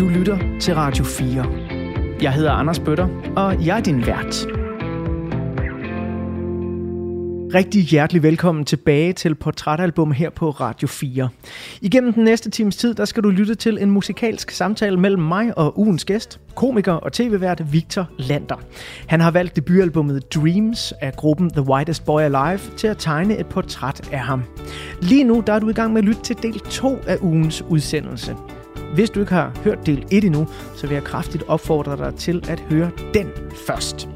Du 0.00 0.08
lytter 0.08 0.38
til 0.60 0.74
Radio 0.74 1.04
4. 1.04 1.46
Jeg 2.22 2.32
hedder 2.32 2.52
Anders 2.52 2.78
Bøtter, 2.78 3.08
og 3.36 3.66
jeg 3.66 3.76
er 3.76 3.82
din 3.82 4.06
vært. 4.06 4.46
Rigtig 7.54 7.82
hjertelig 7.82 8.22
velkommen 8.22 8.64
tilbage 8.64 9.12
til 9.12 9.34
Portrætalbum 9.34 10.12
her 10.12 10.30
på 10.30 10.50
Radio 10.50 10.88
4. 10.88 11.28
Igennem 11.80 12.12
den 12.12 12.24
næste 12.24 12.50
times 12.50 12.76
tid, 12.76 12.94
der 12.94 13.04
skal 13.04 13.22
du 13.22 13.28
lytte 13.28 13.54
til 13.54 13.78
en 13.82 13.90
musikalsk 13.90 14.50
samtale 14.50 14.96
mellem 14.96 15.22
mig 15.22 15.58
og 15.58 15.78
ugens 15.78 16.04
gæst, 16.04 16.40
komiker 16.54 16.92
og 16.92 17.12
tv-vært 17.12 17.72
Victor 17.72 18.08
Lander. 18.18 18.60
Han 19.06 19.20
har 19.20 19.30
valgt 19.30 19.56
debutalbummet 19.56 20.34
Dreams 20.34 20.92
af 21.00 21.12
gruppen 21.12 21.50
The 21.50 21.62
Whitest 21.62 22.04
Boy 22.04 22.20
Alive 22.20 22.60
til 22.76 22.86
at 22.86 22.98
tegne 22.98 23.38
et 23.38 23.46
portræt 23.46 24.08
af 24.12 24.20
ham. 24.20 24.42
Lige 25.02 25.24
nu 25.24 25.42
der 25.46 25.52
er 25.52 25.58
du 25.58 25.68
i 25.68 25.72
gang 25.72 25.92
med 25.92 26.02
at 26.02 26.08
lytte 26.08 26.22
til 26.22 26.36
del 26.42 26.58
2 26.58 26.98
af 27.06 27.16
ugens 27.20 27.62
udsendelse. 27.62 28.36
Hvis 28.94 29.10
du 29.10 29.20
ikke 29.20 29.32
har 29.32 29.52
hørt 29.64 29.86
del 29.86 30.04
1 30.10 30.24
endnu, 30.24 30.46
så 30.76 30.86
vil 30.86 30.94
jeg 30.94 31.04
kraftigt 31.04 31.44
opfordre 31.48 31.96
dig 31.96 32.14
til 32.14 32.44
at 32.48 32.60
høre 32.60 32.90
den 33.14 33.26
først. 33.66 34.08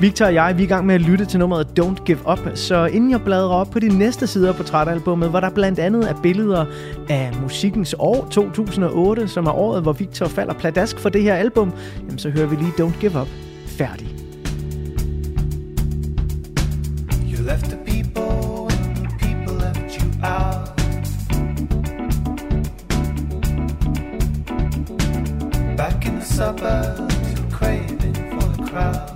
Victor 0.00 0.26
og 0.26 0.34
jeg 0.34 0.54
vi 0.56 0.62
er 0.62 0.66
i 0.66 0.68
gang 0.68 0.86
med 0.86 0.94
at 0.94 1.00
lytte 1.00 1.24
til 1.24 1.38
nummeret 1.38 1.66
Don't 1.80 2.04
Give 2.04 2.18
Up, 2.32 2.50
så 2.54 2.86
inden 2.86 3.10
jeg 3.10 3.20
bladrer 3.24 3.54
op 3.54 3.70
på 3.70 3.78
de 3.78 3.98
næste 3.98 4.26
sider 4.26 4.52
på 4.52 4.56
portrætalbummet, 4.56 5.30
hvor 5.30 5.40
der 5.40 5.50
blandt 5.50 5.78
andet 5.78 6.10
er 6.10 6.14
billeder 6.22 6.64
af 7.08 7.30
musikkens 7.42 7.94
år 7.98 8.28
2008, 8.30 9.28
som 9.28 9.46
er 9.46 9.52
året, 9.52 9.82
hvor 9.82 9.92
Victor 9.92 10.26
falder 10.26 10.54
pladask 10.54 10.98
for 10.98 11.08
det 11.08 11.22
her 11.22 11.34
album, 11.34 11.72
jamen 11.98 12.18
så 12.18 12.30
hører 12.30 12.46
vi 12.46 12.56
lige 12.56 12.72
Don't 12.80 13.00
Give 13.00 13.20
Up 13.20 13.28
færdig. 13.66 14.25
Suburbs, 26.36 27.14
craving 27.50 28.12
for 28.28 28.46
the 28.52 28.62
crowd. 28.68 29.10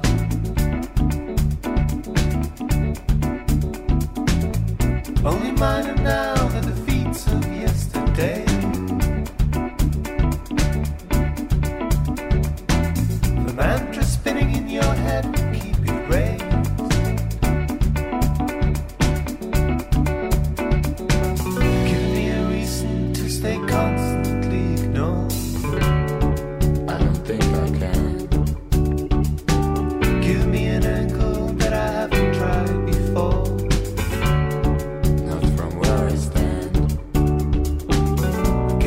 Only 5.23 5.53
mine 5.53 5.91
are 5.91 6.03
now 6.03 6.40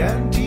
empty 0.03 0.42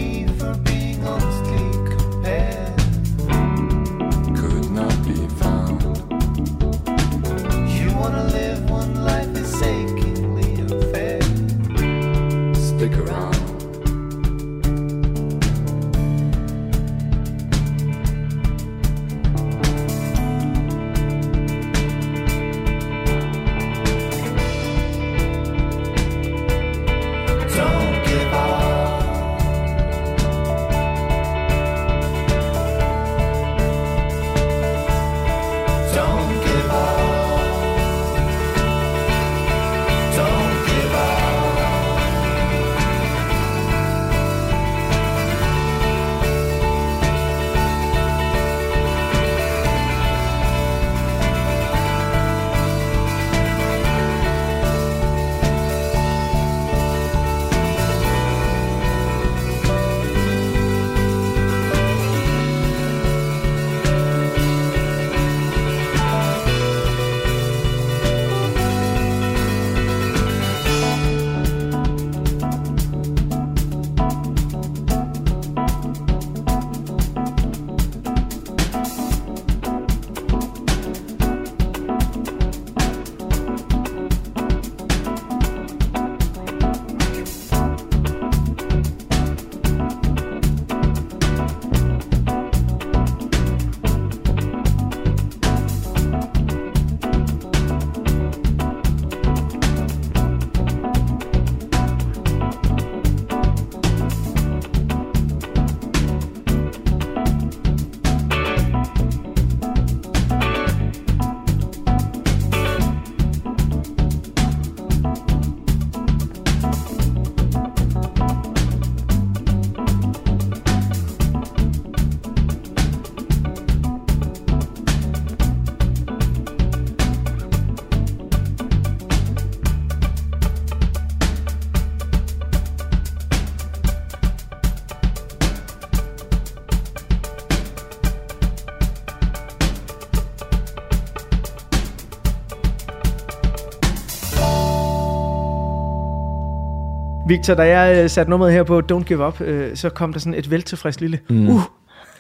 Victor, 147.29 147.55
da 147.55 147.79
jeg 147.79 148.03
øh, 148.03 148.11
satte 148.11 148.31
nummeret 148.31 148.53
her 148.53 148.63
på 148.63 148.83
Don't 148.93 149.05
Give 149.05 149.27
Up, 149.27 149.41
øh, 149.41 149.77
så 149.77 149.89
kom 149.89 150.13
der 150.13 150.21
sådan 150.21 150.35
et 150.35 150.51
veltilfreds 150.51 151.01
lille 151.01 151.19
mm. 151.29 151.49
uh. 151.49 151.61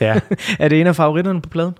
Ja, 0.00 0.21
Er 0.58 0.69
det 0.69 0.81
en 0.81 0.87
af 0.87 0.97
favoritterne 0.97 1.43
på 1.43 1.49
pladen? 1.49 1.75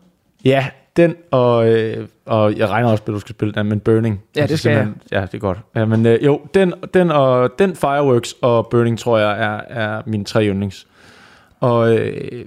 ja 0.45 0.67
den, 0.97 1.15
og, 1.31 1.69
øh, 1.69 2.07
og 2.27 2.57
jeg 2.57 2.69
regner 2.69 2.89
også 2.89 3.03
med, 3.07 3.15
at 3.15 3.17
du 3.17 3.21
skal 3.21 3.35
spille 3.35 3.55
den, 3.55 3.67
men 3.67 3.81
Burning. 3.81 4.23
Ja, 4.37 4.47
det 4.47 4.59
skal 4.59 4.73
jeg. 4.73 4.89
Ja, 5.13 5.21
det 5.21 5.35
er 5.35 5.39
godt. 5.39 5.59
Ja, 5.75 5.85
men 5.85 6.07
øh, 6.07 6.25
jo, 6.25 6.41
den, 6.55 6.75
den, 6.95 7.11
og, 7.11 7.51
den 7.59 7.77
Fireworks 7.77 8.35
og 8.43 8.67
Burning, 8.71 8.99
tror 8.99 9.19
jeg, 9.19 9.31
er, 9.31 9.61
er 9.83 10.03
mine 10.07 10.25
tre 10.25 10.47
yndlings. 10.47 10.87
Og 11.61 11.97
øh, 11.97 12.45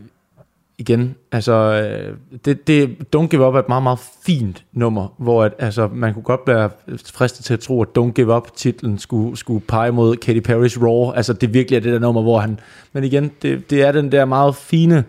igen, 0.79 1.15
altså, 1.31 1.53
øh, 1.53 2.17
det, 2.45 2.67
det, 2.67 2.97
Don't 3.15 3.27
Give 3.27 3.47
Up 3.47 3.55
er 3.55 3.59
et 3.59 3.69
meget, 3.69 3.83
meget 3.83 3.99
fint 4.25 4.63
nummer, 4.73 5.07
hvor 5.17 5.43
at, 5.43 5.53
altså, 5.59 5.89
man 5.93 6.13
kunne 6.13 6.23
godt 6.23 6.41
være 6.47 6.69
fristet 7.13 7.45
til 7.45 7.53
at 7.53 7.59
tro, 7.59 7.81
at 7.81 7.87
Don't 7.97 8.11
Give 8.11 8.35
Up-titlen 8.35 8.99
skulle, 8.99 9.37
skulle 9.37 9.65
pege 9.67 9.91
mod 9.91 10.15
Katy 10.15 10.39
Perry's 10.39 10.85
Raw. 10.85 11.11
Altså, 11.11 11.33
det 11.33 11.53
virkelig 11.53 11.77
er 11.77 11.81
det 11.81 11.93
der 11.93 11.99
nummer, 11.99 12.21
hvor 12.21 12.39
han... 12.39 12.59
Men 12.93 13.03
igen, 13.03 13.31
det, 13.41 13.69
det 13.69 13.81
er 13.81 13.91
den 13.91 14.11
der 14.11 14.25
meget 14.25 14.55
fine, 14.55 15.03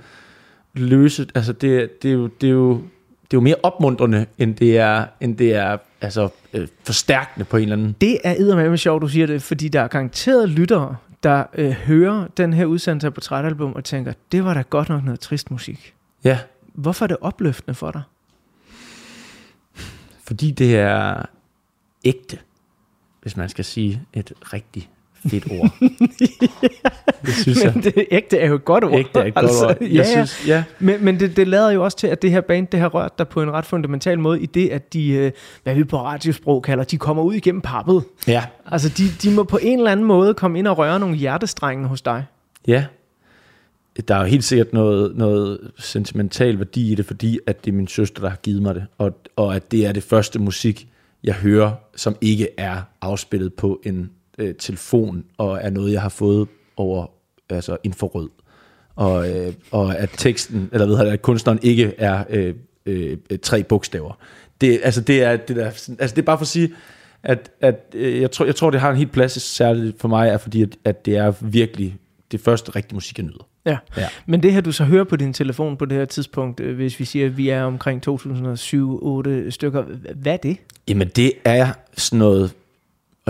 løse... 0.75 1.27
Altså, 1.35 1.53
det, 1.53 2.03
det, 2.03 2.09
er 2.09 2.15
jo, 2.15 2.27
det, 2.27 2.47
er 2.47 2.53
jo, 2.53 2.73
det 2.73 2.81
er 2.81 3.35
jo 3.35 3.41
mere 3.41 3.57
opmuntrende, 3.63 4.27
end 4.39 4.55
det 4.55 4.79
er, 4.79 5.05
end 5.21 5.37
det 5.37 5.55
er 5.55 5.77
altså, 6.01 6.29
øh, 6.53 6.69
forstærkende 6.85 7.45
på 7.45 7.57
en 7.57 7.63
eller 7.63 7.77
anden... 7.77 7.97
Det 8.01 8.19
er 8.25 8.35
eddermame 8.39 8.79
sjovt, 8.79 9.03
du 9.03 9.09
siger 9.09 9.27
det, 9.27 9.43
fordi 9.43 9.69
der 9.69 9.81
er 9.81 9.89
garanteret 9.89 10.49
lyttere, 10.49 10.97
der 11.23 11.45
øh, 11.55 11.71
hører 11.71 12.27
den 12.37 12.53
her 12.53 12.65
udsendelse 12.67 13.07
af 13.07 13.15
portrætalbum 13.15 13.73
og 13.73 13.85
tænker, 13.85 14.13
det 14.33 14.45
var 14.45 14.55
da 14.55 14.63
godt 14.63 14.89
nok 14.89 15.05
noget 15.05 15.21
trist 15.21 15.51
musik. 15.51 15.95
Ja, 16.25 16.39
Hvorfor 16.75 17.05
er 17.05 17.07
det 17.07 17.17
opløftende 17.21 17.75
for 17.75 17.91
dig? 17.91 18.03
fordi 20.27 20.51
det 20.51 20.77
er 20.77 21.27
ægte, 22.05 22.39
hvis 23.23 23.37
man 23.37 23.49
skal 23.49 23.65
sige 23.65 24.03
et 24.13 24.33
rigtig 24.53 24.91
fedt 25.29 25.47
ord. 25.51 25.71
det 27.27 27.35
synes 27.35 27.65
jeg. 27.65 27.73
Men 27.75 27.85
det 27.85 28.07
ægte 28.11 28.39
er 28.39 28.49
jo 28.49 28.55
et 28.55 28.65
godt 28.65 28.85
ord. 28.85 28.93
Ægte 28.99 29.19
er 29.21 29.25
et 29.25 29.35
godt 29.35 29.51
ord. 29.65 29.77
Ja, 29.81 29.87
Jeg 29.87 29.91
ja. 29.93 30.05
synes, 30.11 30.49
ja. 30.49 30.65
Men, 30.79 31.05
men 31.05 31.21
det, 31.21 31.37
det 31.37 31.49
lader 31.49 31.71
jo 31.71 31.85
også 31.85 31.97
til, 31.97 32.07
at 32.07 32.23
det 32.23 32.31
her 32.31 32.41
band, 32.41 32.67
det 32.67 32.81
har 32.81 32.89
rørt 32.89 33.19
dig 33.19 33.29
på 33.29 33.43
en 33.43 33.51
ret 33.51 33.67
fundamental 33.67 34.19
måde, 34.19 34.41
i 34.41 34.47
det, 34.47 34.69
at 34.69 34.93
de, 34.93 35.09
øh, 35.09 35.33
hvad 35.63 35.75
vi 35.75 35.85
på 35.85 35.97
radiosprog 36.03 36.63
kalder, 36.63 36.85
de 36.85 36.99
kommer 36.99 37.23
ud 37.23 37.35
igennem 37.35 37.61
pappet. 37.61 38.05
Ja, 38.27 38.45
Altså, 38.67 38.89
de, 38.89 39.05
de 39.23 39.35
må 39.35 39.45
på 39.45 39.59
en 39.63 39.79
eller 39.79 39.93
anden 39.93 40.07
måde 40.07 40.35
komme 40.35 40.59
ind 40.59 40.67
og 40.67 40.79
røre 40.79 41.01
nogle 41.01 41.17
hjertestrenge 41.17 41.89
hos 41.89 42.03
dig. 42.03 42.25
Ja. 42.67 42.85
Der 44.09 44.15
er 44.15 44.19
jo 44.21 44.25
helt 44.27 44.45
sikkert 44.45 44.73
noget, 44.73 45.17
noget 45.17 45.71
sentimental 45.79 46.59
værdi 46.59 46.93
i 46.93 46.95
det, 46.95 47.07
fordi 47.07 47.39
at 47.47 47.65
det 47.65 47.71
er 47.71 47.77
min 47.77 47.89
søster, 47.89 48.21
der 48.23 48.29
har 48.29 48.37
givet 48.37 48.63
mig 48.63 48.75
det. 48.75 48.87
Og, 48.99 49.13
og 49.37 49.57
at 49.57 49.71
det 49.73 49.87
er 49.87 49.93
det 49.93 50.03
første 50.03 50.39
musik, 50.39 50.89
jeg 51.25 51.35
hører, 51.35 51.73
som 51.97 52.17
ikke 52.21 52.49
er 52.59 52.77
afspillet 53.01 53.55
på 53.55 53.81
en 53.85 54.11
øh, 54.41 54.55
telefon, 54.55 55.25
og 55.39 55.59
er 55.63 55.71
noget, 55.71 55.93
jeg 55.93 56.03
har 56.03 56.09
fået 56.09 56.49
over 56.77 57.07
altså 57.51 57.77
infrarød. 57.85 58.29
Og, 58.97 59.31
øh, 59.31 59.53
og 59.71 59.99
at 59.99 60.11
teksten, 60.17 60.69
eller 60.73 60.87
ved 60.87 60.99
jeg, 60.99 61.13
at 61.13 61.23
kunstneren 61.23 61.59
ikke 61.63 61.95
er 61.99 62.25
øh, 62.31 62.55
øh, 62.87 63.17
tre 63.43 63.63
bogstaver. 63.63 64.19
Det, 64.61 64.81
altså, 64.83 65.01
det 65.01 65.23
er, 65.23 65.37
det, 65.37 65.57
der, 65.57 65.65
altså, 65.65 65.97
det 66.17 66.19
er 66.19 66.23
bare 66.23 66.39
for 66.39 66.43
at 66.43 66.49
sige, 66.49 66.73
at, 67.23 67.51
at 67.61 67.81
øh, 67.95 68.21
jeg, 68.21 68.31
tror, 68.31 68.45
jeg 68.45 68.57
tror, 68.57 68.71
det 68.71 68.81
har 68.81 68.91
en 68.91 68.97
helt 68.97 69.13
plads, 69.13 69.43
særligt 69.43 70.01
for 70.01 70.09
mig, 70.09 70.29
er 70.29 70.39
fordi, 70.39 70.63
at, 70.63 70.77
at 70.85 71.07
det 71.07 71.17
er 71.17 71.33
virkelig 71.41 71.97
det 72.33 72.41
første 72.41 72.71
rigtige 72.77 72.95
musik, 72.95 73.19
jeg 73.19 73.27
nyder. 73.27 73.47
Ja. 73.67 73.79
Ja. 73.97 74.09
Men 74.27 74.43
det 74.43 74.53
her, 74.53 74.61
du 74.61 74.73
så 74.73 74.85
hører 74.85 75.05
på 75.05 75.17
din 75.17 75.33
telefon 75.33 75.77
på 75.77 75.85
det 75.85 75.99
her 75.99 76.05
tidspunkt, 76.05 76.61
øh, 76.61 76.77
hvis 76.77 77.01
vi 77.01 77.05
siger, 77.05 77.27
at 77.27 77.37
vi 77.37 77.49
er 77.49 77.63
omkring 77.63 78.03
2007-8 78.09 79.51
stykker, 79.51 79.85
hvad 80.15 80.33
er 80.33 80.37
det? 80.37 80.57
Jamen, 80.89 81.09
det 81.09 81.33
er 81.45 81.73
sådan 81.97 82.19
noget, 82.19 82.53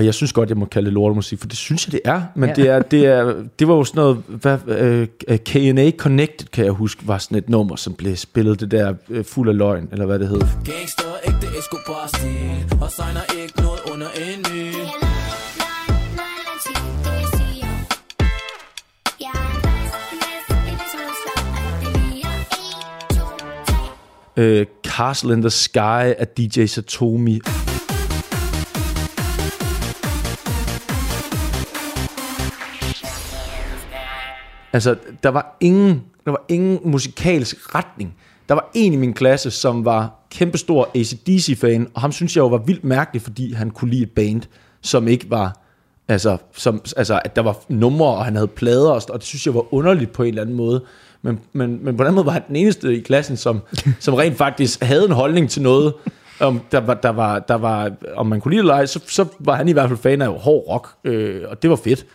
og 0.00 0.06
jeg 0.06 0.14
synes 0.14 0.32
godt, 0.32 0.48
jeg 0.48 0.56
må 0.56 0.64
kalde 0.64 0.86
det 0.86 0.92
lortemusik, 0.94 1.38
for 1.40 1.46
det 1.46 1.56
synes 1.56 1.86
jeg, 1.86 1.92
det 1.92 2.00
er. 2.04 2.22
Men 2.34 2.48
Ja. 2.48 2.54
det, 2.54 2.68
er, 2.68 2.82
det, 2.82 3.06
er, 3.06 3.34
det 3.58 3.68
var 3.68 3.74
jo 3.74 3.84
sådan 3.84 3.98
noget, 4.00 4.22
hvad, 4.28 4.58
øh, 4.66 5.06
K&A 5.38 5.90
Connected, 5.96 6.46
kan 6.52 6.64
jeg 6.64 6.72
huske, 6.72 7.08
var 7.08 7.18
sådan 7.18 7.38
et 7.38 7.48
nummer, 7.48 7.76
som 7.76 7.94
blev 7.94 8.16
spillet, 8.16 8.60
det 8.60 8.70
der 8.70 8.94
øh, 9.10 9.24
fuld 9.24 9.48
af 9.48 9.56
løgn, 9.56 9.88
eller 9.92 10.06
hvad 10.06 10.18
det 10.18 10.28
hed. 10.28 10.40
Gangster, 10.40 11.04
ægte 11.26 11.46
Escobar-stil 11.58 12.78
Og 12.80 12.90
signer 12.90 13.42
ikke 13.42 13.62
noget 13.62 13.80
under 13.92 14.06
en 14.16 14.44
ny 14.54 14.72
Øh, 24.36 24.66
Castle 24.84 25.32
in 25.32 25.40
the 25.42 25.50
Sky 25.50 26.04
af 26.18 26.26
DJ 26.38 26.66
Satomi. 26.66 27.40
Altså, 34.72 34.96
der 35.22 35.28
var 35.28 35.56
ingen, 35.60 36.02
der 36.24 36.30
var 36.30 36.44
ingen 36.48 36.78
musikalsk 36.84 37.74
retning. 37.74 38.14
Der 38.48 38.54
var 38.54 38.70
en 38.74 38.92
i 38.92 38.96
min 38.96 39.12
klasse, 39.12 39.50
som 39.50 39.84
var 39.84 40.26
kæmpestor 40.30 40.90
ACDC-fan, 40.94 41.88
og 41.94 42.00
ham 42.00 42.12
synes 42.12 42.36
jeg 42.36 42.42
jo 42.42 42.46
var 42.46 42.58
vildt 42.58 42.84
mærkelig, 42.84 43.22
fordi 43.22 43.52
han 43.52 43.70
kunne 43.70 43.90
lide 43.90 44.02
et 44.02 44.10
band, 44.10 44.42
som 44.80 45.08
ikke 45.08 45.30
var, 45.30 45.58
altså, 46.08 46.36
som, 46.52 46.82
altså 46.96 47.20
at 47.24 47.36
der 47.36 47.42
var 47.42 47.56
numre, 47.68 48.08
og 48.08 48.24
han 48.24 48.34
havde 48.34 48.48
plader, 48.48 48.90
og, 48.90 49.12
det 49.12 49.22
synes 49.22 49.46
jeg 49.46 49.54
var 49.54 49.74
underligt 49.74 50.12
på 50.12 50.22
en 50.22 50.28
eller 50.28 50.42
anden 50.42 50.56
måde. 50.56 50.84
Men, 51.22 51.40
men, 51.52 51.84
men 51.84 51.96
på 51.96 52.04
den 52.04 52.14
måde 52.14 52.26
var 52.26 52.32
han 52.32 52.42
den 52.48 52.56
eneste 52.56 52.96
i 52.96 53.00
klassen, 53.00 53.36
som, 53.36 53.60
som 54.00 54.14
rent 54.14 54.36
faktisk 54.36 54.82
havde 54.82 55.04
en 55.04 55.12
holdning 55.12 55.50
til 55.50 55.62
noget, 55.62 55.94
om, 56.40 56.60
der 56.72 56.80
var, 56.80 56.94
der 56.94 57.10
var, 57.10 57.38
der 57.38 57.54
var, 57.54 57.92
om 58.16 58.26
man 58.26 58.40
kunne 58.40 58.50
lide 58.50 58.62
det 58.62 58.64
eller 58.64 58.74
ej, 58.74 58.86
så, 58.86 59.00
så 59.08 59.26
var 59.38 59.54
han 59.54 59.68
i 59.68 59.72
hvert 59.72 59.88
fald 59.88 59.98
fan 59.98 60.22
af 60.22 60.28
hård 60.28 60.64
rock, 60.68 60.88
øh, 61.04 61.42
og 61.48 61.62
det 61.62 61.70
var 61.70 61.76
fedt. 61.76 62.06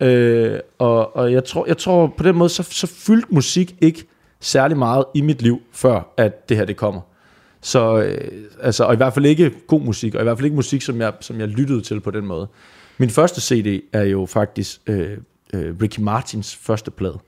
Øh, 0.00 0.58
og, 0.78 1.16
og 1.16 1.32
jeg 1.32 1.44
tror, 1.44 1.66
jeg 1.66 1.78
tror 1.78 2.14
på 2.16 2.22
den 2.22 2.36
måde, 2.36 2.48
så, 2.48 2.62
så 2.62 2.86
fyldte 2.86 3.28
musik 3.30 3.76
ikke 3.80 4.04
særlig 4.40 4.76
meget 4.78 5.04
i 5.14 5.20
mit 5.20 5.42
liv, 5.42 5.60
før 5.72 6.12
at 6.16 6.48
det 6.48 6.56
her 6.56 6.64
det 6.64 6.76
kommer. 6.76 7.00
Så 7.60 7.98
øh, 7.98 8.30
altså, 8.60 8.84
og 8.84 8.94
i 8.94 8.96
hvert 8.96 9.14
fald 9.14 9.26
ikke 9.26 9.52
god 9.66 9.80
musik, 9.80 10.14
og 10.14 10.20
i 10.20 10.24
hvert 10.24 10.38
fald 10.38 10.44
ikke 10.44 10.56
musik, 10.56 10.82
som 10.82 11.00
jeg, 11.00 11.12
som 11.20 11.40
jeg 11.40 11.48
lyttede 11.48 11.80
til 11.80 12.00
på 12.00 12.10
den 12.10 12.26
måde. 12.26 12.48
Min 12.98 13.10
første 13.10 13.40
CD 13.40 13.82
er 13.92 14.02
jo 14.02 14.26
faktisk 14.26 14.80
øh, 14.86 15.18
øh, 15.54 15.74
Ricky 15.82 16.00
Martins 16.00 16.56
første 16.56 16.90
plade. 16.90 17.18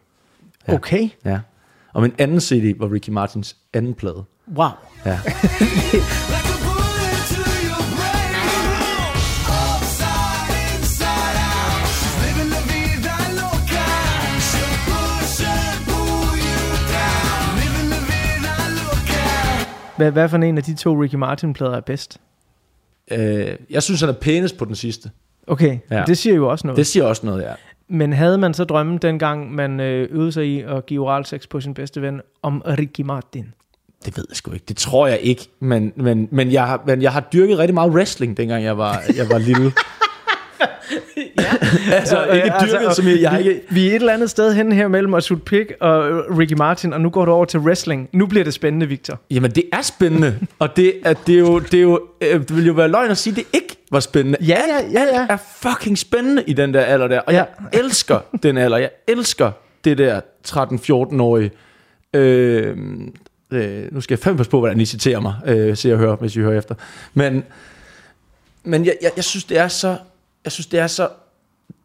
Ja. 0.69 0.75
Okay, 0.75 1.09
Ja. 1.25 1.41
Og 1.93 2.03
min 2.03 2.13
anden 2.19 2.41
CD 2.41 2.79
var 2.79 2.93
Ricky 2.93 3.11
Martins 3.11 3.57
anden 3.73 3.95
plade. 3.95 4.25
wow. 4.57 4.69
Ja. 5.07 5.21
Hvad, 19.99 20.11
hvad 20.11 20.29
for 20.29 20.37
en 20.37 20.59
af 20.59 20.65
de 20.65 20.75
to 20.75 21.03
Ricky 21.03 21.15
Martin-plader 21.15 21.77
er 21.77 21.81
bedst? 21.81 22.21
Øh, 23.11 23.57
jeg 23.71 23.83
synes, 23.83 24.01
han 24.01 24.09
er 24.09 24.15
pænest 24.21 24.59
på 24.59 24.65
den 24.65 24.75
sidste. 24.75 25.11
Okay, 25.47 25.79
ja. 25.91 26.05
Det 26.07 26.19
siger 26.19 26.37
jo 26.37 26.49
også 26.49 26.67
noget. 26.67 26.77
Det 26.77 26.87
siger 26.87 27.05
også 27.05 27.27
noget, 27.27 27.43
ja. 27.43 27.53
Men 27.89 28.13
havde 28.13 28.39
man 28.39 28.55
så 28.55 28.65
drømmen 28.65 28.99
dengang, 28.99 29.55
man 29.55 29.81
øh, 29.81 30.09
øvede 30.11 30.33
sig 30.33 30.47
i 30.47 30.61
at 30.61 30.87
give 30.87 31.03
oral 31.03 31.25
sex 31.25 31.49
på 31.49 31.61
sin 31.61 31.75
bedste 31.75 32.03
ven, 32.03 32.21
om 32.43 32.63
Ricky 32.67 33.01
Martin? 33.01 33.47
Det 34.05 34.17
ved 34.17 34.25
jeg 34.29 34.37
sgu 34.37 34.53
ikke. 34.53 34.65
Det 34.69 34.77
tror 34.77 35.07
jeg 35.07 35.19
ikke. 35.21 35.49
Men, 35.61 35.93
men, 35.97 36.29
men, 36.31 36.53
jeg, 36.53 36.67
har, 36.67 36.83
men 36.87 37.03
jeg 37.03 37.13
har 37.13 37.29
dyrket 37.33 37.59
rigtig 37.59 37.75
meget 37.75 37.93
wrestling, 37.93 38.37
dengang 38.37 38.65
jeg 38.65 38.79
var, 38.79 39.03
jeg 39.17 39.29
var 39.31 39.39
lille. 39.39 39.73
altså, 41.99 42.25
ikke 42.27 42.53
dyrket, 42.63 42.97
som 42.97 43.09
jeg, 43.09 43.21
jeg 43.21 43.41
ikke... 43.47 43.63
vi 43.71 43.87
er 43.87 43.91
et 43.91 43.95
eller 43.95 44.13
andet 44.13 44.31
sted 44.31 44.55
hen 44.55 44.73
her 44.73 44.89
mellem 44.89 45.15
at 45.15 45.25
shoot 45.25 45.43
pig 45.43 45.83
og 45.83 46.03
Ricky 46.39 46.53
Martin, 46.53 46.93
og 46.93 47.01
nu 47.01 47.11
går 47.11 47.25
du 47.25 47.33
over 47.33 47.45
til 47.45 47.61
wrestling. 47.61 48.09
Nu 48.13 48.27
bliver 48.27 48.45
det 48.45 48.55
spændende, 48.55 48.87
Victor. 48.87 49.21
Jamen, 49.31 49.51
det 49.51 49.65
er 49.73 49.83
spændende. 49.83 50.39
Og 50.59 50.77
det, 50.77 50.95
er, 51.05 51.13
det, 51.13 51.35
er 51.35 51.39
jo, 51.39 51.59
det, 51.59 51.75
er 51.75 51.83
jo, 51.83 52.01
øh, 52.21 52.41
det 52.41 52.57
vil 52.57 52.67
jo 52.67 52.73
være 52.73 52.89
løgn 52.89 53.11
at 53.11 53.19
sige, 53.19 53.33
at 53.33 53.37
det 53.37 53.47
ikke 53.53 53.77
var 53.91 54.01
spændende. 54.01 54.39
Ja, 54.41 54.61
ja, 54.69 54.91
ja, 54.93 55.03
ja. 55.03 55.27
er 55.29 55.37
fucking 55.57 55.99
spændende 55.99 56.43
i 56.47 56.53
den 56.53 56.75
der 56.75 56.81
alder 56.81 57.09
der. 57.09 57.21
Og 57.21 57.35
jeg 57.35 57.47
elsker 57.85 58.19
den 58.43 58.59
alder. 58.59 58.77
Jeg 58.77 58.91
elsker 59.09 59.51
det 59.85 59.99
der 59.99 60.21
13-14-årige. 60.49 61.51
Øh, 62.15 62.77
øh, 63.51 63.93
nu 63.93 64.01
skal 64.01 64.15
jeg 64.15 64.19
fandme 64.19 64.37
passe 64.37 64.51
på, 64.51 64.59
hvordan 64.59 64.81
I 64.81 64.85
citerer 64.85 65.21
mig, 65.21 65.35
øh, 65.47 65.77
se 65.77 65.93
og 65.93 65.99
høre, 65.99 66.15
hvis 66.15 66.37
I 66.37 66.41
hører 66.41 66.59
efter. 66.59 66.75
Men, 67.15 67.45
men 68.65 68.85
jeg, 68.85 68.97
jeg, 69.03 69.11
jeg, 69.17 69.25
synes, 69.25 69.45
det 69.45 69.59
er 69.59 69.69
så, 69.69 69.97
jeg 70.49 70.53
synes, 70.53 70.67
det 70.67 70.81
er 70.81 70.87
så 70.87 71.09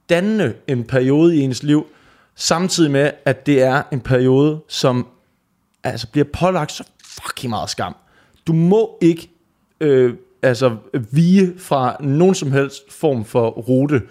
dannende 0.09 0.53
en 0.67 0.83
periode 0.83 1.35
i 1.35 1.39
ens 1.39 1.63
liv, 1.63 1.85
samtidig 2.35 2.91
med, 2.91 3.11
at 3.25 3.45
det 3.45 3.61
er 3.61 3.83
en 3.91 4.01
periode, 4.01 4.59
som 4.67 5.07
altså 5.83 6.07
bliver 6.11 6.25
pålagt 6.33 6.71
så 6.71 6.83
fucking 7.05 7.49
meget 7.49 7.69
skam. 7.69 7.95
Du 8.47 8.53
må 8.53 8.97
ikke 9.01 9.29
øh, 9.79 10.13
altså 10.41 10.77
vige 11.11 11.53
fra 11.57 11.97
nogen 11.99 12.35
som 12.35 12.51
helst 12.51 12.91
form 12.91 13.25
for 13.25 13.49
rute, 13.49 14.01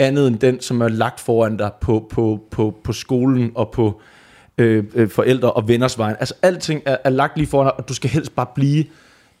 andet 0.00 0.28
end 0.28 0.38
den, 0.38 0.60
som 0.60 0.80
er 0.80 0.88
lagt 0.88 1.20
foran 1.20 1.56
dig 1.56 1.70
på, 1.80 2.06
på, 2.10 2.40
på, 2.50 2.74
på 2.84 2.92
skolen 2.92 3.52
og 3.54 3.70
på 3.70 4.00
øh, 4.58 4.84
øh 4.94 5.08
forældre 5.08 5.52
og 5.52 5.68
venners 5.68 5.98
vejen. 5.98 6.16
Altså 6.20 6.34
alting 6.42 6.82
er, 6.86 6.96
er 7.04 7.10
lagt 7.10 7.36
lige 7.36 7.46
foran 7.46 7.66
dig, 7.66 7.76
og 7.76 7.88
du 7.88 7.94
skal 7.94 8.10
helst 8.10 8.34
bare 8.34 8.46
blive 8.54 8.84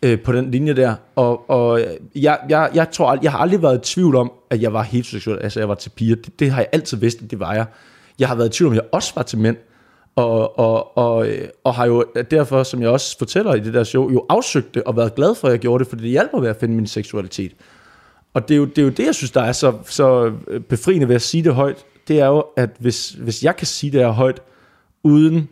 øh, 0.02 0.20
på 0.20 0.32
den 0.32 0.50
linje 0.50 0.74
der. 0.74 0.94
Og, 1.16 1.50
og 1.50 1.80
jeg, 2.14 2.38
jeg, 2.48 2.70
jeg 2.74 2.90
tror, 2.90 3.18
jeg 3.22 3.32
har 3.32 3.38
aldrig 3.38 3.62
været 3.62 3.76
i 3.76 3.94
tvivl 3.94 4.16
om, 4.16 4.32
at 4.50 4.62
jeg 4.62 4.72
var 4.72 4.82
heteroseksuel, 4.82 5.38
altså 5.38 5.60
jeg 5.60 5.68
var 5.68 5.74
til 5.74 5.90
piger. 5.90 6.16
Det, 6.16 6.40
det 6.40 6.50
har 6.50 6.60
jeg 6.60 6.68
altid 6.72 6.96
vidst, 6.96 7.22
at 7.22 7.30
det 7.30 7.40
var 7.40 7.54
jeg. 7.54 7.66
Jeg 8.18 8.28
har 8.28 8.34
været 8.34 8.48
i 8.48 8.52
tvivl 8.52 8.68
om, 8.68 8.72
at 8.72 8.82
jeg 8.82 8.88
også 8.92 9.12
var 9.14 9.22
til 9.22 9.38
mænd. 9.38 9.56
Og, 10.16 10.58
og, 10.58 10.98
og, 10.98 11.28
øh, 11.28 11.48
og 11.64 11.74
har 11.74 11.86
jo 11.86 12.04
derfor, 12.30 12.62
som 12.62 12.82
jeg 12.82 12.88
også 12.88 13.18
fortæller 13.18 13.54
i 13.54 13.60
det 13.60 13.74
der 13.74 13.84
show, 13.84 14.10
jo 14.10 14.26
afsøgt 14.28 14.74
det 14.74 14.82
og 14.82 14.96
været 14.96 15.14
glad 15.14 15.34
for, 15.34 15.48
at 15.48 15.52
jeg 15.52 15.60
gjorde 15.60 15.84
det, 15.84 15.88
fordi 15.88 16.02
det 16.02 16.10
hjalp 16.10 16.30
mig 16.32 16.42
ved 16.42 16.48
at 16.48 16.56
finde 16.56 16.74
min 16.74 16.86
seksualitet. 16.86 17.52
Og 18.34 18.48
det 18.48 18.54
er 18.54 18.58
jo 18.58 18.64
det, 18.64 18.78
er 18.78 18.82
jo 18.82 18.88
det 18.88 19.06
jeg 19.06 19.14
synes, 19.14 19.30
der 19.30 19.40
er 19.40 19.52
så, 19.52 19.74
så 19.84 20.32
øh, 20.48 20.60
befriende 20.60 21.08
ved 21.08 21.14
at 21.14 21.22
sige 21.22 21.44
det 21.44 21.54
højt. 21.54 21.84
Det 22.08 22.20
er 22.20 22.26
jo, 22.26 22.44
at 22.56 22.70
hvis, 22.78 23.10
hvis 23.10 23.44
jeg 23.44 23.56
kan 23.56 23.66
sige 23.66 23.92
det 23.92 24.00
her 24.00 24.10
højt, 24.10 24.42
uden 25.02 25.48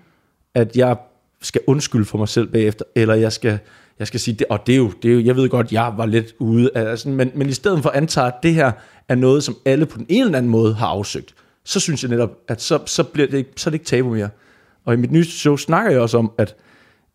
at 0.54 0.76
jeg 0.76 0.96
skal 1.42 1.60
undskylde 1.66 2.04
for 2.04 2.18
mig 2.18 2.28
selv 2.28 2.46
bagefter, 2.46 2.84
eller 2.94 3.14
jeg 3.14 3.32
skal, 3.32 3.58
jeg 4.00 4.06
skal 4.06 4.20
sige 4.20 4.34
det, 4.34 4.46
og 4.50 4.66
det 4.66 4.72
er, 4.72 4.76
jo, 4.76 4.90
det 5.02 5.10
er 5.10 5.14
jo, 5.14 5.20
jeg 5.24 5.36
ved 5.36 5.48
godt, 5.48 5.72
jeg 5.72 5.92
var 5.96 6.06
lidt 6.06 6.34
ude, 6.38 6.70
altså, 6.74 7.08
men, 7.08 7.30
men 7.34 7.48
i 7.48 7.52
stedet 7.52 7.82
for 7.82 7.90
at 7.90 7.96
antage, 7.96 8.26
at 8.26 8.34
det 8.42 8.54
her 8.54 8.72
er 9.08 9.14
noget, 9.14 9.44
som 9.44 9.56
alle 9.64 9.86
på 9.86 9.98
den 9.98 10.06
ene 10.08 10.24
eller 10.24 10.38
anden 10.38 10.50
måde 10.52 10.74
har 10.74 10.86
afsøgt, 10.86 11.34
så 11.64 11.80
synes 11.80 12.02
jeg 12.02 12.10
netop, 12.10 12.30
at 12.48 12.62
så, 12.62 12.78
så, 12.86 13.02
bliver 13.04 13.28
det, 13.28 13.38
ikke- 13.38 13.50
så 13.56 13.68
er 13.68 13.70
det 13.70 13.74
ikke 13.78 13.86
tabu 13.86 14.14
mere. 14.14 14.28
Og 14.86 14.94
i 14.94 14.96
mit 14.96 15.10
nye 15.12 15.24
show 15.24 15.56
snakker 15.56 15.90
jeg 15.90 16.00
også 16.00 16.18
om, 16.18 16.32
at, 16.38 16.56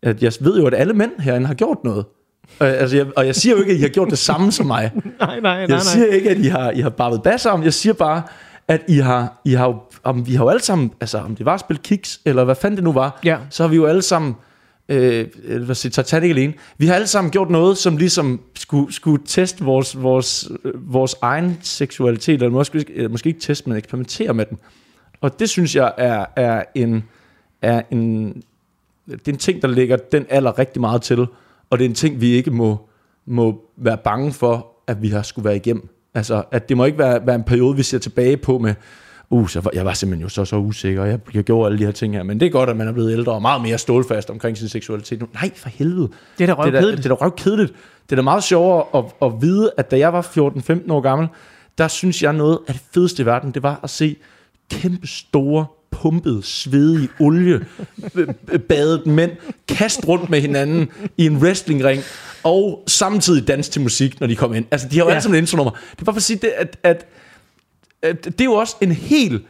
at 0.02 0.22
jeg 0.22 0.32
ved 0.40 0.58
jo, 0.60 0.66
at 0.66 0.74
alle 0.74 0.92
mænd 0.94 1.10
herinde 1.18 1.46
har 1.46 1.54
gjort 1.54 1.78
noget. 1.84 2.04
Og, 2.58 2.66
altså, 2.68 2.96
jeg, 2.96 3.06
og 3.16 3.26
jeg 3.26 3.34
siger 3.34 3.56
jo 3.56 3.60
ikke, 3.60 3.72
at 3.72 3.78
I 3.78 3.80
har 3.82 3.88
gjort 3.88 4.10
det 4.10 4.18
samme 4.18 4.52
som 4.52 4.66
mig. 4.66 4.90
Nej, 4.94 5.10
nej, 5.20 5.40
nej, 5.40 5.52
Jeg 5.52 5.68
nej. 5.68 5.78
siger 5.78 6.06
ikke, 6.06 6.30
at 6.30 6.38
I 6.38 6.44
har, 6.46 6.70
I 6.70 6.80
har 6.80 6.90
barvet 6.90 7.22
basser 7.22 7.50
om. 7.50 7.62
Jeg 7.64 7.72
siger 7.74 7.92
bare, 7.92 8.22
at 8.68 8.80
I 8.88 8.96
har, 8.96 9.40
I 9.44 9.52
har 9.52 9.66
jo, 9.66 9.76
om 10.04 10.26
vi 10.26 10.34
har 10.34 10.44
jo 10.44 10.48
alle 10.48 10.62
sammen, 10.62 10.90
altså 11.00 11.18
om 11.18 11.36
det 11.36 11.46
var 11.46 11.54
at 11.54 11.60
spille 11.60 11.80
Kiks, 11.84 12.20
eller 12.24 12.44
hvad 12.44 12.54
fanden 12.54 12.76
det 12.76 12.84
nu 12.84 12.92
var, 12.92 13.20
Ja. 13.24 13.38
så 13.50 13.62
har 13.62 13.68
vi 13.68 13.76
jo 13.76 13.86
alle 13.86 14.02
sammen, 14.02 14.36
øh, 14.88 15.26
hvad 15.64 15.74
siger 15.74 15.90
Titanic 15.90 16.30
alene, 16.30 16.54
vi 16.78 16.86
har 16.86 16.94
alle 16.94 17.06
sammen 17.06 17.30
gjort 17.30 17.50
noget, 17.50 17.78
som 17.78 17.96
ligesom 17.96 18.40
skulle, 18.54 18.92
skulle 18.92 19.22
teste 19.26 19.64
vores, 19.64 20.02
vores, 20.02 20.50
øh, 20.64 20.92
vores 20.92 21.14
egen 21.22 21.58
seksualitet, 21.62 22.34
eller 22.34 22.50
måske, 22.50 22.84
eller 22.88 23.08
måske 23.08 23.28
ikke 23.28 23.40
teste, 23.40 23.68
men 23.68 23.78
eksperimentere 23.78 24.34
med 24.34 24.46
den. 24.46 24.58
Og 25.20 25.38
det 25.38 25.50
synes 25.50 25.76
jeg 25.76 25.92
er, 25.96 26.26
er 26.36 26.64
en, 26.74 27.04
er 27.62 27.82
en, 27.90 28.26
det 29.06 29.28
er 29.28 29.32
en 29.32 29.38
ting, 29.38 29.62
der 29.62 29.68
ligger 29.68 29.96
den 29.96 30.26
alder 30.28 30.58
rigtig 30.58 30.80
meget 30.80 31.02
til, 31.02 31.26
og 31.70 31.78
det 31.78 31.84
er 31.84 31.88
en 31.88 31.94
ting, 31.94 32.20
vi 32.20 32.30
ikke 32.30 32.50
må, 32.50 32.88
må 33.26 33.64
være 33.76 33.96
bange 33.96 34.32
for, 34.32 34.66
at 34.86 35.02
vi 35.02 35.08
har 35.08 35.22
skulle 35.22 35.44
være 35.44 35.56
igennem. 35.56 35.88
Altså, 36.14 36.42
at 36.50 36.68
det 36.68 36.76
må 36.76 36.84
ikke 36.84 36.98
være, 36.98 37.26
være 37.26 37.36
en 37.36 37.44
periode, 37.44 37.76
vi 37.76 37.82
ser 37.82 37.98
tilbage 37.98 38.36
på 38.36 38.58
med, 38.58 38.74
uh, 39.30 39.48
så 39.48 39.60
var, 39.60 39.70
jeg 39.74 39.84
var 39.84 39.92
simpelthen 39.92 40.22
jo 40.22 40.28
så, 40.28 40.44
så 40.44 40.56
usikker, 40.56 41.02
og 41.02 41.08
jeg, 41.08 41.18
jeg 41.34 41.44
gjorde 41.44 41.66
alle 41.66 41.78
de 41.78 41.84
her 41.84 41.92
ting 41.92 42.14
her, 42.14 42.22
men 42.22 42.40
det 42.40 42.46
er 42.46 42.50
godt, 42.50 42.70
at 42.70 42.76
man 42.76 42.88
er 42.88 42.92
blevet 42.92 43.12
ældre 43.12 43.32
og 43.32 43.42
meget 43.42 43.62
mere 43.62 43.78
stålfast 43.78 44.30
omkring 44.30 44.58
sin 44.58 44.68
seksualitet 44.68 45.20
nu. 45.20 45.26
Nej, 45.34 45.50
for 45.56 45.68
helvede. 45.68 46.08
Det 46.38 46.48
er 46.50 46.54
da 46.54 46.62
Det 46.62 46.68
er 46.68 46.70
da, 46.70 46.78
røvkedeligt. 46.78 47.02
det 47.04 47.10
er 47.10 47.14
da 47.16 47.24
røvkedeligt. 47.24 47.72
Det 48.04 48.12
er 48.12 48.16
da 48.16 48.22
meget 48.22 48.44
sjovere 48.44 48.84
at, 48.94 49.04
at 49.22 49.32
vide, 49.42 49.70
at 49.76 49.90
da 49.90 49.98
jeg 49.98 50.12
var 50.12 50.22
14-15 50.22 50.92
år 50.92 51.00
gammel, 51.00 51.28
der 51.78 51.88
synes 51.88 52.22
jeg 52.22 52.32
noget 52.32 52.58
af 52.68 52.74
det 52.74 52.82
fedeste 52.94 53.22
i 53.22 53.26
verden, 53.26 53.50
det 53.50 53.62
var 53.62 53.80
at 53.82 53.90
se 53.90 54.16
kæmpe 54.70 55.06
store, 55.06 55.66
pumpede, 55.90 56.42
svedige, 56.42 57.08
olie, 57.20 57.60
badet 58.68 59.06
mænd 59.06 59.30
kaste 59.68 60.06
rundt 60.08 60.30
med 60.30 60.40
hinanden 60.40 60.88
i 61.16 61.26
en 61.26 61.36
wrestlingring, 61.36 62.02
og 62.44 62.82
samtidig 62.86 63.48
danse 63.48 63.70
til 63.70 63.82
musik, 63.82 64.20
når 64.20 64.26
de 64.26 64.36
kom 64.36 64.54
ind. 64.54 64.64
Altså, 64.70 64.88
de 64.88 64.96
har 64.96 65.04
jo 65.04 65.08
Ja. 65.08 65.14
alle 65.14 65.22
sammen 65.22 65.36
et 65.38 65.40
intronummer. 65.42 65.70
Det 65.70 66.00
er 66.00 66.04
bare 66.04 66.14
for 66.14 66.18
at 66.18 66.22
sige, 66.22 66.38
det, 66.42 66.48
at, 66.56 66.76
at 66.82 67.06
Øh, 68.08 68.14
det 68.24 68.40
er 68.40 68.44
jo 68.44 68.52
også 68.52 68.76
en 68.80 68.92
hel 68.92 69.32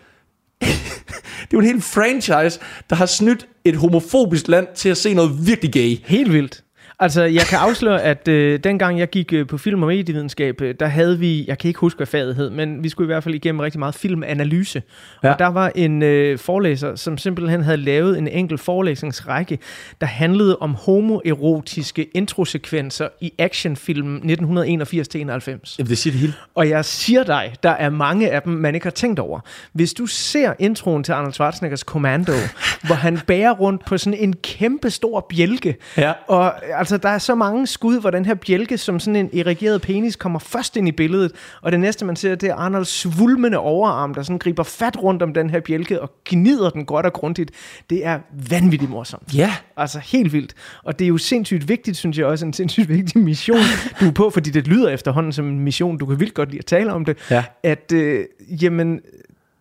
det 0.61 1.53
er 1.53 1.53
jo 1.53 1.59
en 1.59 1.67
hel 1.67 1.81
franchise, 1.81 2.61
der 2.91 2.97
har 2.97 3.07
snydt 3.07 3.49
et 3.65 3.77
homofobisk 3.77 4.49
land 4.49 4.67
til 4.75 4.89
at 4.89 4.97
se 4.97 5.15
noget 5.15 5.47
virkelig 5.47 5.73
gay. 5.73 5.99
Helt 6.05 6.33
vildt. 6.33 6.65
Altså, 6.99 7.23
jeg 7.23 7.43
kan 7.43 7.59
afsløre, 7.59 8.03
at 8.03 8.29
øh, 8.29 8.61
dengang 8.65 8.99
jeg 8.99 9.11
gik 9.11 9.33
øh, 9.33 9.47
på 9.47 9.59
film- 9.59 9.83
og 9.83 9.89
medievidenskab, 9.89 10.61
øh, 10.61 10.75
der 10.81 10.87
havde 10.87 11.19
vi, 11.19 11.45
jeg 11.49 11.59
kan 11.59 11.69
ikke 11.69 11.81
huske, 11.81 11.97
hvad 11.97 12.07
faget 12.07 12.37
hed, 12.37 12.51
men 12.51 12.83
vi 12.83 12.89
skulle 12.89 13.07
i 13.07 13.13
hvert 13.13 13.23
fald 13.23 13.35
igennem 13.35 13.61
rigtig 13.61 13.79
meget 13.79 13.95
filmanalyse. 13.95 14.83
Ja. 15.25 15.33
Og 15.33 15.39
der 15.39 15.47
var 15.47 15.73
en 15.75 16.03
øh, 16.03 16.39
forelæser, 16.39 16.97
som 16.97 17.19
simpelthen 17.19 17.63
havde 17.63 17.77
lavet 17.77 18.19
en 18.19 18.29
enkelt 18.29 18.61
forelæsningsrække, 18.61 19.59
der 20.01 20.07
handlede 20.07 20.57
om 20.61 20.75
homoerotiske 20.75 22.05
introsekvenser 22.15 23.09
i 23.21 23.33
actionfilmen 23.39 24.31
1981-91. 24.31 24.37
Jamen, 25.19 25.89
det 25.91 25.99
siger 25.99 26.13
det 26.13 26.21
hele. 26.21 26.33
Og 26.55 26.69
jeg 26.69 26.85
siger 26.85 27.23
dig, 27.25 27.55
der 27.63 27.71
er 27.71 27.91
mange 27.91 28.31
af 28.31 28.43
dem, 28.43 28.53
man 28.53 28.75
ikke 28.75 28.87
har 28.87 28.91
tænkt 28.91 29.19
over. 29.19 29.41
Hvis 29.73 29.95
du 29.95 30.07
ser 30.07 30.53
introen 30.59 31.05
til 31.05 31.13
Arnold 31.13 31.33
Schwarzeneggers 31.33 31.81
Commando, 31.81 32.33
hvor 32.87 32.95
han 32.95 33.19
bærer 33.27 33.53
rundt 33.53 33.85
på 33.85 33.99
sådan 33.99 34.19
en 34.19 34.33
kæmpe 34.43 34.91
stor 34.91 35.27
bjælke, 35.31 35.77
Ja. 35.97 36.13
og 36.29 36.55
altså, 36.87 36.97
der 36.97 37.09
er 37.09 37.19
så 37.19 37.35
mange 37.35 37.67
skud, 37.67 38.01
hvor 38.01 38.11
den 38.11 38.25
her 38.25 38.35
bjælke, 38.35 38.79
som 38.79 39.01
sådan 39.01 39.17
en 39.17 39.39
erigeret 39.39 39.83
penis, 39.83 40.17
kommer 40.17 40.39
først 40.39 40.77
ind 40.77 40.89
i 40.89 40.93
billedet, 40.93 41.33
og 41.63 41.73
det 41.73 41.81
næste, 41.81 42.05
man 42.05 42.17
ser, 42.17 42.35
det 42.35 42.49
er 42.49 42.55
Arnolds 42.55 42.89
svulmende 42.89 43.59
overarm, 43.59 44.15
der 44.15 44.23
sådan 44.23 44.39
griber 44.39 44.63
fat 44.63 45.03
rundt 45.03 45.23
om 45.23 45.35
den 45.35 45.51
her 45.51 45.61
bjælke 45.61 46.03
og 46.03 46.11
gnider 46.25 46.71
den 46.71 46.85
godt 46.85 47.07
og 47.07 47.13
grundigt. 47.13 47.51
Det 47.91 48.07
er 48.07 48.19
vanvittigt 48.51 48.91
morsomt. 48.91 49.35
Ja. 49.35 49.55
Altså 49.77 49.99
helt 49.99 50.33
vildt. 50.33 50.55
Og 50.85 50.99
det 50.99 51.05
er 51.05 51.09
jo 51.09 51.19
sindssygt 51.19 51.69
vigtigt, 51.69 51.97
synes 51.97 52.19
jeg 52.19 52.27
også, 52.27 52.47
en 52.47 52.53
sindssygt 52.53 52.89
vigtig 52.89 53.19
mission, 53.23 53.59
du 54.01 54.07
er 54.09 54.13
på, 54.13 54.31
fordi 54.31 54.51
det 54.51 54.67
lyder 54.67 54.89
efterhånden 54.89 55.33
som 55.33 55.47
en 55.49 55.61
mission, 55.61 55.99
du 55.99 56.07
kan 56.07 56.21
vildt 56.21 56.35
godt 56.35 56.49
lide 56.49 56.59
at 56.59 56.67
tale 56.67 56.93
om 56.93 57.05
det, 57.05 57.17
Ja. 57.31 57.45
at 57.63 57.93
øh, 57.93 58.25
jamen, 58.63 59.01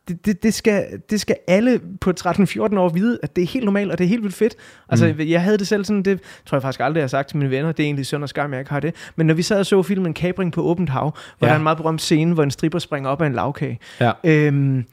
det, 0.07 0.25
det, 0.25 0.43
det, 0.43 0.53
skal, 0.53 0.85
det 1.09 1.21
skal 1.21 1.35
alle 1.47 1.81
på 2.01 2.13
13-14 2.19 2.59
år 2.77 2.89
vide, 2.89 3.19
at 3.23 3.35
det 3.35 3.41
er 3.41 3.47
helt 3.47 3.65
normalt, 3.65 3.91
og 3.91 3.97
det 3.97 4.03
er 4.03 4.07
helt 4.07 4.23
vildt 4.23 4.35
fedt. 4.35 4.55
Altså, 4.89 5.13
mm. 5.17 5.27
jeg 5.27 5.41
havde 5.43 5.57
det 5.57 5.67
selv 5.67 5.85
sådan, 5.85 6.03
det 6.03 6.19
tror 6.45 6.55
jeg 6.57 6.61
faktisk 6.61 6.79
aldrig, 6.79 6.99
jeg 6.99 7.03
har 7.03 7.07
sagt 7.07 7.27
til 7.29 7.37
mine 7.37 7.49
venner, 7.49 7.71
det 7.71 7.83
er 7.83 7.87
egentlig 7.87 8.05
synd 8.05 8.23
og 8.23 8.29
skam, 8.29 8.51
jeg 8.51 8.59
ikke 8.59 8.71
har 8.71 8.79
det. 8.79 8.95
Men 9.15 9.27
når 9.27 9.33
vi 9.33 9.41
sad 9.41 9.59
og 9.59 9.65
så 9.65 9.83
filmen 9.83 10.13
Kabring 10.13 10.51
på 10.53 10.61
åbent 10.61 10.89
hav, 10.89 11.01
hvor 11.01 11.13
ja. 11.41 11.45
Der 11.47 11.51
er 11.53 11.57
en 11.57 11.63
meget 11.63 11.77
berømt 11.77 12.01
scene, 12.01 12.33
hvor 12.33 12.43
en 12.43 12.51
stripper 12.51 12.79
springer 12.79 13.09
op 13.09 13.21
af 13.21 13.27
en 13.27 13.33
lavkage, 13.33 13.79
Ja. 14.01 14.11
øhm, 14.23 14.85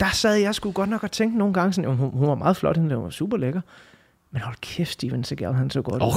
der 0.00 0.10
sad 0.12 0.34
jeg 0.36 0.54
sgu 0.54 0.70
godt 0.72 0.90
nok 0.90 1.02
og 1.02 1.10
tænkte 1.10 1.38
nogle 1.38 1.54
gange 1.54 1.72
sådan, 1.72 1.90
"Jo, 1.90 1.96
hun, 1.96 2.10
hun 2.10 2.28
var 2.28 2.34
meget 2.34 2.56
flot, 2.56 2.76
hun 2.76 2.90
var 2.90 3.10
super 3.10 3.36
lækker. 3.36 3.60
Men 4.32 4.42
hold 4.42 4.56
kæft, 4.60 4.90
Steven 4.90 5.24
Seagal, 5.24 5.52
han 5.54 5.70
så 5.70 5.82
godt. 5.82 6.02
Oh, 6.02 6.12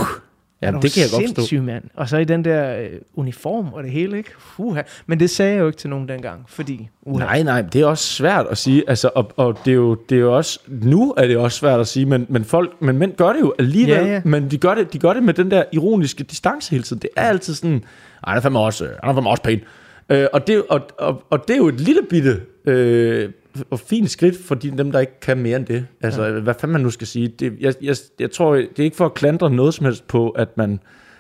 Du 0.64 0.80
det 0.82 0.94
kan 0.94 1.02
jeg 1.02 1.10
godt 1.12 1.38
forstå. 1.38 1.62
mand. 1.62 1.84
Og 1.96 2.10
så 2.10 2.18
i 2.18 2.24
den 2.24 2.46
der 2.46 2.80
øh, 2.80 2.90
uniform 3.16 3.74
og 3.74 3.84
det 3.84 3.92
hele, 3.92 4.18
ikke? 4.18 4.30
Fuha. 4.40 4.82
Men 5.06 5.20
det 5.20 5.30
sagde 5.30 5.54
jeg 5.54 5.60
jo 5.60 5.68
ikke 5.68 5.78
til 5.78 5.90
nogen 5.90 6.08
dengang, 6.10 6.44
fordi... 6.48 6.90
Uha. 7.02 7.26
Nej, 7.26 7.44
nej, 7.44 7.62
det 7.62 7.82
er 7.82 7.86
også 7.86 8.04
svært 8.14 8.46
at 8.52 8.58
sige. 8.58 8.84
Altså, 8.88 9.10
og, 9.16 9.32
og 9.38 9.58
det, 9.66 9.72
er 9.72 9.76
jo, 9.76 9.96
det 10.10 10.16
er 10.16 10.20
jo 10.20 10.36
også, 10.36 10.60
nu 10.68 11.14
er 11.18 11.28
det 11.28 11.38
også 11.38 11.58
svært 11.58 11.80
at 11.80 11.88
sige, 11.88 12.06
men, 12.06 12.26
men, 12.30 12.46
folk, 12.46 12.82
men 12.82 12.98
mænd 12.98 13.16
gør 13.16 13.34
det 13.34 13.40
jo 13.40 13.54
alligevel, 13.60 13.96
Ja, 13.96 14.06
ja. 14.14 14.22
men 14.26 14.52
de 14.52 14.58
gør, 14.58 14.76
det, 14.76 14.94
de 14.94 15.00
gør 15.00 15.14
det 15.14 15.24
med 15.24 15.34
den 15.34 15.52
der 15.52 15.64
ironiske 15.72 16.24
distance 16.24 16.72
hele 16.72 16.84
tiden. 16.84 17.02
Det 17.02 17.10
er 17.16 17.22
altid 17.22 17.54
sådan, 17.54 17.84
ej, 18.28 18.32
han 18.32 18.38
er 18.38 18.42
fandme 18.42 18.60
også, 18.60 18.84
han 18.84 19.10
er 19.10 19.14
fandme 19.14 19.30
også 19.30 19.44
pæn. 19.44 19.62
Øh, 20.10 20.28
og, 20.34 20.48
det, 20.48 20.64
og, 20.70 20.82
og, 20.98 21.24
og 21.30 21.48
det 21.48 21.54
er 21.54 21.58
jo 21.58 21.68
et 21.68 21.82
lille 21.82 22.02
bitte 22.10 22.42
øh, 22.66 23.30
og 23.70 23.80
fint 23.80 24.12
skridt 24.12 24.36
for 24.46 24.56
de, 24.56 24.78
dem, 24.78 24.92
der 24.92 25.00
ikke 25.00 25.20
kan 25.20 25.38
mere 25.38 25.58
end 25.58 25.66
det. 25.66 25.88
Altså, 26.02 26.24
ja. 26.24 26.40
hvad 26.40 26.54
fanden 26.60 26.74
man 26.74 26.82
nu 26.82 26.90
skal 26.90 27.08
sige. 27.08 27.28
Det, 27.28 27.54
jeg, 27.60 27.74
jeg, 27.82 27.96
jeg 28.20 28.32
tror, 28.32 28.56
det 28.56 28.80
er 28.80 28.84
ikke 28.84 28.98
for 28.98 29.06
at 29.06 29.14
klandre 29.14 29.50
noget 29.50 29.74
som 29.74 29.86
helst 29.86 30.08
på, 30.08 30.30
at 30.30 30.58
man 30.58 30.80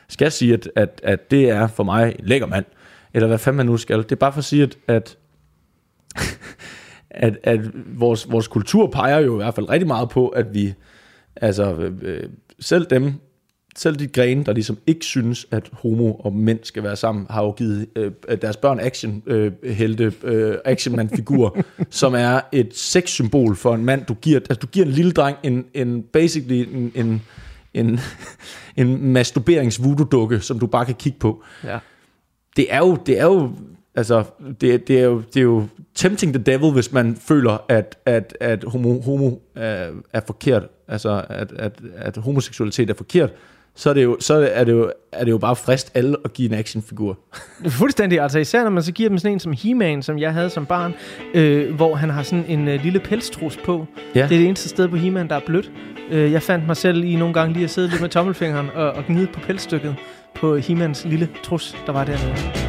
skal 0.10 0.32
sige, 0.32 0.54
at, 0.54 0.70
at, 0.76 1.02
at 1.04 1.32
det 1.32 1.50
er 1.50 1.68
for 1.68 1.84
mig 1.84 2.16
en 2.20 2.26
lækker 2.26 2.48
mand. 2.48 2.66
Eller 3.14 3.28
hvad 3.28 3.38
fanden 3.38 3.58
man 3.58 3.66
nu 3.66 3.78
skal. 3.78 3.98
Det 3.98 4.12
er 4.12 4.16
bare 4.16 4.32
for 4.34 4.40
at 4.40 4.46
sige, 4.46 4.64
at, 4.64 4.78
at 4.88 5.18
at, 7.10 7.38
at 7.44 7.60
vores, 8.00 8.32
vores 8.32 8.48
kultur 8.48 8.88
peger 8.88 9.20
jo 9.20 9.34
i 9.34 9.44
hvert 9.44 9.56
fald 9.56 9.70
rigtig 9.70 9.88
meget 9.88 10.10
på, 10.10 10.28
at 10.28 10.54
vi, 10.54 10.74
altså 11.36 11.74
øh, 11.74 11.94
øh, 12.02 12.24
selv 12.60 12.86
dem, 12.86 13.14
selv 13.78 13.96
de 13.96 14.08
grene, 14.08 14.44
der 14.44 14.54
ligesom 14.54 14.78
ikke 14.88 15.06
synes, 15.06 15.48
at 15.52 15.70
homo 15.74 16.14
og 16.14 16.34
mænd 16.34 16.60
skal 16.64 16.84
være 16.84 16.96
sammen, 16.96 17.26
har 17.30 17.44
jo 17.44 17.52
givet 17.52 17.88
øh, 17.96 18.12
deres 18.42 18.58
børn 18.58 18.80
action 18.80 19.24
øh, 19.26 19.52
helte, 19.64 20.14
øh, 20.24 20.58
actionmand-figur, 20.66 21.58
som 21.90 22.14
er 22.16 22.42
et 22.52 22.76
sexsymbol 22.76 23.56
for 23.56 23.76
en 23.76 23.86
mand. 23.86 24.06
Du 24.06 24.14
giver, 24.14 24.40
altså, 24.40 24.60
du 24.62 24.68
giver 24.68 24.86
en 24.86 24.92
lille 24.92 25.12
dreng 25.12 25.38
en, 25.44 25.66
en 25.74 26.04
basically 26.04 26.68
en, 26.74 26.92
en, 26.96 27.22
en, 27.74 28.00
en 28.86 29.12
masturberings 29.12 29.82
dukke 30.12 30.40
som 30.40 30.60
du 30.60 30.68
bare 30.68 30.86
kan 30.86 30.96
kigge 30.96 31.20
på 31.20 31.44
Ja. 31.64 31.80
det 32.56 32.74
er 32.74 32.78
jo, 32.78 32.98
det 33.06 33.20
er 33.20 33.26
jo, 33.26 33.52
altså, 33.96 34.24
det, 34.62 34.88
det, 34.88 35.00
er 35.00 35.04
jo, 35.04 35.22
det 35.34 35.38
er 35.38 35.44
jo 35.44 35.68
tempting 35.96 36.34
the 36.34 36.44
devil, 36.44 36.72
hvis 36.72 36.92
man 36.92 37.16
føler, 37.16 37.58
at, 37.70 37.98
at, 38.06 38.38
at 38.40 38.64
homo, 38.64 39.02
homo 39.02 39.32
er, 39.56 39.92
er 40.14 40.22
forkert, 40.28 40.64
altså, 40.88 41.26
at, 41.30 41.52
at, 41.52 41.82
at 41.96 42.18
homoseksualitet 42.18 42.90
er 42.90 42.94
forkert, 42.94 43.32
så 43.76 43.90
er 43.90 43.94
det 43.94 44.04
jo, 44.04 44.18
så 44.20 44.50
er 44.54 44.64
det 44.64 44.72
jo, 44.72 44.92
er 45.12 45.24
det 45.24 45.32
jo 45.32 45.38
bare 45.38 45.56
frist 45.56 45.92
alle 45.94 46.18
at 46.26 46.34
give 46.34 46.50
en 46.50 46.60
actionfigur. 46.60 47.18
Fuldstændig, 47.68 48.20
altså 48.20 48.40
især 48.40 48.64
når 48.64 48.70
man 48.70 48.84
så 48.84 48.92
giver 48.92 49.10
dem 49.10 49.18
sådan 49.18 49.34
en 49.34 49.40
som 49.40 49.54
He-Man, 49.64 50.04
som 50.04 50.20
jeg 50.20 50.34
havde 50.34 50.50
som 50.50 50.66
barn, 50.66 50.94
øh, 51.34 51.76
hvor 51.76 51.96
han 51.96 52.10
har 52.10 52.24
sådan 52.24 52.46
en 52.48 52.68
øh, 52.68 52.84
lille 52.84 53.00
pelstrus 53.00 53.58
på. 53.66 53.86
Ja. 54.16 54.20
Det 54.20 54.24
er 54.24 54.28
det 54.28 54.46
eneste 54.46 54.70
sted 54.70 54.88
på 54.88 54.96
He-Man, 54.96 55.30
der 55.30 55.36
er 55.36 55.42
blødt. 55.46 55.72
Øh, 56.12 56.32
jeg 56.32 56.44
fandt 56.44 56.68
mig 56.68 56.78
selv 56.78 57.04
i 57.04 57.16
nogle 57.16 57.34
gange 57.34 57.54
lige 57.54 57.64
at 57.64 57.70
sidde 57.70 57.88
lidt 57.88 58.02
med 58.02 58.10
tommelfingeren 58.10 58.70
og, 58.76 58.92
og 58.92 59.04
gnide 59.08 59.28
på 59.28 59.40
pelsstykket 59.40 59.96
på 60.36 60.58
He-Mans 60.58 61.08
lille 61.08 61.30
trus, 61.44 61.76
der 61.86 61.92
var 61.92 62.04
dernede. 62.04 62.65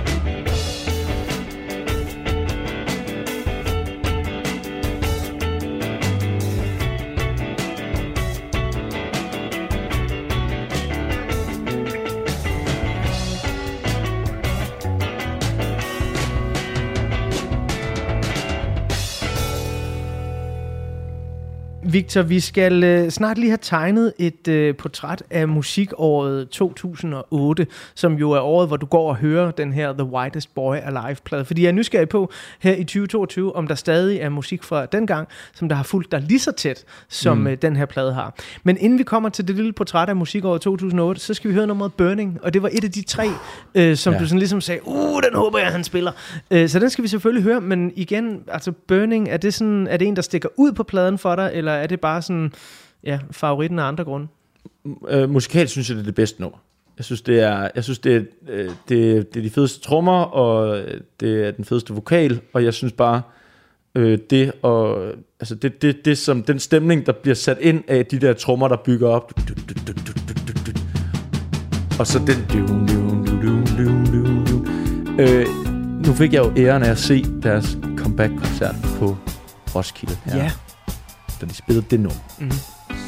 Victor, 22.17 22.29
vi 22.29 22.41
skal 22.41 22.85
øh, 22.85 23.11
snart 23.11 23.39
lige 23.39 23.51
have 23.51 23.59
tegnet 23.63 24.13
et 24.19 24.49
øh, 24.49 24.77
portræt 24.77 25.23
af 25.31 25.49
musikåret 25.49 26.49
2008, 26.49 27.67
som 27.95 28.15
jo 28.15 28.31
er 28.31 28.41
året, 28.41 28.69
hvor 28.69 28.77
du 28.77 28.87
går 28.87 29.09
og 29.09 29.17
hører 29.17 29.51
den 29.51 29.73
her 29.73 29.93
The 29.93 30.05
Whitest 30.05 30.55
Boy 30.55 30.77
Alive-plade. 30.77 31.45
Fordi 31.45 31.63
jeg 31.63 31.69
er 31.69 31.73
nysgerrig 31.73 32.09
på 32.09 32.33
her 32.59 32.73
i 32.73 32.85
2022, 32.85 33.57
om 33.57 33.67
der 33.67 33.75
stadig 33.75 34.19
er 34.19 34.29
musik 34.29 34.63
fra 34.63 34.87
dengang, 34.87 35.29
som 35.55 35.69
der 35.69 35.77
har 35.77 35.83
fulgt 35.83 36.13
dig 36.13 36.21
lige 36.21 36.41
så 36.41 36.53
tæt, 36.53 36.85
som 37.09 37.39
mm. 37.39 37.47
øh, 37.47 37.57
den 37.63 37.77
her 37.77 37.87
plade 37.87 38.15
har. 38.15 38.35
Men 38.65 38.77
inden 38.81 38.99
vi 38.99 39.05
kommer 39.05 39.29
til 39.29 39.49
det 39.49 39.57
lille 39.57 39.73
portræt 39.73 40.09
af 40.09 40.17
musikåret 40.17 40.61
2008, 40.61 41.21
så 41.21 41.35
skal 41.35 41.51
vi 41.51 41.55
høre 41.55 41.67
nummeret 41.67 41.95
Burning, 41.95 42.39
og 42.43 42.55
det 42.55 42.63
var 42.63 42.71
et 42.73 42.85
af 42.85 42.93
de 42.93 43.03
tre, 43.03 43.27
øh, 43.75 43.97
som. 43.97 44.13
Ja. 44.13 44.19
du 44.19 44.27
sådan 44.27 44.39
ligesom 44.39 44.61
sagde, 44.61 44.81
uh, 44.85 45.23
den 45.23 45.35
håber 45.35 45.59
jeg, 45.59 45.69
han 45.69 45.85
spiller. 45.85 46.13
Øh, 46.51 46.69
så 46.69 46.79
den 46.79 46.91
skal 46.91 47.03
vi 47.03 47.09
selvfølgelig 47.09 47.45
høre, 47.45 47.61
men 47.61 47.93
igen, 47.97 48.43
altså 48.49 48.73
Burning, 48.73 49.29
er 49.29 49.37
det, 49.37 49.55
sådan, 49.55 49.87
er 49.87 49.97
det 49.97 50.09
en, 50.09 50.17
der 50.17 50.23
stikker 50.23 50.49
ud 50.57 50.73
på 50.73 50.83
pladen 50.83 51.19
for 51.19 51.37
dig, 51.37 51.51
eller 51.55 51.73
er 51.73 51.87
det 51.87 52.01
bare 52.01 52.06
sådan, 52.21 52.53
ja, 53.05 53.19
favoritten 53.31 53.79
af 53.79 53.85
andre 53.85 54.05
grunde? 54.05 54.27
Øh, 55.09 55.31
musikalt 55.31 55.71
synes 55.71 55.89
jeg, 55.89 55.97
det 55.97 56.03
er 56.03 56.07
det 56.07 56.15
bedste 56.15 56.41
nummer. 56.41 56.59
Jeg 56.99 57.05
synes, 57.05 57.23
det 57.23 57.41
er, 57.41 57.69
jeg 57.75 57.85
synes, 57.85 57.99
det 57.99 58.17
er, 58.17 58.21
øh, 58.49 58.71
det, 58.89 59.35
det 59.35 59.41
er 59.41 59.43
de 59.43 59.51
fedeste 59.51 59.81
trommer, 59.81 60.23
og 60.23 60.79
øh, 60.79 61.01
det 61.21 61.47
er 61.47 61.51
den 61.51 61.65
fedeste 61.65 61.95
vokal, 61.95 62.41
og 62.53 62.65
jeg 62.65 62.75
synes 62.75 62.93
bare, 62.93 63.23
Øh, 63.97 64.19
det 64.31 64.53
og 64.63 65.13
altså 65.41 65.55
det, 65.55 65.83
det, 65.83 66.05
det 66.05 66.19
som 66.19 66.43
den 66.43 66.59
stemning 66.59 67.07
der 67.07 67.13
bliver 67.13 67.35
sat 67.35 67.59
ind 67.61 67.85
af 67.89 68.07
de 68.07 68.19
der 68.19 68.33
trommer 68.33 68.69
der 68.69 68.77
bygger 68.77 69.09
op. 69.09 69.33
Og 71.99 72.07
så 72.07 72.19
den. 72.19 72.61
Øh, 75.21 75.47
nu 76.07 76.13
fik 76.13 76.33
jeg 76.33 76.45
jo 76.45 76.53
æren 76.57 76.83
af 76.83 76.91
at 76.91 76.99
se 76.99 77.25
deres 77.43 77.79
comeback-koncert 77.97 78.75
på 78.99 79.17
Roskilde 79.75 80.17
her, 80.25 80.37
Ja. 80.37 80.51
Da 81.41 81.47
de 81.47 81.55
spillede 81.55 81.87
det 81.91 82.01
nummer. 82.01 82.21
Mhm. 82.41 82.51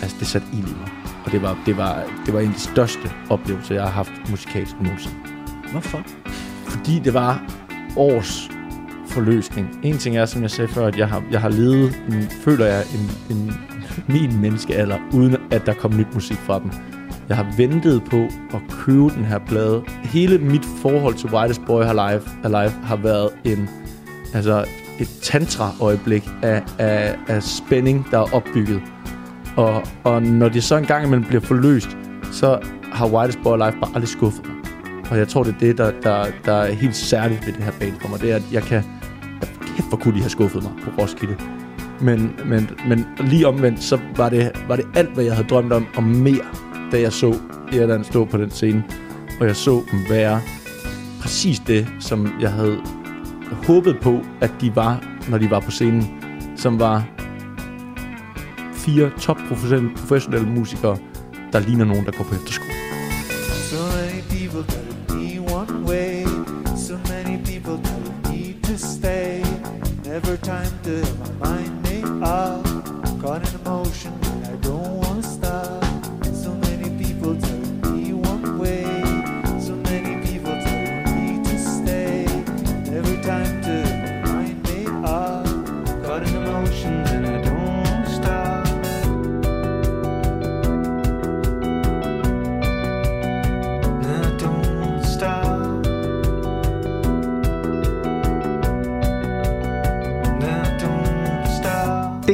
Altså, 0.03 0.17
det 0.21 0.27
satte 0.27 0.49
ild 0.53 0.69
i 0.69 0.75
mig. 0.81 0.91
Og 1.25 1.33
det 1.33 1.43
var, 1.43 1.59
det, 1.67 1.77
var, 1.77 2.05
det 2.27 2.35
var 2.35 2.41
en 2.41 2.49
af 2.49 2.55
de 2.55 2.61
største 2.61 3.11
oplevelser, 3.31 3.75
jeg 3.75 3.85
har 3.85 3.91
haft 3.91 4.13
musikalsk 4.31 4.75
nogensinde. 4.81 5.17
Hvorfor? 5.73 6.03
Fordi 6.65 6.99
det 6.99 7.15
var 7.15 7.43
års 7.97 8.51
forløsning. 9.07 9.81
En 9.83 9.99
ting 9.99 10.17
er, 10.17 10.27
som 10.27 10.43
jeg 10.43 10.51
sagde 10.51 10.69
før, 10.69 10.87
at 10.87 10.99
jeg 10.99 11.09
har, 11.09 11.25
jeg 11.31 11.41
har 11.41 11.49
levet, 11.49 12.03
en, 12.09 12.23
føler 12.31 12.67
jeg, 12.67 12.85
en, 12.95 13.37
en, 13.37 13.53
min 14.15 14.41
menneskealder, 14.41 14.99
uden 15.13 15.37
at 15.51 15.67
der 15.67 15.75
kom 15.75 15.97
nyt 15.97 16.15
musik 16.15 16.37
fra 16.37 16.59
dem. 16.59 16.71
Jeg 17.29 17.37
har 17.37 17.55
ventet 17.57 18.03
på 18.11 18.29
at 18.55 18.61
købe 18.71 19.09
den 19.09 19.25
her 19.25 19.39
plade. 19.39 19.83
Hele 20.03 20.39
mit 20.39 20.65
forhold 20.83 21.15
til 21.15 21.29
Whitest 21.35 21.61
Boy 21.67 21.83
Alive, 21.83 22.23
Alive 22.45 22.71
har 22.71 22.97
været 22.97 23.31
en, 23.45 23.69
altså 24.35 24.65
et 24.99 25.09
tantra-øjeblik 25.23 26.31
af, 26.43 26.63
af, 26.79 27.15
af 27.29 27.43
spænding, 27.43 28.07
der 28.11 28.19
er 28.19 28.35
opbygget. 28.35 28.83
Og, 29.57 29.83
og 30.05 30.23
når 30.23 30.49
de 30.49 30.61
så 30.61 30.77
en 30.77 30.85
gang 30.85 31.07
imellem 31.07 31.27
bliver 31.27 31.41
forløst, 31.41 31.97
så 32.33 32.59
har 32.93 33.07
Whitest 33.07 33.39
Boy 33.43 33.57
Life 33.57 33.79
bare 33.81 33.91
aldrig 33.95 34.09
skuffet 34.09 34.47
mig. 34.47 34.55
Og 35.11 35.19
jeg 35.19 35.29
tror, 35.29 35.43
det 35.43 35.55
er 35.55 35.59
det, 35.59 35.79
der, 35.79 35.93
der, 36.03 36.27
der 36.45 36.53
er 36.53 36.73
helt 36.73 36.97
særligt 36.97 37.47
ved 37.47 37.53
det 37.53 37.65
her 37.65 37.73
band 37.81 38.01
for 38.01 38.09
mig. 38.09 38.21
Det 38.21 38.33
er, 38.33 38.37
at 38.37 38.43
jeg 38.53 38.63
kan... 38.63 38.85
Jeg, 39.41 39.49
kæft, 39.77 39.89
hvor 39.89 39.99
kunne 39.99 40.15
de 40.15 40.21
have 40.21 40.31
skuffet 40.31 40.63
mig 40.63 40.73
på 40.85 40.91
Roskilde. 41.03 41.37
Men, 42.01 42.33
men, 42.47 42.71
men 42.89 43.07
lige 43.21 43.47
omvendt, 43.47 43.83
så 43.83 43.99
var 44.17 44.29
det, 44.29 44.53
var 44.69 44.77
det 44.77 44.85
alt, 44.95 45.15
hvad 45.15 45.25
jeg 45.25 45.35
havde 45.35 45.49
drømt 45.49 45.73
om, 45.73 45.87
og 45.97 46.03
mere, 46.03 46.45
da 46.93 47.01
jeg 47.01 47.13
så 47.13 47.35
Irland 47.73 48.05
stå 48.05 48.25
på 48.25 48.37
den 48.37 48.51
scene. 48.51 48.85
Og 49.41 49.47
jeg 49.47 49.57
så 49.57 49.83
dem 49.91 50.01
være 50.11 50.41
præcis 51.21 51.59
det, 51.59 51.89
som 52.01 52.33
jeg 52.41 52.53
havde 52.53 52.79
håbet 53.67 53.97
på, 54.03 54.21
at 54.41 54.51
de 54.61 54.77
var, 54.77 55.05
når 55.29 55.39
de 55.39 55.51
var 55.51 55.61
på 55.61 55.71
scenen. 55.71 56.05
Som 56.57 56.81
var 56.81 57.05
fire 58.73 59.11
top 59.21 59.39
professionelle, 59.49 59.91
professionelle 59.97 60.49
musikere, 60.49 60.99
der 61.53 61.59
ligner 61.59 61.85
nogen, 61.85 62.05
der 62.05 62.13
går 62.13 62.25
på 62.25 62.35
efterskole. 62.35 62.73
So 63.71 63.77
many 63.97 64.23
people 64.23 64.63
telling 64.73 64.99
be 65.09 65.53
one 65.53 65.85
way. 65.87 66.25
So 66.77 66.95
many 67.09 67.37
people 67.45 67.77
telling 67.85 68.33
need 68.33 68.63
to 68.63 68.79
stay. 68.79 69.43
Never 70.05 70.37
time 70.37 70.73
to 70.85 70.91
have 70.91 71.19
my 71.19 71.49
mind 71.49 71.83
made 71.83 72.09
up. 72.23 72.65
Caught 73.21 73.43
in 73.49 73.61
emotion 73.61 74.18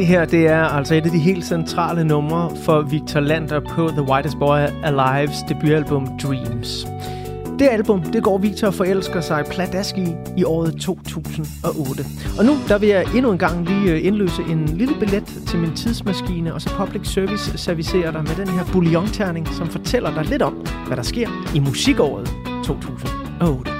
her, 0.06 0.24
det 0.24 0.46
er 0.46 0.64
altså 0.64 0.94
et 0.94 1.04
af 1.04 1.10
de 1.10 1.18
helt 1.18 1.44
centrale 1.44 2.04
numre 2.04 2.50
for 2.64 2.82
Victor 2.82 3.20
Lander 3.20 3.60
på 3.60 3.88
The 3.88 4.02
Whitest 4.02 4.38
Boy 4.38 4.58
Alive's 4.66 5.48
debutalbum 5.48 6.18
Dreams. 6.18 6.86
Det 7.58 7.68
album, 7.70 8.02
det 8.02 8.22
går 8.22 8.38
Victor 8.38 8.66
og 8.66 8.74
forelsker 8.74 9.20
sig 9.20 9.44
pladask 9.50 9.98
i 9.98 10.14
i 10.36 10.44
året 10.44 10.76
2008. 10.80 12.04
Og 12.38 12.44
nu, 12.44 12.52
der 12.68 12.78
vil 12.78 12.88
jeg 12.88 13.04
endnu 13.16 13.32
en 13.32 13.38
gang 13.38 13.68
lige 13.68 13.92
øh, 13.92 14.06
indløse 14.06 14.42
en 14.42 14.68
lille 14.68 14.94
billet 15.00 15.24
til 15.46 15.58
min 15.58 15.76
tidsmaskine, 15.76 16.54
og 16.54 16.60
så 16.60 16.70
Public 16.78 17.08
Service 17.08 17.58
servicerer 17.58 18.10
dig 18.10 18.22
med 18.22 18.36
den 18.36 18.48
her 18.48 18.64
bouillon 18.72 19.08
som 19.52 19.68
fortæller 19.68 20.14
dig 20.14 20.24
lidt 20.24 20.42
om, 20.42 20.66
hvad 20.86 20.96
der 20.96 21.02
sker 21.02 21.28
i 21.54 21.58
musikåret 21.58 22.30
2008. 22.64 23.73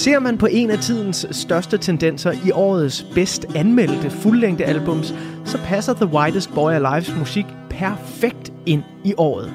Ser 0.00 0.18
man 0.18 0.38
på 0.38 0.46
en 0.46 0.70
af 0.70 0.78
tidens 0.78 1.26
største 1.30 1.78
tendenser 1.78 2.32
i 2.46 2.50
årets 2.50 3.06
bedst 3.14 3.46
anmeldte 3.54 4.10
fuldlængde 4.10 4.64
albums, 4.64 5.14
så 5.44 5.58
passer 5.58 5.94
The 5.94 6.06
Whitest 6.06 6.54
Boy 6.54 6.72
Alive's 6.72 7.18
musik 7.18 7.44
perfekt 7.70 8.52
ind 8.66 8.82
i 9.04 9.14
året. 9.16 9.52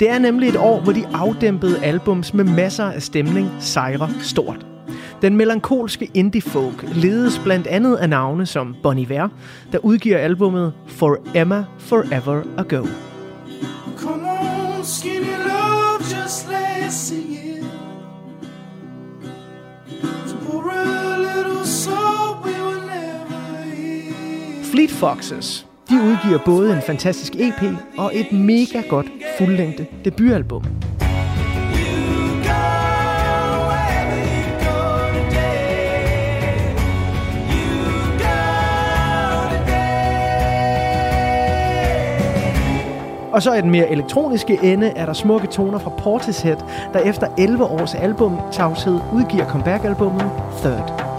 Det 0.00 0.10
er 0.10 0.18
nemlig 0.18 0.48
et 0.48 0.56
år, 0.56 0.80
hvor 0.80 0.92
de 0.92 1.06
afdæmpede 1.06 1.84
albums 1.84 2.34
med 2.34 2.44
masser 2.44 2.84
af 2.84 3.02
stemning 3.02 3.50
sejrer 3.60 4.08
stort. 4.20 4.66
Den 5.22 5.36
melankolske 5.36 6.10
indie-folk 6.14 6.84
ledes 6.94 7.38
blandt 7.38 7.66
andet 7.66 7.96
af 7.96 8.08
navne 8.08 8.46
som 8.46 8.76
Bon 8.82 8.98
Iver, 8.98 9.28
der 9.72 9.78
udgiver 9.78 10.18
albummet 10.18 10.72
For 10.86 11.18
Emma 11.34 11.64
Forever 11.78 12.42
Ago. 12.58 12.86
Come 13.96 14.30
on, 14.30 14.84
skinny 14.84 15.13
Fleet 24.74 24.90
Foxes, 24.90 25.66
de 25.90 25.94
udgiver 25.94 26.38
både 26.44 26.72
en 26.72 26.82
fantastisk 26.82 27.34
EP 27.34 27.62
og 27.98 28.10
et 28.14 28.32
mega 28.32 28.80
godt 28.88 29.06
fuldlængde 29.38 29.86
debutalbum. 30.04 30.62
You 30.62 30.68
go 32.42 32.60
you 34.16 34.42
go 34.64 34.78
today. 35.14 35.96
You 37.50 38.18
go. 38.18 38.34
Og 43.32 43.42
så 43.42 43.54
i 43.54 43.60
den 43.60 43.70
mere 43.70 43.90
elektroniske 43.90 44.58
ende 44.62 44.86
er 44.86 45.06
der 45.06 45.12
smukke 45.12 45.46
toner 45.46 45.78
fra 45.78 45.90
Portishead, 45.90 46.56
der 46.92 46.98
efter 46.98 47.26
11 47.38 47.64
års 47.64 47.94
albumtavshed 47.94 48.98
udgiver 49.12 49.46
comeback-albummet 49.46 50.30
Third. 50.62 51.13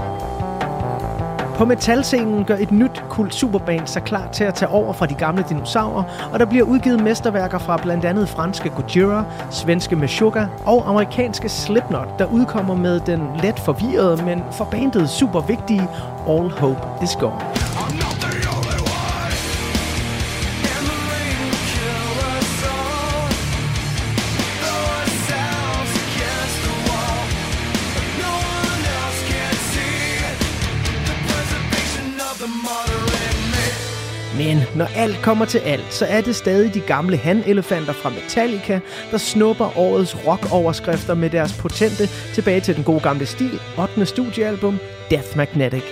På 1.57 1.65
metalscenen 1.65 2.45
gør 2.45 2.55
et 2.55 2.71
nyt 2.71 3.03
kult 3.09 3.35
superband 3.35 3.87
sig 3.87 4.03
klar 4.03 4.27
til 4.31 4.43
at 4.43 4.53
tage 4.53 4.69
over 4.69 4.93
fra 4.93 5.05
de 5.05 5.13
gamle 5.13 5.45
dinosaurer, 5.49 6.03
og 6.33 6.39
der 6.39 6.45
bliver 6.45 6.65
udgivet 6.65 7.03
mesterværker 7.03 7.57
fra 7.57 7.77
blandt 7.77 8.05
andet 8.05 8.29
franske 8.29 8.69
Gojira, 8.69 9.25
svenske 9.51 9.95
Meshuggah 9.95 10.47
og 10.65 10.89
amerikanske 10.89 11.49
Slipknot, 11.49 12.19
der 12.19 12.25
udkommer 12.25 12.75
med 12.75 12.99
den 12.99 13.21
let 13.43 13.59
forvirrede, 13.59 14.25
men 14.25 14.43
for 14.51 14.65
bandet 14.65 15.09
super 15.09 15.41
vigtige 15.41 15.87
All 16.27 16.51
Hope 16.51 17.03
Is 17.03 17.15
Gone. 17.15 17.74
Men 34.38 34.62
når 34.76 34.89
alt 34.95 35.21
kommer 35.21 35.45
til 35.45 35.60
alt, 35.60 35.93
så 35.93 36.06
er 36.06 36.21
det 36.21 36.36
stadig 36.36 36.74
de 36.74 36.80
gamle 36.80 37.17
handelefanter 37.17 37.93
fra 37.93 38.10
Metallica, 38.10 38.80
der 39.12 39.17
snupper 39.17 39.78
årets 39.78 40.17
rock-overskrifter 40.28 41.13
med 41.13 41.30
deres 41.30 41.54
potente 41.54 42.10
tilbage 42.34 42.62
til 42.62 42.76
den 42.76 42.84
gode 42.84 43.00
gamle 43.00 43.26
stil, 43.26 43.60
8. 43.80 44.06
studiealbum 44.06 44.80
Death 45.10 45.38
Magnetic. 45.38 45.84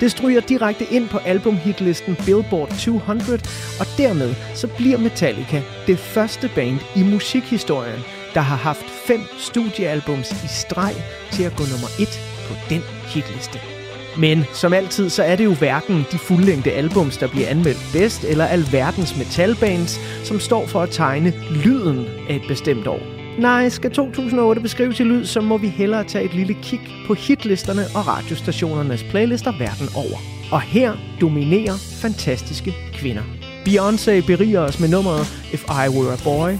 Det 0.00 0.10
stryger 0.10 0.40
direkte 0.40 0.84
ind 0.90 1.08
på 1.08 1.18
albumhitlisten 1.18 2.16
Billboard 2.24 2.68
200, 2.78 3.32
og 3.80 3.86
dermed 3.96 4.34
så 4.54 4.66
bliver 4.66 4.98
Metallica 4.98 5.62
det 5.86 5.98
første 5.98 6.50
band 6.54 6.78
i 6.96 7.02
musikhistorien, 7.02 8.00
der 8.34 8.40
har 8.40 8.56
haft 8.56 8.86
fem 9.06 9.20
studiealbums 9.38 10.32
i 10.44 10.48
streg 10.48 10.94
til 11.32 11.42
at 11.42 11.56
gå 11.56 11.64
nummer 11.64 11.88
et 12.00 12.20
på 12.48 12.54
den 12.70 12.82
hitliste. 13.06 13.77
Men 14.18 14.44
som 14.52 14.72
altid, 14.72 15.10
så 15.10 15.22
er 15.22 15.36
det 15.36 15.44
jo 15.44 15.54
hverken 15.54 16.06
de 16.12 16.18
fuldlængde 16.18 16.70
albums, 16.70 17.16
der 17.16 17.28
bliver 17.28 17.48
anmeldt 17.48 17.88
bedst, 17.92 18.24
eller 18.24 18.44
alverdens 18.44 19.16
metalbands, 19.16 20.00
som 20.24 20.40
står 20.40 20.66
for 20.66 20.80
at 20.80 20.90
tegne 20.90 21.32
lyden 21.64 22.06
af 22.28 22.34
et 22.34 22.42
bestemt 22.48 22.86
år. 22.86 23.00
Nej, 23.38 23.68
skal 23.68 23.90
2008 23.90 24.60
beskrives 24.60 25.00
i 25.00 25.02
lyd, 25.02 25.24
så 25.24 25.40
må 25.40 25.58
vi 25.58 25.68
hellere 25.68 26.04
tage 26.04 26.24
et 26.24 26.34
lille 26.34 26.54
kig 26.62 26.80
på 27.06 27.14
hitlisterne 27.14 27.82
og 27.94 28.06
radiostationernes 28.06 29.02
playlister 29.02 29.52
verden 29.58 29.88
over. 29.96 30.18
Og 30.52 30.60
her 30.60 30.92
dominerer 31.20 31.74
fantastiske 32.00 32.74
kvinder. 32.94 33.22
Beyoncé 33.68 34.26
beriger 34.26 34.60
os 34.60 34.80
med 34.80 34.88
nummeret 34.88 35.20
If 35.52 35.64
I 35.64 35.88
Were 35.88 36.12
a 36.12 36.16
Boy. 36.24 36.58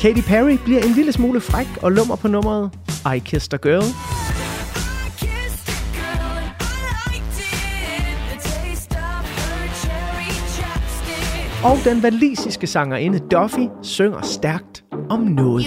Katy 0.00 0.20
Perry 0.20 0.58
bliver 0.64 0.82
en 0.82 0.92
lille 0.92 1.12
smule 1.12 1.40
fræk 1.40 1.66
og 1.82 1.92
lummer 1.92 2.16
på 2.16 2.28
nummeret 2.28 2.70
I 3.16 3.18
Kissed 3.18 3.54
a 3.54 3.56
Girl. 3.56 4.17
Og 11.68 11.76
den 11.84 12.04
walisiske 12.04 12.66
sangerinde 12.66 13.18
Duffy 13.18 13.66
synger 13.82 14.22
stærkt 14.22 14.84
om 15.10 15.20
noget. 15.20 15.66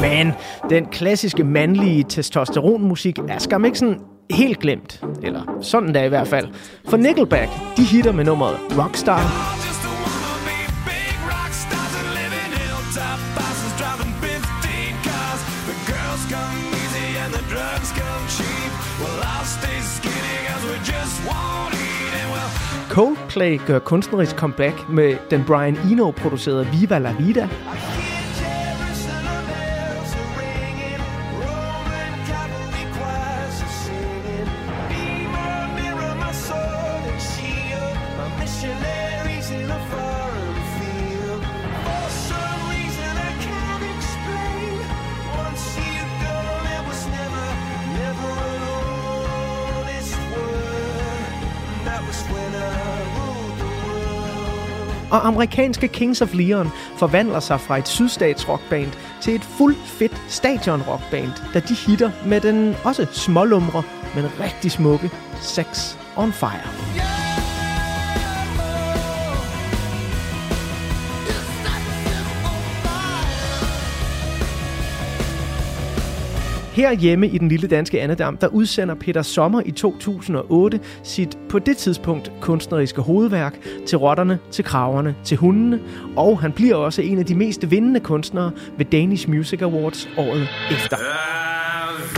Men 0.00 0.32
den 0.70 0.86
klassiske 0.86 1.44
mandlige 1.44 2.04
testosteronmusik 2.08 3.18
er 3.28 3.38
skam 3.38 3.64
ikke 3.64 3.78
sådan 3.78 4.00
helt 4.30 4.58
glemt. 4.58 5.04
Eller 5.22 5.58
sådan 5.60 5.94
der 5.94 6.02
i 6.02 6.08
hvert 6.08 6.28
fald. 6.28 6.48
For 6.88 6.96
Nickelback, 6.96 7.50
de 7.76 7.82
hitter 7.84 8.12
med 8.12 8.24
nummeret 8.24 8.56
Rockstar. 8.78 9.63
Coldplay 22.94 23.60
gør 23.66 23.78
kunstnerisk 23.78 24.36
comeback 24.36 24.88
med 24.88 25.16
den 25.30 25.44
Brian 25.46 25.76
Eno 25.76 26.10
producerede 26.10 26.66
Viva 26.66 26.98
La 26.98 27.14
Vida. 27.18 27.48
Amerikanske 55.24 55.88
Kings 55.88 56.22
of 56.22 56.34
Leon 56.34 56.68
forvandler 56.96 57.40
sig 57.40 57.60
fra 57.60 57.78
et 57.78 57.88
sydstats 57.88 58.48
rockband 58.48 58.92
til 59.20 59.34
et 59.34 59.44
fuld 59.44 59.76
fedt 59.84 60.22
stadion 60.28 60.82
rockband, 60.82 61.30
da 61.54 61.60
de 61.60 61.74
hitter 61.74 62.10
med 62.26 62.40
den 62.40 62.76
også 62.84 63.06
smålumre, 63.12 63.82
men 64.14 64.24
rigtig 64.40 64.70
smukke 64.70 65.10
Sex 65.40 65.96
on 66.16 66.32
Fire. 66.32 66.93
Herhjemme 76.74 77.28
i 77.28 77.38
den 77.38 77.48
lille 77.48 77.68
danske 77.68 78.00
Annedam, 78.00 78.36
der 78.36 78.46
udsender 78.48 78.94
Peter 78.94 79.22
Sommer 79.22 79.62
i 79.66 79.70
2008 79.70 80.80
sit 81.02 81.38
på 81.48 81.58
det 81.58 81.76
tidspunkt 81.76 82.32
kunstneriske 82.40 83.02
hovedværk 83.02 83.54
til 83.86 83.98
rotterne, 83.98 84.38
til 84.50 84.64
kraverne, 84.64 85.14
til 85.24 85.36
hundene, 85.36 85.80
og 86.16 86.40
han 86.40 86.52
bliver 86.52 86.74
også 86.74 87.02
en 87.02 87.18
af 87.18 87.26
de 87.26 87.34
mest 87.34 87.70
vindende 87.70 88.00
kunstnere 88.00 88.50
ved 88.78 88.86
Danish 88.86 89.28
Music 89.28 89.62
Awards 89.62 90.08
året 90.16 90.48
efter. 90.70 90.96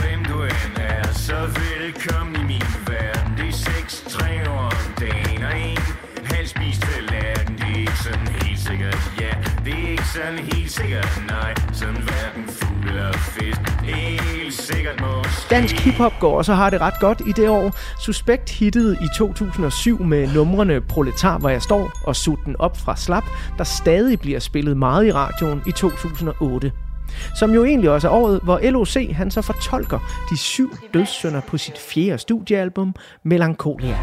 Hvem 0.01 0.25
du 0.25 0.43
end 0.43 0.77
er, 0.77 1.13
så 1.13 1.35
velkommen 1.35 2.35
i 2.35 2.43
min 2.43 2.67
verden. 2.87 3.31
Det 3.37 3.47
er 3.47 3.51
seks 3.51 4.03
tre 4.09 4.49
år 4.49 4.59
om 4.59 4.93
dagen, 4.99 5.43
og 5.43 5.59
en 5.59 5.77
halv 6.23 6.47
spist 6.47 6.81
tallerken. 6.81 7.55
Det 7.55 7.65
er 7.75 7.79
ikke 7.79 7.99
sådan 8.03 8.27
helt 8.27 8.59
sikkert, 8.59 9.11
ja. 9.21 9.31
Det 9.65 9.73
er 9.73 9.91
ikke 9.91 10.07
sådan 10.15 10.39
helt 10.39 10.71
sikkert, 10.71 11.21
nej. 11.27 11.53
Sådan 11.73 12.01
hverken 12.07 12.43
fugl 12.47 12.87
eller 12.89 13.11
fisk. 13.13 13.61
Ikke. 13.87 14.36
Dansk 15.49 15.75
hiphop 15.75 16.13
går 16.19 16.37
også 16.37 16.53
har 16.53 16.69
det 16.69 16.81
ret 16.81 16.99
godt 16.99 17.21
i 17.27 17.31
det 17.31 17.49
år. 17.49 17.75
Suspekt 17.99 18.49
hittede 18.49 18.97
i 19.01 19.07
2007 19.17 20.03
med 20.03 20.33
numrene 20.33 20.81
Proletar, 20.81 21.37
hvor 21.37 21.49
jeg 21.49 21.61
står, 21.61 21.91
og 22.03 22.15
Sut 22.15 22.39
den 22.45 22.55
op 22.59 22.77
fra 22.77 22.95
slap, 22.95 23.23
der 23.57 23.63
stadig 23.63 24.19
bliver 24.19 24.39
spillet 24.39 24.77
meget 24.77 25.05
i 25.05 25.11
radioen 25.11 25.61
i 25.67 25.71
2008. 25.71 26.71
Som 27.35 27.53
jo 27.53 27.65
egentlig 27.65 27.89
også 27.89 28.07
er 28.07 28.11
året, 28.11 28.39
hvor 28.43 28.71
LOC 28.71 28.95
han 29.11 29.31
så 29.31 29.41
fortolker 29.41 29.99
de 30.29 30.37
syv 30.37 30.77
dødssynder 30.93 31.41
på 31.41 31.57
sit 31.57 31.77
fjerde 31.77 32.17
studiealbum, 32.17 32.95
Melancholia. 33.23 33.97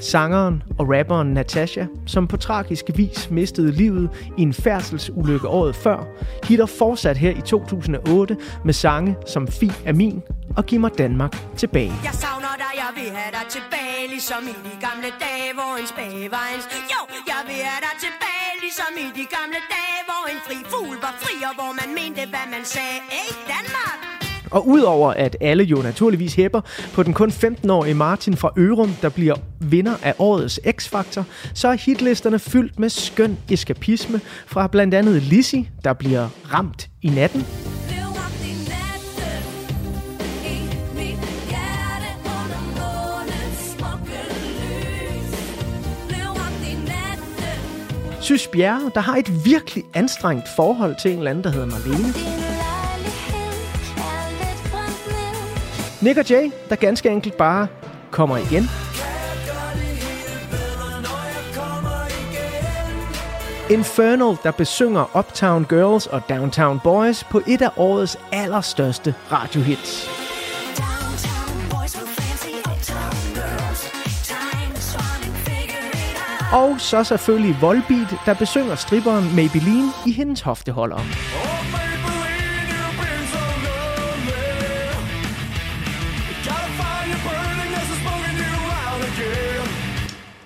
Sangeren 0.00 0.62
og 0.78 0.90
rapperen 0.90 1.28
Natasha, 1.34 1.86
som 2.06 2.26
på 2.26 2.36
tragisk 2.36 2.84
vis 2.94 3.30
mistede 3.30 3.72
livet 3.72 4.10
i 4.38 4.42
en 4.42 4.54
færdselsulykke 4.54 5.48
året 5.48 5.76
før, 5.76 5.98
hitter 6.44 6.66
fortsat 6.66 7.16
her 7.16 7.30
i 7.30 7.40
2008 7.40 8.36
med 8.64 8.74
sange 8.74 9.16
som 9.26 9.48
Fi 9.48 9.72
er 9.84 9.92
min 9.92 10.22
og 10.56 10.66
Giv 10.66 10.80
mig 10.80 10.98
Danmark 10.98 11.32
tilbage. 11.56 11.92
Jeg 12.04 12.14
savner 12.14 12.54
dig, 12.62 12.72
jeg 12.82 12.90
vil 12.94 13.10
have 13.18 13.32
dig 13.38 13.46
tilbage 13.56 14.02
Ligesom 14.08 14.42
i 14.52 14.54
de 14.68 14.74
gamle 14.86 15.10
dage, 15.24 15.48
hvor 15.58 15.72
en 15.80 15.86
spage 15.86 16.30
var 16.36 16.46
en 16.54 16.62
Jo, 16.92 17.00
jeg 17.32 17.42
vil 17.48 17.60
have 17.68 17.82
dig 17.86 17.96
tilbage 18.06 18.52
Ligesom 18.64 18.92
i 19.04 19.08
de 19.18 19.24
gamle 19.36 19.60
dage, 19.74 20.00
hvor 20.08 20.22
en 20.32 20.40
fri 20.46 20.58
fugl 20.72 20.96
var 21.04 21.14
fri 21.22 21.34
Og 21.48 21.54
hvor 21.58 21.72
man 21.80 21.88
mente, 22.00 22.22
hvad 22.32 22.46
man 22.54 22.64
sagde 22.74 22.98
Ej, 23.20 23.30
Danmark! 23.52 24.09
Og 24.50 24.68
udover 24.68 25.12
at 25.12 25.36
alle 25.40 25.64
jo 25.64 25.76
naturligvis 25.76 26.34
hæpper 26.34 26.60
på 26.94 27.02
den 27.02 27.14
kun 27.14 27.30
15-årige 27.30 27.94
Martin 27.94 28.36
fra 28.36 28.52
Ørum, 28.58 28.96
der 29.02 29.08
bliver 29.08 29.34
vinder 29.60 29.94
af 30.02 30.14
årets 30.18 30.60
X-Factor, 30.66 31.22
så 31.54 31.68
er 31.68 31.72
hitlisterne 31.72 32.38
fyldt 32.38 32.78
med 32.78 32.88
skøn 32.88 33.38
eskapisme 33.50 34.20
fra 34.46 34.66
blandt 34.66 34.94
andet 34.94 35.22
Lizzy, 35.22 35.56
der 35.84 35.92
bliver 35.92 36.28
ramt 36.52 36.88
i 37.02 37.08
natten. 37.08 37.46
Sys 48.20 48.46
Bjerre, 48.46 48.90
der 48.94 49.00
har 49.00 49.16
et 49.16 49.44
virkelig 49.44 49.84
anstrengt 49.94 50.44
forhold 50.56 50.94
til 51.02 51.10
en 51.10 51.18
eller 51.18 51.30
anden, 51.30 51.44
der 51.44 51.50
hedder 51.50 51.66
Marlene. 51.66 52.49
Nick 56.02 56.18
og 56.18 56.30
Jay, 56.30 56.50
der 56.68 56.76
ganske 56.76 57.08
enkelt 57.08 57.36
bare 57.36 57.66
kommer 58.10 58.36
igen. 58.36 58.70
Infernal, 63.70 64.36
der 64.42 64.50
besynger 64.50 65.16
Uptown 65.18 65.64
Girls 65.64 66.06
og 66.06 66.22
Downtown 66.28 66.80
Boys 66.84 67.24
på 67.24 67.40
et 67.46 67.62
af 67.62 67.70
årets 67.76 68.18
allerstørste 68.32 69.14
radiohits. 69.32 70.10
Og 76.52 76.80
så 76.80 77.04
selvfølgelig 77.04 77.56
Volbeat, 77.60 78.14
der 78.26 78.34
besynger 78.34 78.74
stripperen 78.74 79.36
Maybelline 79.36 79.88
i 80.06 80.12
hendes 80.12 80.40
hofteholdere. 80.40 81.00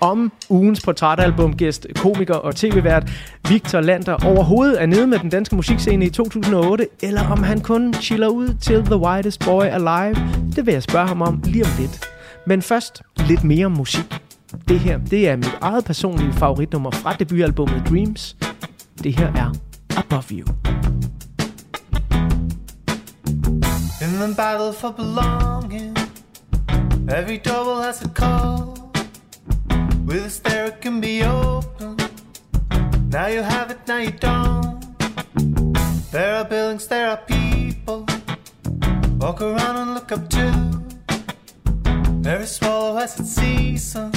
Om 0.04 0.32
ugens 0.48 0.80
portrætalbumgæst, 0.80 1.86
komiker 1.96 2.34
og 2.34 2.56
tv-vært 2.56 3.10
Victor 3.48 3.80
Lander 3.80 4.16
overhovedet 4.26 4.82
er 4.82 4.86
nede 4.86 5.06
med 5.06 5.18
den 5.18 5.30
danske 5.30 5.56
musikscene 5.56 6.04
i 6.04 6.10
2008, 6.10 6.86
eller 7.02 7.28
om 7.30 7.42
han 7.42 7.60
kun 7.60 7.94
chiller 7.94 8.28
ud 8.28 8.54
til 8.60 8.84
The 8.84 8.96
Whitest 8.96 9.44
Boy 9.44 9.62
Alive, 9.64 10.16
det 10.56 10.66
vil 10.66 10.72
jeg 10.72 10.82
spørge 10.82 11.08
ham 11.08 11.22
om 11.22 11.42
lige 11.44 11.64
om 11.64 11.70
lidt. 11.78 12.04
Men 12.46 12.62
først 12.62 13.02
lidt 13.28 13.44
mere 13.44 13.70
musik. 13.70 14.20
Det 14.68 14.80
her, 14.80 14.98
det 14.98 15.28
er 15.28 15.36
mit 15.36 15.58
eget 15.60 15.84
personlige 15.84 16.32
favoritnummer 16.32 16.90
fra 16.90 17.12
debutalbummet 17.12 17.82
Dreams. 17.88 18.36
Det 19.02 19.18
her 19.18 19.26
er 19.26 19.52
Above 19.96 20.30
You. 20.30 20.46
In 24.02 24.10
the 24.20 24.34
battle 24.36 24.72
for 24.80 24.94
belonging, 24.96 25.96
every 27.08 27.38
double 27.44 27.84
has 27.84 28.02
a 28.02 28.08
call. 28.08 28.83
With 30.04 30.26
a 30.26 30.30
stare 30.30 30.66
it 30.66 30.80
can 30.82 31.00
be 31.00 31.22
open. 31.22 31.96
Now 33.08 33.26
you 33.26 33.42
have 33.42 33.70
it, 33.70 33.78
now 33.88 33.98
you 33.98 34.10
don't. 34.10 34.80
There 36.12 36.36
are 36.36 36.44
buildings, 36.44 36.86
there 36.86 37.08
are 37.08 37.16
people. 37.16 38.06
Walk 39.18 39.40
around 39.40 39.76
and 39.76 39.94
look 39.94 40.12
up 40.12 40.28
to. 40.30 40.46
Every 42.26 42.46
swallow 42.46 42.96
has 42.96 43.18
its 43.18 43.30
season. 43.30 44.12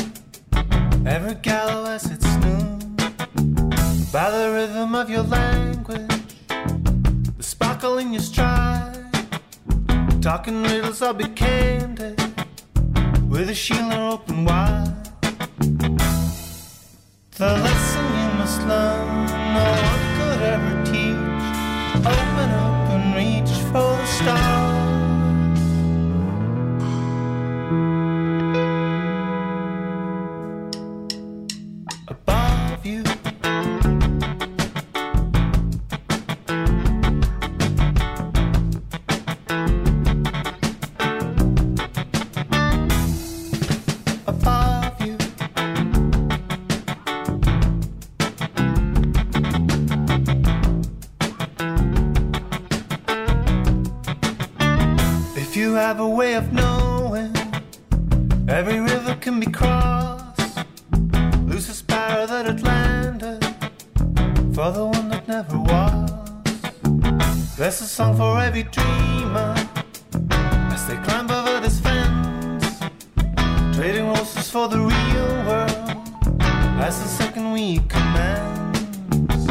Every 1.06 1.36
gallow 1.36 1.86
has 1.86 2.06
its 2.12 2.26
noon. 2.43 2.80
by 4.12 4.30
the 4.32 4.52
rhythm 4.52 4.93
of 4.93 5.10
your 5.10 5.23
language, 5.23 6.36
the 6.47 7.43
sparkle 7.43 7.97
in 7.97 8.12
your 8.12 8.21
stride. 8.21 9.06
Talking 10.21 10.63
riddles, 10.63 11.02
I'll 11.02 11.13
be 11.13 11.30
candid 11.30 12.19
with 13.30 13.50
a 13.50 13.56
shield 13.56 13.93
open 13.93 14.43
wide. 14.43 15.06
The 17.38 17.45
lesson 17.45 18.04
you 18.04 18.30
must 18.39 18.62
learn, 18.62 19.28
no 19.54 19.65
one 19.91 20.06
could 20.17 20.41
ever 20.41 20.84
teach. 20.86 21.45
Open 21.97 22.50
up 22.50 22.89
and 22.89 23.15
reach 23.15 23.52
for 23.69 23.95
the 23.95 24.06
stars. 24.08 24.66
You 55.57 55.73
have 55.73 55.99
a 55.99 56.07
way 56.07 56.35
of 56.35 56.53
knowing, 56.53 57.35
every 58.47 58.79
river 58.79 59.15
can 59.15 59.39
be 59.39 59.47
crossed. 59.47 60.59
Lose 61.47 61.65
the 61.65 61.73
sparrow 61.73 62.27
that 62.27 62.45
it 62.45 62.61
landed 62.61 63.43
for 64.53 64.69
the 64.71 64.85
one 64.85 65.09
that 65.09 65.27
never 65.27 65.57
was. 65.57 66.11
There's 67.57 67.81
a 67.81 67.85
song 67.85 68.15
for 68.15 68.39
every 68.39 68.63
dreamer 68.63 69.55
as 70.73 70.87
they 70.87 70.97
climb 70.97 71.31
over 71.31 71.59
this 71.59 71.79
fence, 71.79 72.77
trading 73.75 74.07
roses 74.09 74.51
for 74.51 74.67
the 74.67 74.77
real 74.77 75.31
world 75.47 75.97
as 76.85 77.01
the 77.01 77.09
second 77.09 77.51
week 77.51 77.89
commences. 77.89 79.47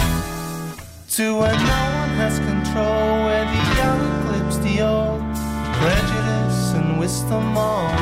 To 1.16 1.40
where 1.40 1.58
no 1.72 1.80
one 2.00 2.12
has 2.22 2.38
control, 2.38 3.26
wisdom 7.06 7.56
all 7.56 7.95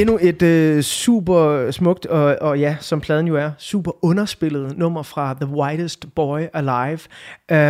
Endnu 0.00 0.18
et 0.22 0.42
øh, 0.42 0.82
super 0.82 1.70
smukt, 1.70 2.06
og, 2.06 2.36
og 2.40 2.58
ja, 2.58 2.76
som 2.80 3.00
pladen 3.00 3.26
jo 3.26 3.36
er, 3.36 3.50
super 3.58 4.04
underspillet 4.04 4.78
nummer 4.78 5.02
fra 5.02 5.34
The 5.34 5.46
Whitest 5.46 6.14
Boy 6.14 6.40
Alive. 6.52 7.00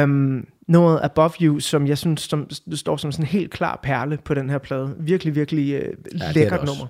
Um, 0.03 0.47
nummeret 0.66 1.01
Above 1.03 1.31
You, 1.40 1.61
som 1.61 1.87
jeg 1.87 1.99
synes 1.99 2.21
som, 2.21 2.51
står 2.75 2.97
som 2.97 3.12
sådan 3.12 3.25
en 3.25 3.29
helt 3.29 3.51
klar 3.51 3.81
perle 3.83 4.19
på 4.25 4.35
den 4.35 4.51
her 4.51 4.59
plade. 4.59 4.95
Virkelig, 4.99 5.35
virkelig 5.35 5.73
øh, 5.73 5.95
er 6.21 6.33
lækkert 6.33 6.61
det 6.61 6.69
også. 6.69 6.87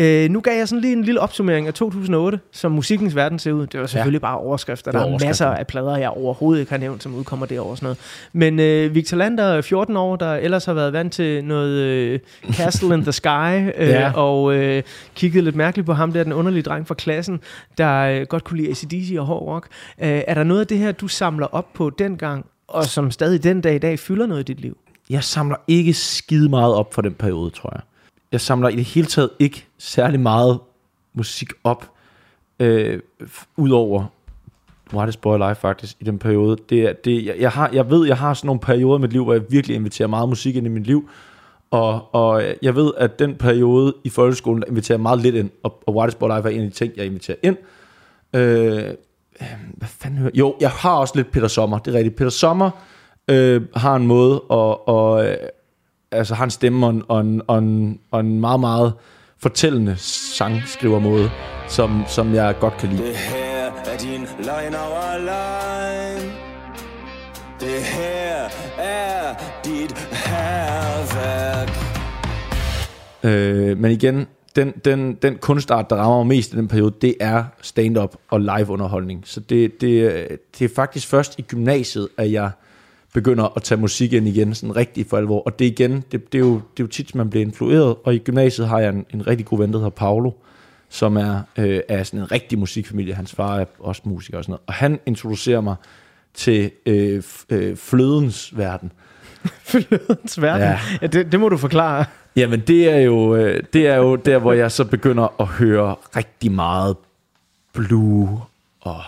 Øh, 0.00 0.30
nu 0.30 0.40
gav 0.40 0.56
jeg 0.58 0.68
sådan 0.68 0.80
lige 0.80 0.92
en 0.92 1.04
lille 1.04 1.20
opsummering 1.20 1.66
af 1.66 1.74
2008, 1.74 2.40
som 2.52 2.72
musikkens 2.72 3.16
verden 3.16 3.38
ser 3.38 3.52
ud. 3.52 3.66
Det 3.66 3.80
var 3.80 3.86
selvfølgelig 3.86 4.18
ja. 4.18 4.26
bare 4.26 4.38
overskrifter. 4.38 4.92
Der 4.92 4.98
er 4.98 5.02
overskrifter. 5.04 5.26
masser 5.28 5.46
af 5.46 5.66
plader, 5.66 5.96
jeg 5.96 6.08
overhovedet 6.08 6.60
ikke 6.60 6.72
har 6.72 6.78
nævnt, 6.78 7.02
som 7.02 7.14
udkommer 7.14 7.46
det 7.46 7.60
år 7.60 7.70
og 7.70 7.76
sådan 7.76 7.84
noget. 7.86 7.98
Men 8.32 8.60
øh, 8.60 8.94
Victor 8.94 9.16
Lander, 9.16 9.60
14 9.60 9.96
år, 9.96 10.16
der 10.16 10.34
ellers 10.34 10.64
har 10.64 10.72
været 10.74 10.92
vant 10.92 11.12
til 11.12 11.44
noget 11.44 11.70
øh, 11.78 12.18
Castle 12.52 12.94
in 12.94 13.02
the 13.02 13.12
Sky, 13.12 13.26
øh, 13.82 13.88
Ja. 13.88 14.12
og 14.12 14.54
øh, 14.54 14.82
kiggede 15.14 15.44
lidt 15.44 15.56
mærkeligt 15.56 15.86
på 15.86 15.92
ham 15.92 16.12
der, 16.12 16.24
den 16.24 16.32
underlige 16.32 16.62
dreng 16.62 16.86
fra 16.86 16.94
klassen, 16.94 17.40
der 17.78 18.00
øh, 18.00 18.26
godt 18.26 18.44
kunne 18.44 18.56
lide 18.60 18.70
ACDC 18.70 19.16
og 19.18 19.26
hård 19.26 19.42
rock. 19.48 19.66
Øh, 20.02 20.22
er 20.26 20.34
der 20.34 20.44
noget 20.44 20.60
af 20.60 20.66
det 20.66 20.78
her, 20.78 20.92
du 20.92 21.08
samler 21.08 21.46
op 21.46 21.72
på 21.74 21.90
dengang, 21.98 22.46
og 22.68 22.84
som 22.84 23.10
stadig 23.10 23.42
den 23.42 23.60
dag 23.60 23.74
i 23.74 23.78
dag 23.78 23.98
fylder 23.98 24.26
noget 24.26 24.40
i 24.40 24.52
dit 24.52 24.60
liv? 24.60 24.76
Jeg 25.10 25.24
samler 25.24 25.56
ikke 25.68 25.92
skide 25.94 26.48
meget 26.48 26.74
op 26.74 26.94
for 26.94 27.02
den 27.02 27.14
periode, 27.14 27.50
tror 27.50 27.70
jeg. 27.74 27.80
Jeg 28.32 28.40
samler 28.40 28.68
i 28.68 28.76
det 28.76 28.84
hele 28.84 29.06
taget 29.06 29.30
ikke 29.38 29.66
særlig 29.78 30.20
meget 30.20 30.58
musik 31.14 31.48
op, 31.64 31.90
øh, 32.60 33.00
udover 33.56 34.04
Whitest 34.94 35.20
Boy 35.20 35.36
Live 35.38 35.54
faktisk, 35.54 35.96
i 36.00 36.04
den 36.04 36.18
periode. 36.18 36.56
Det, 36.68 36.80
er- 36.82 36.92
det, 36.92 37.24
jeg, 37.26 37.36
jeg, 37.38 37.50
har, 37.50 37.70
jeg 37.72 37.90
ved, 37.90 38.06
jeg 38.06 38.16
har 38.16 38.34
sådan 38.34 38.46
nogle 38.46 38.60
perioder 38.60 38.98
i 38.98 39.00
mit 39.00 39.12
liv, 39.12 39.24
hvor 39.24 39.32
jeg 39.32 39.42
virkelig 39.50 39.76
inviterer 39.76 40.08
meget 40.08 40.28
musik 40.28 40.56
ind 40.56 40.66
i 40.66 40.70
mit 40.70 40.86
liv, 40.86 41.08
og, 41.70 42.14
og 42.14 42.42
jeg 42.62 42.74
ved, 42.76 42.92
at 42.96 43.18
den 43.18 43.34
periode 43.34 43.94
i 44.04 44.08
folkeskolen, 44.08 44.62
der 44.62 44.68
inviterer 44.68 44.96
jeg 44.96 45.02
meget 45.02 45.18
lidt 45.20 45.34
ind, 45.34 45.50
og, 45.62 45.82
og 45.86 45.96
Whitest 45.96 46.18
Boy 46.18 46.28
Live 46.28 46.38
er 46.44 46.48
en 46.48 46.60
af 46.60 46.70
de 46.70 46.76
ting, 46.76 46.92
jeg 46.96 47.06
inviterer 47.06 47.36
ind. 47.42 47.56
Øh, 48.34 48.84
hvad 49.76 49.88
fanden 49.88 50.18
hører 50.18 50.30
Jo, 50.34 50.56
jeg 50.60 50.70
har 50.70 50.94
også 50.94 51.12
lidt 51.16 51.30
Peter 51.30 51.48
Sommer, 51.48 51.78
det 51.78 51.94
er 51.94 51.98
rigtigt. 51.98 52.16
Peter 52.16 52.30
Sommer 52.30 52.70
øh, 53.30 53.62
har 53.76 53.96
en 53.96 54.06
måde, 54.06 54.34
at, 54.34 54.88
og 54.88 55.26
altså 56.12 56.34
har 56.34 56.44
en 56.44 56.50
stemme 56.50 56.86
og 56.86 56.90
en, 56.90 57.02
og 57.08 57.20
en, 57.20 57.42
og 57.46 57.58
en, 57.58 58.00
og 58.10 58.20
en 58.20 58.40
meget, 58.40 58.60
meget 58.60 58.92
fortællende 59.38 59.96
sangskrivermåde, 59.98 61.30
som, 61.68 62.04
som 62.08 62.34
jeg 62.34 62.54
godt 62.60 62.76
kan 62.76 62.88
lide. 62.88 63.02
Det 63.02 63.16
her 63.16 63.66
er 63.66 63.98
din 63.98 64.26
løgn 64.44 64.74
over 64.74 65.18
løgn 65.18 66.32
Det 67.60 67.82
her 67.82 68.48
er 68.78 69.34
dit 69.64 69.98
herværk 70.12 71.68
Øh, 73.24 73.78
men 73.78 73.90
igen, 73.90 74.26
den, 74.56 74.70
den, 74.84 75.14
den 75.14 75.38
kunstart, 75.38 75.90
der 75.90 75.96
rammer 75.96 76.16
mig 76.16 76.26
mest 76.26 76.52
i 76.52 76.56
den 76.56 76.68
periode, 76.68 76.94
det 77.02 77.14
er 77.20 77.44
stand-up 77.62 78.16
og 78.28 78.40
live-underholdning. 78.40 79.22
Så 79.24 79.40
det, 79.40 79.80
det, 79.80 80.28
det 80.58 80.64
er 80.64 80.74
faktisk 80.74 81.08
først 81.08 81.38
i 81.38 81.42
gymnasiet, 81.42 82.08
at 82.18 82.32
jeg 82.32 82.50
begynder 83.12 83.56
at 83.56 83.62
tage 83.62 83.80
musik 83.80 84.12
ind 84.12 84.28
igen, 84.28 84.54
sådan 84.54 84.76
rigtig 84.76 85.06
for 85.06 85.16
alvor. 85.16 85.42
Og 85.42 85.58
det 85.58 85.64
igen, 85.64 86.04
det, 86.12 86.32
det, 86.32 86.38
er, 86.38 86.42
jo, 86.42 86.54
det 86.54 86.82
er 86.82 86.84
jo 86.84 86.86
tit, 86.86 87.14
man 87.14 87.30
bliver 87.30 87.46
influeret. 87.46 87.96
Og 88.04 88.14
i 88.14 88.18
gymnasiet 88.18 88.68
har 88.68 88.78
jeg 88.78 88.88
en, 88.88 89.06
en 89.14 89.26
rigtig 89.26 89.46
god 89.46 89.58
ven, 89.58 89.72
der 89.72 89.78
hedder 89.78 89.90
Paolo, 89.90 90.30
som 90.88 91.16
er, 91.16 91.40
øh, 91.58 91.80
er 91.88 92.02
sådan 92.02 92.20
en 92.20 92.32
rigtig 92.32 92.58
musikfamilie. 92.58 93.14
Hans 93.14 93.34
far 93.34 93.58
er 93.58 93.64
også 93.78 94.02
musiker 94.04 94.38
og 94.38 94.44
sådan 94.44 94.52
noget. 94.52 94.62
Og 94.66 94.74
han 94.74 95.00
introducerer 95.06 95.60
mig 95.60 95.76
til 96.34 96.70
øh, 96.86 97.22
øh, 97.50 97.76
flødens 97.76 98.58
verden. 98.58 98.92
Flødens 99.70 100.42
verden. 100.42 100.62
Ja. 100.62 100.78
Ja. 101.02 101.06
Det, 101.06 101.32
det 101.32 101.40
må 101.40 101.48
du 101.48 101.56
forklare. 101.56 102.04
Jamen 102.36 102.60
det 102.60 102.90
er 102.90 102.98
jo 102.98 103.34
øh, 103.34 103.62
det 103.72 103.86
er 103.86 103.96
jo 103.96 104.16
der 104.16 104.38
hvor 104.38 104.52
jeg 104.52 104.72
så 104.72 104.84
begynder 104.84 105.40
at 105.40 105.46
høre 105.46 105.96
rigtig 106.16 106.52
meget 106.52 106.96
Blue 107.72 108.40
og 108.80 109.02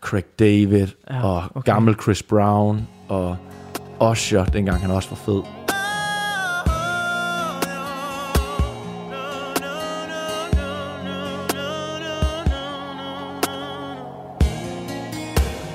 Craig 0.00 0.24
David 0.38 0.86
Ja, 1.10 1.24
og 1.24 1.44
okay. 1.54 1.72
gammel 1.72 1.94
Chris 2.02 2.22
Brown 2.22 2.86
og 3.08 3.36
Usher 4.00 4.44
dengang 4.44 4.80
han 4.80 4.90
også 4.90 5.08
var 5.08 5.16
fed. 5.16 5.42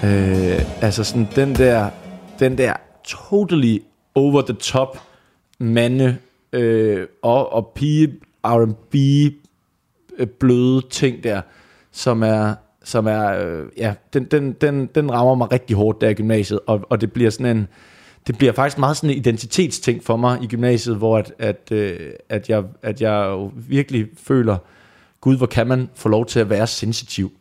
Øh, 0.04 0.84
altså 0.84 1.04
sådan 1.04 1.28
den 1.36 1.56
der 1.56 1.90
den 2.40 2.58
der 2.58 2.74
totally 3.04 3.78
over 4.16 4.42
the 4.42 4.54
top 4.54 4.98
mande 5.60 6.18
øh, 6.54 7.08
og, 7.22 7.54
og 7.54 7.72
pige 7.76 8.14
R&B 8.44 8.96
øh, 10.18 10.28
bløde 10.28 10.82
ting 10.90 11.24
der, 11.24 11.42
som 11.92 12.24
er, 12.24 12.56
som 12.84 13.08
er 13.08 13.28
øh, 13.28 13.66
ja, 13.78 13.94
den, 14.14 14.24
den, 14.24 14.52
den, 14.52 14.86
den 14.96 15.12
rammer 15.12 15.36
mig 15.36 15.52
rigtig 15.52 15.76
hårdt 15.76 16.02
der 16.02 16.10
i 16.10 16.14
gymnasiet, 16.14 16.60
og, 16.68 16.82
og 16.90 17.02
det 17.02 17.12
bliver 17.12 17.30
sådan 17.30 17.58
en, 17.58 17.68
det 18.28 18.38
bliver 18.38 18.54
faktisk 18.54 18.78
meget 18.78 18.98
sådan 18.98 19.10
en 19.10 19.18
identitetsting 19.18 20.04
for 20.04 20.18
mig 20.18 20.44
i 20.44 20.48
gymnasiet, 20.48 20.96
hvor 20.96 21.18
at, 21.18 21.34
at, 21.40 21.72
øh, 21.72 22.00
at, 22.30 22.50
jeg, 22.50 22.64
at 22.82 23.02
jeg 23.02 23.26
jo 23.30 23.52
virkelig 23.56 24.08
føler, 24.18 24.58
gud, 25.22 25.38
hvor 25.38 25.46
kan 25.46 25.68
man 25.68 25.90
få 25.96 26.10
lov 26.10 26.26
til 26.26 26.40
at 26.40 26.50
være 26.50 26.68
sensitiv. 26.68 27.32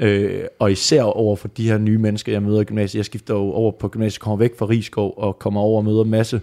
Øh, 0.00 0.44
og 0.58 0.72
især 0.72 1.02
over 1.02 1.36
for 1.36 1.48
de 1.48 1.68
her 1.68 1.78
nye 1.78 1.98
mennesker, 1.98 2.32
jeg 2.32 2.42
møder 2.42 2.60
i 2.60 2.64
gymnasiet. 2.64 2.98
Jeg 2.98 3.04
skifter 3.04 3.34
jo 3.34 3.40
over 3.40 3.72
på 3.72 3.88
gymnasiet, 3.88 4.20
kommer 4.20 4.36
væk 4.36 4.58
fra 4.58 4.66
Rigskov 4.66 5.14
og 5.16 5.38
kommer 5.38 5.60
over 5.60 5.78
og 5.78 5.84
møder 5.84 6.04
en 6.04 6.10
masse 6.10 6.40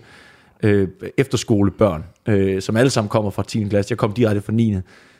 øh, 0.64 0.88
efterskolebørn, 1.18 2.04
øh, 2.28 2.62
som 2.62 2.78
alle 2.78 2.90
sammen 2.90 3.10
kommer 3.10 3.32
fra 3.32 3.44
10. 3.44 3.64
klasse. 3.64 3.92
Jeg 3.92 3.98
kom 3.98 4.14
direkte 4.14 4.42
fra 4.42 4.54
9. 4.54 4.76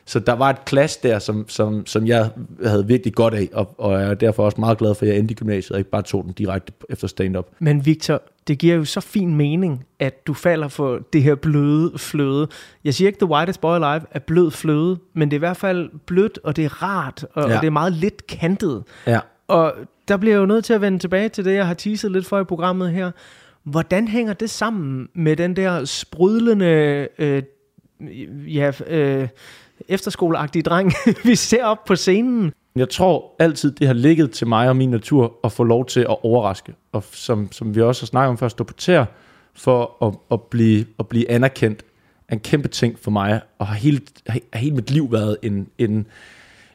Så 0.08 0.18
der 0.18 0.32
var 0.32 0.50
et 0.50 0.64
klasse 0.64 0.98
der, 1.02 1.18
som, 1.18 1.48
som, 1.48 1.86
som 1.86 2.06
jeg 2.06 2.30
havde 2.64 2.86
virkelig 2.86 3.14
godt 3.14 3.34
af, 3.34 3.48
og, 3.52 3.74
og 3.78 4.00
jeg 4.00 4.10
er 4.10 4.14
derfor 4.14 4.44
også 4.44 4.60
meget 4.60 4.78
glad 4.78 4.94
for, 4.94 5.06
at 5.06 5.08
jeg 5.08 5.18
endte 5.18 5.32
i 5.32 5.34
gymnasiet, 5.34 5.72
og 5.72 5.78
ikke 5.78 5.90
bare 5.90 6.02
tog 6.02 6.24
den 6.24 6.32
direkte 6.32 6.72
efter 6.88 7.08
stand-up. 7.08 7.46
Men 7.58 7.86
Victor, 7.86 8.22
det 8.48 8.58
giver 8.58 8.74
jo 8.74 8.84
så 8.84 9.00
fin 9.00 9.34
mening, 9.34 9.84
at 9.98 10.26
du 10.26 10.34
falder 10.34 10.68
for 10.68 11.00
det 11.12 11.22
her 11.22 11.34
bløde 11.34 11.98
fløde. 11.98 12.48
Jeg 12.84 12.94
siger 12.94 13.08
ikke, 13.08 13.18
The 13.18 13.30
Whitest 13.30 13.60
Boy 13.60 13.74
Alive 13.74 14.06
er 14.10 14.18
blød 14.18 14.50
fløde, 14.50 14.98
men 15.14 15.30
det 15.30 15.34
er 15.34 15.38
i 15.38 15.46
hvert 15.46 15.56
fald 15.56 15.90
blødt, 16.06 16.38
og 16.44 16.56
det 16.56 16.64
er 16.64 16.82
rart, 16.82 17.26
og. 17.34 17.48
Ja. 17.48 17.56
og 17.56 17.60
det 17.60 17.66
er 17.66 17.70
meget 17.70 17.92
lidt 17.92 18.26
kantet. 18.26 18.84
Ja. 19.06 19.20
Og 19.48 19.74
der 20.08 20.16
bliver 20.16 20.34
jeg 20.34 20.40
jo 20.40 20.46
nødt 20.46 20.64
til 20.64 20.72
at 20.72 20.80
vende 20.80 20.98
tilbage 20.98 21.28
til 21.28 21.44
det, 21.44 21.54
jeg 21.54 21.66
har 21.66 21.74
teaset 21.74 22.12
lidt 22.12 22.26
for 22.26 22.40
i 22.40 22.44
programmet 22.44 22.90
her. 22.90 23.10
Hvordan 23.62 24.08
hænger 24.08 24.32
det 24.32 24.50
sammen 24.50 25.08
med 25.14 25.36
den 25.36 25.56
der 25.56 25.84
sprudlende, 25.84 27.08
øh, 27.18 27.42
ja, 28.46 28.72
øh, 28.86 29.28
efterskoleagtige 29.88 30.62
dreng, 30.62 30.92
vi 31.24 31.34
ser 31.34 31.64
op 31.64 31.84
på 31.84 31.96
scenen? 31.96 32.52
Jeg 32.76 32.88
tror 32.88 33.34
altid, 33.38 33.72
det 33.72 33.86
har 33.86 33.94
ligget 33.94 34.30
til 34.30 34.46
mig 34.46 34.68
og 34.68 34.76
min 34.76 34.90
natur 34.90 35.34
at 35.44 35.52
få 35.52 35.64
lov 35.64 35.86
til 35.86 36.00
at 36.00 36.16
overraske. 36.22 36.74
Og 36.92 37.04
som, 37.12 37.52
som 37.52 37.74
vi 37.74 37.82
også 37.82 38.02
har 38.02 38.06
snakket 38.06 38.28
om 38.28 38.38
før, 38.38 38.48
stå 38.48 38.64
på 38.64 38.74
tæer 38.74 39.04
for 39.54 40.06
at, 40.06 40.14
at, 40.30 40.42
blive, 40.42 40.84
at 40.98 41.08
blive 41.08 41.30
anerkendt 41.30 41.84
er 42.28 42.34
en 42.34 42.40
kæmpe 42.40 42.68
ting 42.68 42.98
for 42.98 43.10
mig. 43.10 43.40
Og 43.58 43.66
har 43.66 43.74
hele, 43.74 44.00
har 44.26 44.58
hele 44.58 44.74
mit 44.74 44.90
liv 44.90 45.12
været 45.12 45.36
en, 45.42 45.68
en, 45.78 46.06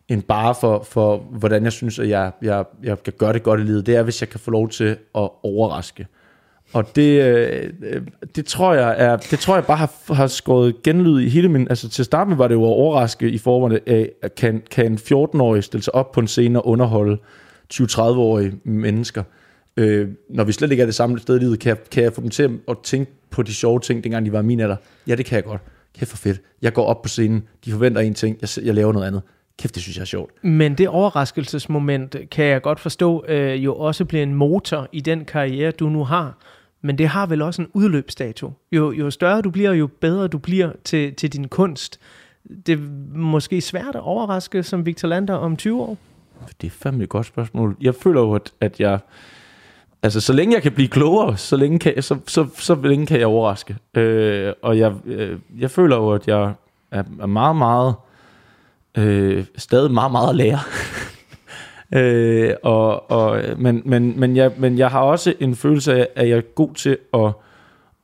en 0.08 0.22
bare 0.22 0.56
for, 0.56 0.84
for, 0.84 1.18
hvordan 1.18 1.64
jeg 1.64 1.72
synes, 1.72 2.00
at 2.00 2.10
jeg, 2.10 2.32
jeg, 2.42 2.66
jeg 2.84 3.04
kan 3.04 3.14
gøre 3.18 3.34
det 3.34 3.44
godt 3.44 3.60
i 3.60 3.64
livet. 3.64 3.86
Det 3.86 3.96
er, 3.96 4.04
hvis 4.04 4.22
jeg 4.22 4.30
kan 4.30 4.40
få 4.40 4.52
lov 4.52 4.70
til 4.70 4.98
at 5.16 5.30
overraske. 5.44 6.08
Og 6.74 6.96
det, 6.96 7.22
øh, 7.22 7.70
øh, 7.84 8.02
det, 8.36 8.46
tror 8.46 8.74
jeg 8.74 8.96
er, 8.98 9.18
det 9.18 9.40
tror 9.40 9.56
jeg 9.56 9.66
bare 9.66 9.78
har, 9.78 10.14
har 10.14 10.28
skåret 10.28 10.84
genlyd 10.84 11.20
i 11.20 11.30
hele 11.30 11.50
min... 11.50 11.68
Altså 11.70 11.90
til 11.90 12.02
at 12.02 12.06
starte 12.06 12.38
var 12.38 12.48
det 12.48 12.56
jo 12.56 12.64
at 12.64 12.68
overraske 12.68 13.30
i 13.30 13.38
forvejen 13.38 13.80
af, 13.88 14.10
at 14.22 14.36
kan, 14.36 14.64
kan 14.72 14.86
en 14.86 14.98
14-årig 14.98 15.64
stille 15.64 15.84
sig 15.84 15.96
op 15.96 16.12
på 16.12 16.20
en 16.20 16.28
scene 16.28 16.62
og 16.62 16.68
underholde 16.68 17.18
20-30-årige 17.74 18.54
mennesker. 18.64 19.24
Øh, 19.78 20.08
når 20.30 20.44
vi 20.44 20.52
slet 20.52 20.72
ikke 20.72 20.82
er 20.82 20.86
det 20.86 20.96
samme 20.96 21.20
sted 21.20 21.36
i 21.36 21.40
livet, 21.40 21.60
kan 21.60 21.70
jeg, 21.70 21.78
kan 21.92 22.04
jeg 22.04 22.14
få 22.14 22.22
dem 22.22 22.30
til 22.30 22.60
at 22.68 22.78
tænke 22.84 23.12
på 23.30 23.44
de 23.44 23.54
sjove 23.54 23.80
ting, 23.80 24.04
dengang 24.04 24.26
de 24.26 24.32
var 24.32 24.42
min 24.42 24.60
alder. 24.60 24.76
Ja, 25.08 25.16
det 25.16 25.26
kan 25.26 25.36
jeg 25.36 25.44
godt. 25.44 25.62
Kæft 25.98 26.10
for 26.10 26.18
fedt. 26.18 26.42
Jeg 26.62 26.74
går 26.74 26.86
op 26.86 27.02
på 27.02 27.10
scenen, 27.10 27.44
de 27.66 27.72
forventer 27.72 28.02
en 28.02 28.14
ting, 28.14 28.38
jeg, 28.42 28.66
jeg 28.66 28.74
laver 28.74 28.94
noget 28.94 29.08
andet. 29.08 29.22
Kæft, 29.60 29.76
det 29.76 29.84
synes 29.84 29.98
jeg 29.98 30.02
er 30.02 30.06
sjovt. 30.06 30.44
Men 30.44 30.76
det 30.76 30.88
overraskelsesmoment 30.88 32.16
kan 32.32 32.46
jeg 32.46 32.62
godt 32.62 32.80
forstå 32.80 33.26
øh, 33.28 33.66
jo 33.66 33.76
også 33.76 34.06
bliver 34.06 34.24
en 34.24 34.34
motor 34.34 34.88
i 34.92 35.00
den 35.00 35.26
karriere, 35.26 35.72
du 35.72 35.90
nu 35.90 36.04
har. 36.04 36.38
Men 36.86 36.98
det 36.98 37.08
har 37.08 37.26
vel 37.26 37.42
også 37.42 37.62
en 37.62 37.68
udløbsdato. 37.74 38.54
Jo, 38.72 38.92
jo 38.92 39.12
større 39.12 39.42
du 39.42 39.50
bliver, 39.50 39.72
jo 39.72 39.88
bedre 39.88 40.28
du 40.28 40.38
bliver 40.38 40.72
til, 40.84 41.14
til 41.16 41.34
din 41.34 41.48
kunst. 41.48 42.00
Det 42.66 42.74
er 42.74 42.82
måske 43.18 43.62
svært 43.62 43.96
at 43.96 44.02
overraske 44.02 44.64
som 44.64 44.86
Victor 44.86 45.08
Lander 45.08 45.34
om 45.34 45.58
20 45.58 45.82
år. 45.82 45.98
Det 46.62 46.68
er 46.68 46.72
fandme 46.72 47.04
et 47.04 47.10
godt 47.10 47.26
spørgsmål. 47.26 47.78
Jeg 47.82 47.96
føler 47.96 48.22
jo, 48.22 48.34
at, 48.34 48.52
at 48.62 48.80
jeg... 48.80 49.00
Altså, 50.04 50.22
så 50.22 50.34
længe 50.34 50.56
jeg 50.56 50.64
kan 50.64 50.72
blive 50.72 50.88
klogere, 50.88 51.38
så 51.38 51.56
længe 51.56 51.80
kan, 51.80 51.96
jeg, 51.96 52.04
så, 52.04 52.18
så, 52.28 52.48
så 52.58 52.76
længe 52.76 53.06
kan 53.06 53.20
jeg 53.20 53.28
overraske. 53.28 53.78
Øh, 53.94 54.54
og 54.62 54.78
jeg, 54.78 54.94
øh, 55.06 55.40
jeg 55.58 55.72
føler 55.72 55.96
jo, 55.96 56.12
at 56.12 56.28
jeg 56.28 56.54
er, 56.92 57.04
er 57.22 57.26
meget, 57.26 57.56
meget... 57.56 57.96
Øh, 58.98 59.46
stadig 59.58 59.92
meget, 59.92 60.12
meget 60.12 60.30
at 60.30 60.36
lære. 60.36 60.60
øh, 61.96 62.54
og, 62.64 63.12
og, 63.12 63.44
men, 63.58 63.82
men, 63.86 64.20
men, 64.20 64.36
jeg, 64.36 64.52
men 64.58 64.78
jeg 64.78 64.90
har 64.90 65.02
også 65.02 65.34
en 65.40 65.56
følelse 65.56 65.94
af, 65.94 66.08
at 66.16 66.30
jeg 66.30 66.38
er 66.38 66.42
god 66.42 66.74
til 66.74 66.98
at, 67.14 67.32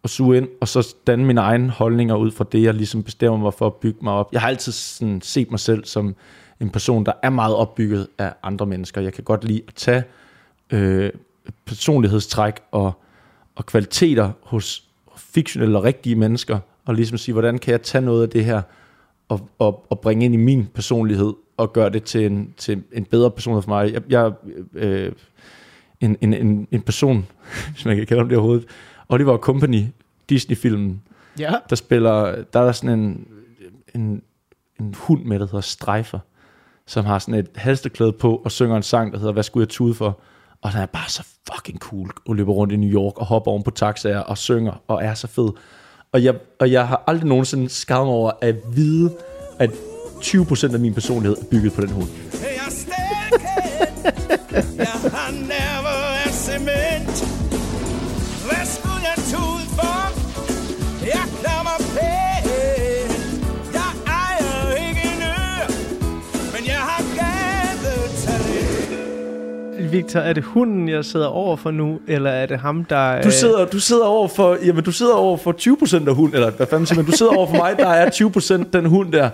at 0.03 0.09
suge 0.09 0.37
ind, 0.37 0.47
og 0.61 0.67
så 0.67 0.95
danne 1.07 1.25
mine 1.25 1.41
egne 1.41 1.69
holdninger 1.69 2.15
ud 2.15 2.31
fra 2.31 2.45
det, 2.51 2.63
jeg 2.63 2.73
ligesom 2.73 3.03
bestemmer 3.03 3.37
mig 3.37 3.53
for 3.53 3.67
at 3.67 3.73
bygge 3.73 3.99
mig 4.01 4.13
op. 4.13 4.29
Jeg 4.31 4.41
har 4.41 4.47
altid 4.47 4.71
sådan 4.71 5.21
set 5.21 5.51
mig 5.51 5.59
selv 5.59 5.85
som 5.85 6.15
en 6.61 6.69
person, 6.69 7.05
der 7.05 7.11
er 7.23 7.29
meget 7.29 7.55
opbygget 7.55 8.07
af 8.17 8.33
andre 8.43 8.65
mennesker. 8.65 9.01
Jeg 9.01 9.13
kan 9.13 9.23
godt 9.23 9.43
lide 9.43 9.61
at 9.67 9.73
tage 9.73 10.03
øh, 10.71 11.09
personlighedstræk 11.65 12.53
og, 12.71 12.91
og 13.55 13.65
kvaliteter 13.65 14.31
hos 14.41 14.83
fiktionelle 15.15 15.77
og 15.77 15.83
rigtige 15.83 16.15
mennesker, 16.15 16.59
og 16.85 16.95
ligesom 16.95 17.17
sige, 17.17 17.33
hvordan 17.33 17.57
kan 17.57 17.71
jeg 17.71 17.81
tage 17.81 18.01
noget 18.01 18.23
af 18.23 18.29
det 18.29 18.45
her, 18.45 18.61
og, 19.29 19.49
og, 19.59 19.85
og 19.89 19.99
bringe 19.99 20.25
ind 20.25 20.33
i 20.33 20.37
min 20.37 20.67
personlighed, 20.73 21.33
og 21.59 21.73
gøre 21.73 21.89
det 21.89 22.03
til 22.03 22.25
en, 22.25 22.53
til 22.57 22.83
en 22.93 23.05
bedre 23.05 23.31
personlighed 23.31 23.63
for 23.63 23.69
mig. 23.69 23.93
Jeg, 23.93 24.01
jeg 24.09 24.31
øh, 24.73 25.11
en, 26.01 26.17
en, 26.21 26.33
en, 26.33 26.67
en 26.71 26.81
person, 26.81 27.27
hvis 27.73 27.85
man 27.85 27.97
kan 27.97 28.05
kalde 28.05 28.21
ham 28.21 28.29
det 28.29 28.37
overhovedet, 28.37 28.65
Oliver 29.09 29.37
Company, 29.37 29.83
Disney-filmen, 30.29 31.01
Ja. 31.39 31.53
der 31.69 31.75
spiller, 31.75 32.43
der 32.53 32.59
er 32.59 32.71
sådan 32.71 32.99
en, 32.99 33.27
en, 33.95 34.21
en 34.79 34.95
hund 34.97 35.23
med, 35.23 35.39
der 35.39 35.45
hedder 35.45 35.61
Streifer, 35.61 36.19
som 36.87 37.05
har 37.05 37.19
sådan 37.19 37.33
et 37.33 37.49
halsterklæde 37.55 38.11
på 38.11 38.41
og 38.45 38.51
synger 38.51 38.77
en 38.77 38.83
sang, 38.83 39.11
der 39.13 39.19
hedder 39.19 39.33
Hvad 39.33 39.43
skulle 39.43 39.61
jeg 39.61 39.69
tude 39.69 39.93
for? 39.93 40.19
Og 40.61 40.71
den 40.71 40.81
er 40.81 40.85
bare 40.85 41.09
så 41.09 41.27
fucking 41.53 41.79
cool 41.79 42.09
og 42.27 42.35
løber 42.35 42.53
rundt 42.53 42.73
i 42.73 42.75
New 42.75 42.89
York 42.89 43.17
og 43.17 43.25
hopper 43.25 43.51
oven 43.51 43.63
på 43.63 43.71
taxaer 43.71 44.19
og 44.19 44.37
synger 44.37 44.81
og 44.87 45.03
er 45.03 45.13
så 45.13 45.27
fed. 45.27 45.49
Og 46.11 46.23
jeg, 46.23 46.35
og 46.59 46.71
jeg 46.71 46.87
har 46.87 47.03
aldrig 47.07 47.27
nogensinde 47.27 47.69
mig 47.89 47.99
over 47.99 48.31
at 48.41 48.55
vide, 48.75 49.11
at 49.59 49.71
20% 50.23 50.73
af 50.73 50.79
min 50.79 50.93
personlighed 50.93 51.37
er 51.37 51.43
bygget 51.51 51.73
på 51.73 51.81
den 51.81 51.89
hund. 51.89 52.07
Jeg 54.77 54.87
har 54.87 55.31
nerver 55.31 56.23
af 56.25 56.31
cement. 56.33 57.25
Hvad 58.47 58.65
skulle 58.65 59.01
jeg 59.09 59.17
tude 59.31 59.65
for? 59.77 59.99
Jeg 61.05 61.23
klarer 61.39 61.63
mig 61.63 61.79
pænt. 61.95 63.11
Jeg 63.73 63.91
ejer 64.07 64.75
ikke 64.87 65.01
en 65.15 65.21
øre, 65.21 65.67
men 66.53 66.61
jeg 66.67 66.79
har 66.89 67.01
gadetalent. 67.19 69.91
Victor, 69.91 70.19
er 70.19 70.33
det 70.33 70.43
hunden, 70.43 70.89
jeg 70.89 71.05
sidder 71.05 71.27
over 71.27 71.55
for 71.55 71.71
nu, 71.71 71.99
eller 72.07 72.31
er 72.31 72.45
det 72.45 72.59
ham, 72.59 72.85
der... 72.85 73.21
Du 73.21 73.31
sidder, 73.31 73.65
du 73.65 73.79
sidder 73.79 74.05
over 74.05 74.27
for, 74.27 74.57
jamen 74.65 74.83
du 74.83 74.91
sidder 74.91 75.13
over 75.13 75.37
for 75.37 75.55
20% 76.03 76.09
af 76.09 76.15
hund, 76.15 76.33
eller 76.33 76.51
hvad 76.51 76.67
fanden 76.67 76.85
siger 76.85 76.99
man, 76.99 77.05
du 77.05 77.11
sidder 77.11 77.37
over 77.37 77.47
for 77.47 77.55
mig, 77.55 77.75
der 77.77 77.87
er 77.89 78.09
20% 78.65 78.69
den 78.73 78.85
hund 78.85 79.11
der. 79.11 79.29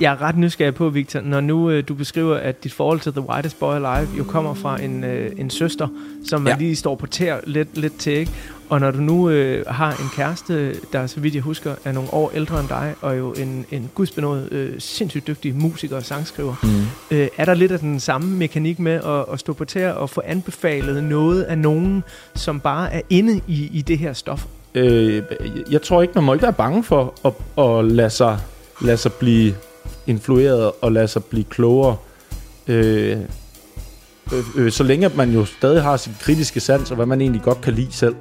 Jeg 0.00 0.12
er 0.12 0.22
ret 0.22 0.36
nysgerrig 0.36 0.74
på, 0.74 0.88
Victor, 0.88 1.20
når 1.20 1.40
nu 1.40 1.70
øh, 1.70 1.84
du 1.88 1.94
beskriver, 1.94 2.36
at 2.36 2.64
dit 2.64 2.72
forhold 2.72 3.00
til 3.00 3.12
The 3.12 3.20
Whitest 3.20 3.58
Boy 3.58 3.74
Alive 3.74 4.08
jo 4.18 4.24
kommer 4.24 4.54
fra 4.54 4.82
en, 4.82 5.04
øh, 5.04 5.32
en 5.38 5.50
søster, 5.50 5.88
som 6.26 6.42
man 6.42 6.52
Ja. 6.52 6.58
lige 6.58 6.76
står 6.76 6.94
på 6.94 7.06
tær 7.06 7.36
lidt, 7.46 7.78
lidt 7.78 7.98
til, 7.98 8.12
ikke? 8.12 8.32
Og 8.68 8.80
når 8.80 8.90
du 8.90 8.98
nu 9.00 9.28
øh, 9.30 9.66
har 9.66 9.90
en 9.90 10.08
kæreste, 10.16 10.74
der 10.92 11.06
så 11.06 11.20
vidt 11.20 11.34
jeg 11.34 11.42
husker, 11.42 11.74
er 11.84 11.92
nogle 11.92 12.14
år 12.14 12.30
ældre 12.34 12.60
end 12.60 12.68
dig, 12.68 12.94
og 13.00 13.18
jo 13.18 13.32
en, 13.32 13.66
en 13.70 13.90
gudsbenået, 13.94 14.48
øh, 14.52 14.72
sindssygt 14.78 15.26
dygtig 15.26 15.54
musiker 15.56 15.96
og 15.96 16.02
sangskriver, 16.02 16.54
mm. 16.62 17.16
øh, 17.16 17.28
er 17.36 17.44
der 17.44 17.54
lidt 17.54 17.72
af 17.72 17.78
den 17.78 18.00
samme 18.00 18.36
mekanik 18.36 18.78
med 18.78 18.92
at, 18.92 19.32
at 19.32 19.40
stå 19.40 19.52
på 19.52 19.64
tær 19.64 19.92
og 19.92 20.10
få 20.10 20.22
anbefalet 20.24 21.04
noget 21.04 21.42
af 21.42 21.58
nogen, 21.58 22.04
som 22.34 22.60
bare 22.60 22.92
er 22.92 23.00
inde 23.10 23.40
i, 23.46 23.70
i 23.72 23.82
det 23.82 23.98
her 23.98 24.12
stof? 24.12 24.44
Øh, 24.74 25.22
jeg 25.70 25.82
tror 25.82 26.02
ikke, 26.02 26.14
man 26.14 26.24
må 26.24 26.32
ikke 26.32 26.42
være 26.42 26.52
bange 26.52 26.84
for 26.84 27.14
at, 27.24 27.64
at 27.64 27.84
lade, 27.84 28.10
sig, 28.10 28.38
lade 28.82 28.96
sig 28.96 29.12
blive 29.12 29.54
influeret 30.06 30.72
og 30.80 30.92
lade 30.92 31.08
sig 31.08 31.24
blive 31.24 31.44
klogere. 31.44 31.96
Øh, 32.66 33.16
øh, 34.32 34.44
øh, 34.56 34.72
så 34.72 34.84
længe 34.84 35.10
man 35.14 35.30
jo 35.30 35.44
stadig 35.44 35.82
har 35.82 35.96
sin 35.96 36.16
kritiske 36.20 36.60
sans, 36.60 36.90
og 36.90 36.96
hvad 36.96 37.06
man 37.06 37.20
egentlig 37.20 37.42
godt 37.42 37.60
kan 37.60 37.72
lide 37.72 37.92
selv. 37.92 38.14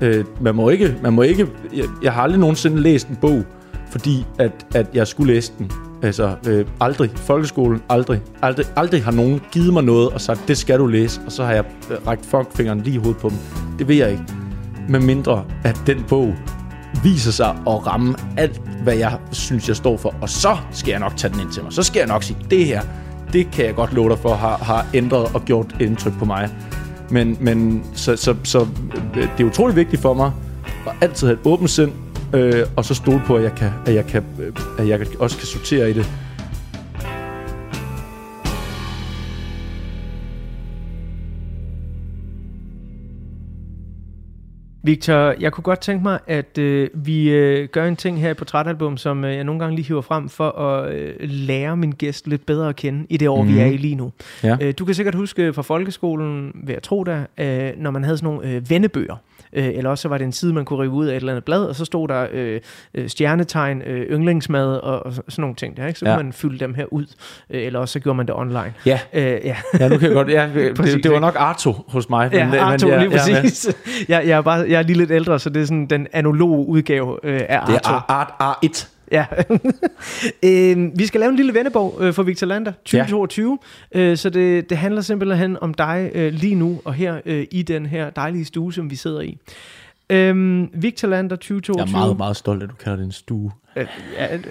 Øh, 0.00 0.24
man 0.40 0.54
må 0.54 0.68
ikke, 0.68 0.96
man 1.02 1.12
må 1.12 1.22
ikke 1.22 1.48
jeg, 1.74 1.84
jeg 2.02 2.12
har 2.12 2.22
aldrig 2.22 2.40
nogensinde 2.40 2.80
læst 2.80 3.08
en 3.08 3.16
bog, 3.16 3.44
fordi 3.90 4.26
at, 4.38 4.52
at 4.74 4.86
jeg 4.94 5.06
skulle 5.06 5.34
læse 5.34 5.52
den. 5.58 5.70
Altså, 6.02 6.34
øh, 6.46 6.66
aldrig. 6.80 7.10
Folkeskolen, 7.16 7.82
aldrig. 7.88 8.20
aldrig. 8.42 8.66
Aldrig 8.76 9.04
har 9.04 9.12
nogen 9.12 9.40
givet 9.52 9.72
mig 9.72 9.84
noget 9.84 10.08
og 10.08 10.20
sagt, 10.20 10.40
det 10.48 10.58
skal 10.58 10.78
du 10.78 10.86
læse, 10.86 11.20
og 11.26 11.32
så 11.32 11.44
har 11.44 11.52
jeg 11.52 11.64
øh, 11.90 12.06
rækket 12.06 12.26
fuckfingeren 12.26 12.80
lige 12.80 12.94
i 12.94 12.98
hovedet 12.98 13.20
på 13.20 13.28
dem. 13.28 13.38
Det 13.78 13.88
ved 13.88 13.96
jeg 13.96 14.10
ikke. 14.10 14.24
Med 14.88 15.00
mindre, 15.00 15.44
at 15.64 15.80
den 15.86 16.04
bog 16.08 16.34
viser 17.02 17.30
sig 17.30 17.50
at 17.50 17.86
ramme 17.86 18.14
alt, 18.36 18.60
hvad 18.82 18.96
jeg 18.96 19.18
synes, 19.32 19.68
jeg 19.68 19.76
står 19.76 19.96
for. 19.96 20.14
Og 20.20 20.28
så 20.28 20.56
skal 20.72 20.90
jeg 20.90 21.00
nok 21.00 21.16
tage 21.16 21.32
den 21.32 21.40
ind 21.40 21.52
til 21.52 21.62
mig. 21.62 21.72
Så 21.72 21.82
skal 21.82 22.00
jeg 22.00 22.08
nok 22.08 22.22
sige, 22.22 22.38
det 22.50 22.66
her, 22.66 22.82
det 23.32 23.50
kan 23.50 23.64
jeg 23.64 23.74
godt 23.74 23.92
love 23.92 24.08
dig 24.08 24.18
for, 24.18 24.34
har, 24.34 24.56
har 24.56 24.86
ændret 24.94 25.34
og 25.34 25.44
gjort 25.44 25.74
indtryk 25.80 26.18
på 26.18 26.24
mig. 26.24 26.48
Men, 27.10 27.36
men 27.40 27.84
så, 27.94 28.16
så, 28.16 28.34
så 28.44 28.66
det 29.14 29.40
er 29.40 29.44
utrolig 29.44 29.76
vigtigt 29.76 30.02
for 30.02 30.14
mig 30.14 30.32
at 30.86 30.92
altid 31.00 31.26
have 31.26 31.38
et 31.40 31.46
åbent 31.46 31.70
sind, 31.70 31.92
øh, 32.32 32.66
og 32.76 32.84
så 32.84 32.94
stole 32.94 33.22
på, 33.26 33.36
at 33.36 33.42
jeg, 33.42 33.54
kan, 33.54 33.70
at, 33.86 33.94
jeg 33.94 34.06
kan, 34.06 34.24
øh, 34.38 34.52
at 34.78 34.88
jeg 34.88 35.06
også 35.18 35.36
kan 35.36 35.46
sortere 35.46 35.90
i 35.90 35.92
det. 35.92 36.10
Victor, 44.88 45.34
jeg 45.40 45.52
kunne 45.52 45.62
godt 45.62 45.80
tænke 45.80 46.02
mig, 46.02 46.18
at 46.26 46.58
øh, 46.58 46.88
vi 46.94 47.30
øh, 47.30 47.68
gør 47.68 47.86
en 47.86 47.96
ting 47.96 48.20
her 48.20 48.30
i 48.30 48.34
Portrætalbum, 48.34 48.96
som 48.96 49.24
øh, 49.24 49.34
jeg 49.34 49.44
nogle 49.44 49.60
gange 49.60 49.76
lige 49.76 49.86
hiver 49.86 50.00
frem 50.00 50.28
for 50.28 50.50
at 50.50 50.94
øh, 50.94 51.14
lære 51.20 51.76
min 51.76 51.90
gæst 51.92 52.26
lidt 52.28 52.46
bedre 52.46 52.68
at 52.68 52.76
kende 52.76 53.06
i 53.10 53.16
det 53.16 53.28
år, 53.28 53.42
mm. 53.42 53.48
vi 53.48 53.52
Mhm. 53.52 53.62
er 53.62 53.66
i 53.66 53.76
lige 53.76 53.94
nu. 53.94 54.12
Ja. 54.44 54.56
Øh, 54.62 54.74
du 54.78 54.84
kan 54.84 54.94
sikkert 54.94 55.14
huske 55.14 55.52
fra 55.52 55.62
folkeskolen, 55.62 56.52
vil 56.64 56.72
jeg 56.72 56.82
tro 56.82 57.04
der, 57.04 57.20
øh, 57.38 57.70
når 57.82 57.90
man 57.90 58.04
havde 58.04 58.18
sådan 58.18 58.34
nogle 58.34 58.50
øh, 58.50 58.70
vennebøger. 58.70 59.16
Øh, 59.52 59.66
eller 59.74 59.90
også 59.90 60.02
så 60.02 60.08
var 60.08 60.18
det 60.18 60.24
en 60.24 60.32
side, 60.32 60.52
man 60.52 60.64
kunne 60.64 60.82
rive 60.82 60.90
ud 60.92 61.06
af 61.06 61.10
et 61.12 61.16
eller 61.16 61.32
andet 61.32 61.44
blad, 61.44 61.64
og 61.64 61.74
så 61.76 61.84
stod 61.84 62.08
der 62.08 62.26
øh, 62.32 62.60
øh, 62.94 63.08
stjernetegn, 63.08 63.82
øh, 63.82 64.00
yndlingsmad 64.10 64.66
og, 64.76 65.06
og 65.06 65.12
sådan 65.12 65.24
nogle 65.38 65.56
ting 65.56 65.76
der. 65.76 65.86
Ikke? 65.86 65.98
Så 65.98 66.06
Ja. 66.08 66.14
kunne 66.14 66.22
man 66.24 66.32
fylde 66.32 66.58
dem 66.58 66.74
her 66.74 66.84
ud, 66.92 67.06
øh, 67.50 67.62
eller 67.66 67.78
også 67.80 67.92
så 67.92 68.00
gjorde 68.00 68.16
man 68.16 68.26
det 68.26 68.34
online. 68.34 68.74
Ja, 68.86 68.98
Øh, 69.12 69.22
ja. 69.22 69.56
ja 69.80 69.88
nu 69.88 69.98
kan 69.98 70.06
jeg 70.08 70.14
godt. 70.14 70.28
Ja, 70.28 70.48
Præcis, 70.76 70.94
det, 70.94 71.04
det 71.04 71.12
var 71.12 71.20
nok 71.20 71.34
Arto 71.38 71.74
hos 71.88 72.10
mig. 72.10 72.30
Ja, 72.32 72.38
men- 72.44 72.50
men 72.50 72.60
Arto, 72.60 72.88
jeg- 72.88 72.98
lige 73.00 73.10
jeg 73.12 73.28
er 73.28 73.32
med. 73.32 73.42
præcis. 73.42 73.76
Jeg, 74.08 74.26
jeg, 74.26 74.36
er 74.38 74.42
bare, 74.42 74.64
jeg 74.68 74.78
er 74.78 74.82
lige 74.82 74.98
lidt 74.98 75.10
ældre, 75.10 75.38
så 75.38 75.50
det 75.50 75.62
er 75.62 75.66
sådan 75.66 75.86
den 75.86 76.06
analoge 76.12 76.66
udgave 76.66 77.18
øh, 77.22 77.40
af 77.48 77.60
Det 77.66 77.74
Arto. 77.74 77.92
er 77.94 78.10
Art, 78.10 78.28
Art 78.38 78.56
R1. 78.64 78.86
Ja. 79.12 79.26
øh, 80.42 80.98
vi 80.98 81.06
skal 81.06 81.20
lave 81.20 81.30
en 81.30 81.36
lille 81.36 81.54
vennebog 81.54 81.96
øh, 82.00 82.12
for 82.12 82.22
Victor 82.22 82.46
Lander 82.46 82.72
2022, 82.72 83.58
ja. 83.94 84.00
øh, 84.00 84.16
så 84.16 84.30
det, 84.30 84.70
det 84.70 84.78
handler 84.78 85.00
simpelthen 85.00 85.56
om 85.60 85.74
dig 85.74 86.10
øh, 86.14 86.32
lige 86.32 86.54
nu 86.54 86.80
og 86.84 86.94
her 86.94 87.20
øh, 87.26 87.46
i 87.50 87.62
den 87.62 87.86
her 87.86 88.10
dejlige 88.10 88.44
stue, 88.44 88.72
som 88.72 88.90
vi 88.90 88.96
sidder 88.96 89.20
i. 89.20 89.38
Øhm, 90.10 90.70
Victor 90.74 91.08
Lander 91.08 91.36
2022. 91.36 91.76
Jeg 91.78 91.88
er 91.88 92.06
meget, 92.06 92.16
meget 92.16 92.36
stolt, 92.36 92.62
at 92.62 92.70
du 92.70 92.74
kalder 92.74 92.96
det 92.96 93.04
en 93.04 93.12
stue. 93.12 93.52
Øh, 93.76 93.86
ja, 94.16 94.34
øh, 94.34 94.44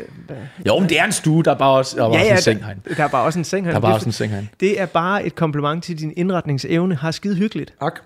Jo, 0.68 0.80
men 0.80 0.90
det 0.90 1.00
er 1.00 1.06
en 1.06 1.12
stue. 1.12 1.44
Der 1.44 1.52
er 1.52 1.58
bare 1.58 1.78
også, 1.78 1.96
der 1.98 2.04
er 2.04 2.10
bare 2.10 2.18
ja, 2.18 2.34
også 2.34 2.50
ja, 2.50 2.56
en 2.56 2.60
seng 2.60 2.66
herinde. 2.66 2.96
der, 2.96 3.04
er 3.04 3.08
bare 3.08 3.26
også 3.26 3.40
en 3.40 3.46
seng 3.46 3.66
her. 3.66 3.72
Der 3.72 3.78
er 3.78 3.82
bare 3.82 3.94
også 3.94 4.06
en 4.06 4.12
seng 4.12 4.32
herinde. 4.32 4.50
Det 4.60 4.82
er 4.82 4.86
bare 4.86 5.26
et 5.26 5.36
kompliment 5.36 5.84
til 5.84 6.00
din 6.00 6.14
indretningsevne. 6.18 6.96
Har 6.96 7.12
skide 7.12 7.36
hyggeligt. 7.36 7.74
Tak. 7.82 8.00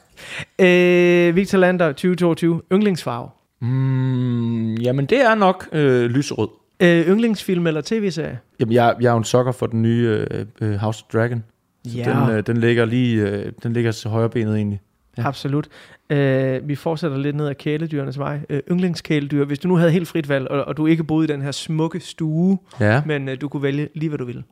Øh, 0.59 1.35
Victor 1.35 1.57
Lander 1.57 1.87
2022. 1.87 2.61
Yndlingsfarve. 2.71 3.29
Mm, 3.61 4.75
jamen, 4.75 5.05
det 5.05 5.21
er 5.21 5.35
nok 5.35 5.69
øh, 5.71 6.09
lyserød. 6.09 6.47
Øh, 6.79 7.07
yndlingsfilm 7.07 7.67
eller 7.67 7.81
tv-serie? 7.85 8.39
Jamen, 8.59 8.73
jeg, 8.73 8.95
jeg 9.01 9.07
er 9.07 9.11
jo 9.11 9.17
en 9.17 9.23
sokker 9.23 9.51
for 9.51 9.65
den 9.67 9.81
nye 9.81 10.25
øh, 10.31 10.45
øh, 10.61 10.75
House 10.75 11.03
of 11.05 11.11
Dragon. 11.13 11.43
Så 11.87 11.97
Ja. 11.97 12.25
den, 12.27 12.35
øh, 12.37 12.43
den 12.47 12.57
ligger 12.57 12.85
lige, 12.85 13.21
øh, 13.29 13.51
den 13.63 13.73
ligger 13.73 13.91
til 13.91 14.09
højre 14.09 14.29
benet 14.29 14.55
egentlig. 14.55 14.81
Ja. 15.17 15.21
Ja. 15.21 15.27
Absolut. 15.27 15.67
Øh, 16.09 16.67
vi 16.67 16.75
fortsætter 16.75 17.17
lidt 17.17 17.35
ned 17.35 17.47
ad 17.47 17.55
kæledyrenes 17.55 18.19
vej. 18.19 18.39
Øh, 18.49 18.59
yndlingskæledyr. 18.71 19.45
Hvis 19.45 19.59
du 19.59 19.67
nu 19.67 19.75
havde 19.75 19.91
helt 19.91 20.07
frit 20.07 20.29
valg, 20.29 20.47
og, 20.47 20.65
og 20.65 20.77
du 20.77 20.85
ikke 20.87 21.03
boede 21.03 21.23
i 21.23 21.27
den 21.27 21.41
her 21.41 21.51
smukke 21.51 21.99
stue, 21.99 22.57
Ja. 22.79 23.03
men 23.05 23.29
øh, 23.29 23.41
du 23.41 23.47
kunne 23.49 23.63
vælge 23.63 23.87
lige, 23.95 24.09
hvad 24.09 24.17
du 24.19 24.25
ville. 24.25 24.43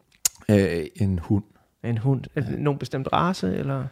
Øh, 0.52 0.86
en 0.96 1.20
hund. 1.20 1.44
En 1.84 1.98
hund. 1.98 2.22
Ja. 2.36 2.42
Nogen 2.58 2.80
bestemt 2.80 3.08
race, 3.14 3.56
eller? 3.58 3.84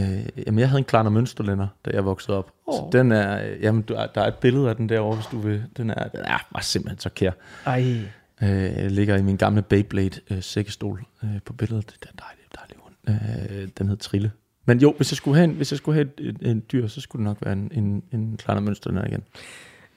Øh, 0.00 0.26
jamen, 0.46 0.58
jeg 0.58 0.68
havde 0.68 0.78
en 0.78 0.84
Klarner 0.84 1.10
Mønsterlænder, 1.10 1.66
da 1.84 1.90
jeg 1.90 2.04
voksede 2.04 2.36
op. 2.38 2.52
Oh. 2.66 2.74
Så 2.74 2.98
den 2.98 3.12
er, 3.12 3.38
jamen, 3.60 3.82
du, 3.82 3.94
er- 3.94 4.06
der 4.06 4.20
er 4.20 4.26
et 4.28 4.34
billede 4.34 4.68
af 4.68 4.76
den 4.76 4.88
derovre, 4.88 5.16
hvis 5.16 5.26
du 5.26 5.38
vil. 5.38 5.64
Den 5.76 5.90
er, 5.90 6.08
den 6.08 6.20
er 6.20 6.48
bare 6.52 6.62
simpelthen 6.62 6.98
så 7.00 7.08
kær. 7.08 7.30
Ej. 7.66 7.96
Øh, 8.42 8.86
ligger 8.90 9.16
i 9.16 9.22
min 9.22 9.36
gamle 9.36 9.62
Beyblade 9.62 10.20
øh, 10.30 10.42
sækkestol 10.42 11.04
øh, 11.24 11.30
på 11.44 11.52
billedet. 11.52 11.86
Det 11.86 12.08
er 12.08 12.12
en 12.12 12.18
dejlig, 12.18 12.44
dejlig 12.56 12.76
hund. 12.78 13.62
Øh, 13.62 13.68
den 13.78 13.88
hed 13.88 13.96
Trille. 13.96 14.32
Men 14.64 14.78
jo, 14.78 14.94
hvis 14.96 15.12
jeg 15.12 15.16
skulle 15.16 15.34
have 15.36 15.44
en, 15.44 15.50
hvis 15.56 15.72
jeg 15.72 15.78
skulle 15.78 15.94
have 15.94 16.08
et, 16.18 16.28
et, 16.40 16.50
en 16.50 16.62
dyr, 16.72 16.86
så 16.86 17.00
skulle 17.00 17.20
det 17.20 17.30
nok 17.30 17.38
være 17.42 17.52
en, 17.52 17.70
en, 17.74 18.02
en 18.12 18.36
Klarner 18.36 18.60
Mønsterlænder 18.60 19.06
igen. 19.08 19.22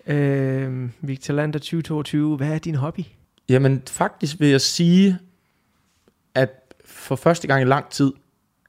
Øh, 0.07 0.89
Victor 1.01 1.33
Lander 1.33 1.59
2022. 1.59 2.37
Hvad 2.37 2.47
er 2.47 2.57
din 2.57 2.75
hobby? 2.75 2.99
Jamen, 3.49 3.81
faktisk 3.87 4.39
vil 4.39 4.47
jeg 4.49 4.61
sige, 4.61 5.17
at 6.35 6.73
for 6.85 7.15
første 7.15 7.47
gang 7.47 7.61
i 7.61 7.65
lang 7.65 7.89
tid, 7.89 8.11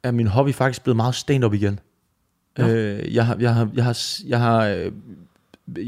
er 0.02 0.10
min 0.10 0.26
hobby 0.26 0.54
faktisk 0.54 0.82
blevet 0.82 0.96
meget 0.96 1.14
stand-up 1.14 1.54
igen. 1.54 1.80
Nå. 2.58 2.68
Øh, 2.68 3.14
jeg 3.14 3.26
har, 3.26 3.36
jeg 3.40 3.54
har, 3.54 3.68
jeg 3.74 3.84
har, 3.84 3.98
jeg 4.26 4.40
har, 4.40 4.66
øh, 4.66 4.92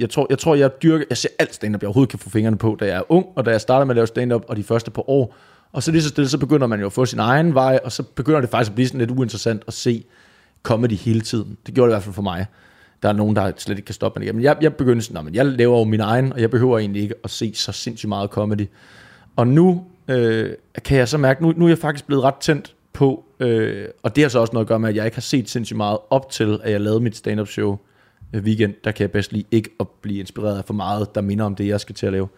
jeg 0.01 0.11
tror, 0.11 0.27
jeg 0.31 0.39
tror, 0.39 0.55
jeg 0.55 0.83
dyrker, 0.83 1.05
jeg 1.11 1.17
ser 1.17 1.29
alt 1.39 1.55
stand-up, 1.55 1.83
jeg 1.83 1.89
overhovedet 1.89 2.11
kan 2.11 2.19
få 2.19 2.31
fingrene 2.31 2.59
på, 2.59 2.77
da 2.81 2.87
jeg 2.87 2.97
er 2.97 3.13
ung, 3.13 3.27
og 3.37 3.45
da 3.47 3.51
jeg 3.51 3.61
starter 3.61 3.85
med 3.85 3.93
at 3.93 3.97
lave 3.97 4.07
stand-up, 4.07 4.45
og 4.49 4.57
de 4.57 4.63
første 4.63 4.91
par 4.91 5.11
år, 5.11 5.37
og 5.73 5.83
så 5.83 5.91
lige 5.91 6.03
så 6.03 6.09
stille, 6.09 6.29
så 6.29 6.39
begynder 6.39 6.67
man 6.67 6.81
jo 6.81 6.87
at 6.87 6.93
få 6.93 7.07
sin 7.07 7.19
egen 7.19 7.55
vej, 7.55 7.81
og 7.85 7.93
så 7.93 8.03
begynder 8.03 8.41
det 8.41 8.51
faktisk 8.51 8.71
at 8.71 8.75
blive 8.75 8.89
sådan 8.89 8.99
lidt 9.01 9.11
uinteressant 9.11 9.63
at 9.67 9.75
se 9.75 10.05
comedy 10.63 10.93
hele 10.93 11.21
tiden. 11.21 11.57
Det 11.67 11.75
gjorde 11.75 11.89
det 11.89 11.93
i 11.93 11.97
hvert 11.97 12.03
fald 12.03 12.15
for 12.15 12.23
mig. 12.23 12.47
Der 13.03 13.09
er 13.09 13.13
nogen, 13.13 13.37
der 13.37 13.53
slet 13.57 13.77
ikke 13.77 13.87
kan 13.87 13.95
stoppe 13.95 14.21
mig. 14.21 14.35
Men 14.35 14.45
jeg, 14.45 14.57
jeg 14.61 14.75
begyndte 14.75 15.03
sådan, 15.03 15.15
"Nå, 15.15 15.23
men 15.23 15.35
jeg 15.35 15.47
laver 15.47 15.79
jo 15.79 15.85
min 15.85 16.01
egen, 16.01 16.33
og 16.33 16.41
jeg 16.41 16.51
behøver 16.51 16.79
egentlig 16.79 17.03
ikke 17.03 17.15
at 17.25 17.31
se 17.31 17.55
så 17.55 17.73
sindssygt 17.73 18.09
meget 18.09 18.31
comedy. 18.31 18.67
Og 19.37 19.47
nu 19.47 19.85
øh, 20.09 20.51
kan 20.85 20.99
jeg 20.99 21.09
så 21.09 21.19
mærke, 21.19 21.43
nu, 21.43 21.53
nu 21.57 21.65
er 21.65 21.69
jeg 21.69 21.79
faktisk 21.79 22.07
blevet 22.07 22.25
ret 22.25 22.35
tændt 22.35 22.75
på, 22.93 23.24
øh, 23.41 23.89
og 24.03 24.17
det 24.17 24.25
har 24.25 24.29
så 24.29 24.39
også 24.39 24.53
noget 24.53 24.65
at 24.65 24.69
gøre 24.69 24.79
med, 24.79 24.89
at 24.89 24.97
jeg 24.97 25.05
ikke 25.05 25.17
har 25.17 25.23
set 25.23 25.51
sindssygt 25.51 25.77
meget 25.77 25.99
op 26.11 26.31
til, 26.31 26.61
at 26.63 26.73
jeg 26.73 26.81
lavede 26.81 27.01
mit 27.01 27.17
stand-up 27.17 27.49
show 27.49 27.79
øh, 28.33 28.43
weekend. 28.43 28.75
Der 28.85 28.91
kan 28.91 29.03
jeg 29.03 29.11
bedst 29.11 29.33
lige 29.33 29.45
ikke 29.51 29.71
at 29.81 29.87
blive 29.89 30.21
inspireret 30.21 30.59
af 30.59 30.65
for 30.65 30.75
meget, 30.75 31.15
der 31.15 31.21
minder 31.21 31.45
om 31.45 31.55
det, 31.55 31.67
jeg 31.67 31.81
skal 31.81 31.95
til 31.95 32.07
at 32.07 32.13
lave. 32.13 32.29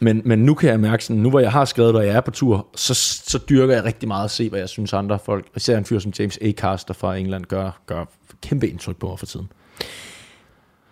Men, 0.00 0.22
men 0.24 0.38
nu 0.38 0.54
kan 0.54 0.70
jeg 0.70 0.80
mærke 0.80 1.04
sådan, 1.04 1.22
nu 1.22 1.30
hvor 1.30 1.40
jeg 1.40 1.52
har 1.52 1.64
skrevet, 1.64 1.96
og 1.96 2.06
jeg 2.06 2.16
er 2.16 2.20
på 2.20 2.30
tur, 2.30 2.66
så, 2.76 2.94
så 2.94 3.38
dyrker 3.48 3.74
jeg 3.74 3.84
rigtig 3.84 4.08
meget 4.08 4.24
at 4.24 4.30
se, 4.30 4.48
hvad 4.48 4.58
jeg 4.58 4.68
synes 4.68 4.92
andre 4.92 5.18
folk, 5.18 5.46
især 5.56 5.78
en 5.78 5.84
fyr 5.84 5.98
som 5.98 6.12
James 6.18 6.38
A. 6.42 6.52
Caster 6.52 6.94
fra 6.94 7.16
England, 7.16 7.44
gør, 7.44 7.80
gør 7.86 8.04
kæmpe 8.42 8.68
indtryk 8.68 8.96
på 8.96 9.08
mig 9.08 9.18
for 9.18 9.26
tiden. 9.26 9.48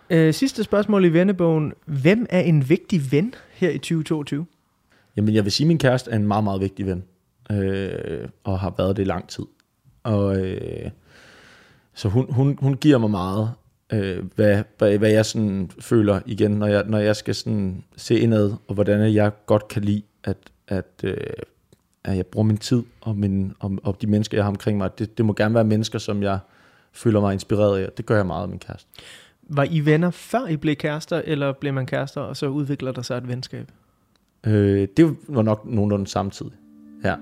Øh, 0.09 0.33
sidste 0.33 0.63
spørgsmål 0.63 1.05
i 1.05 1.09
vennebogen. 1.09 1.73
Hvem 1.85 2.25
er 2.29 2.39
en 2.39 2.69
vigtig 2.69 3.11
ven 3.11 3.35
her 3.53 3.69
i 3.69 3.77
2022? 3.77 4.45
Jamen, 5.17 5.35
jeg 5.35 5.43
vil 5.43 5.51
sige, 5.51 5.65
at 5.65 5.67
min 5.67 5.77
kæreste 5.77 6.11
er 6.11 6.15
en 6.15 6.27
meget, 6.27 6.43
meget 6.43 6.61
vigtig 6.61 6.85
ven. 6.85 7.03
Øh, 7.51 8.29
og 8.43 8.59
har 8.59 8.73
været 8.77 8.97
det 8.97 9.03
i 9.03 9.05
lang 9.05 9.27
tid. 9.27 9.45
Og 10.03 10.45
øh, 10.45 10.89
så 11.93 12.09
hun, 12.09 12.33
hun, 12.33 12.57
hun 12.61 12.73
giver 12.73 12.97
mig 12.97 13.09
meget, 13.09 13.51
øh, 13.93 14.25
hvad, 14.35 14.63
hvad, 14.77 14.97
hvad 14.97 15.09
jeg 15.09 15.25
sådan 15.25 15.71
føler 15.79 16.19
igen, 16.25 16.51
når 16.51 16.67
jeg, 16.67 16.83
når 16.87 16.97
jeg 16.97 17.15
skal 17.15 17.35
sådan 17.35 17.83
se 17.95 18.19
indad, 18.19 18.53
og 18.67 18.73
hvordan 18.73 19.13
jeg 19.13 19.31
godt 19.45 19.67
kan 19.67 19.83
lide, 19.83 20.01
at, 20.23 20.37
at, 20.67 20.91
øh, 21.03 21.17
at 22.03 22.17
jeg 22.17 22.25
bruger 22.25 22.45
min 22.45 22.57
tid 22.57 22.83
og, 23.01 23.17
min, 23.17 23.53
og, 23.59 23.77
og 23.83 24.01
de 24.01 24.07
mennesker, 24.07 24.37
jeg 24.37 24.43
har 24.43 24.49
omkring 24.49 24.77
mig. 24.77 24.99
Det, 24.99 25.17
det 25.17 25.25
må 25.25 25.33
gerne 25.33 25.55
være 25.55 25.63
mennesker, 25.63 25.99
som 25.99 26.23
jeg 26.23 26.39
føler 26.91 27.21
mig 27.21 27.33
inspireret 27.33 27.79
af. 27.79 27.89
Det 27.97 28.05
gør 28.05 28.15
jeg 28.15 28.25
meget 28.25 28.43
af 28.43 28.49
min 28.49 28.59
kæreste. 28.59 28.89
Var 29.43 29.67
I 29.71 29.79
venner 29.79 30.09
før 30.11 30.47
I 30.47 30.57
blev 30.57 30.75
kærester, 30.75 31.21
eller 31.25 31.51
blev 31.51 31.73
man 31.73 31.85
kærester, 31.85 32.21
og 32.21 32.37
så 32.37 32.47
udvikler 32.47 32.91
der 32.91 33.01
sig 33.01 33.17
et 33.17 33.27
venskab? 33.27 33.71
Øh, 34.47 34.87
det 34.97 35.15
var 35.27 35.41
nok 35.41 35.65
nogenlunde 35.65 36.07
samtidig. 36.07 36.51
Ja. 37.03 37.15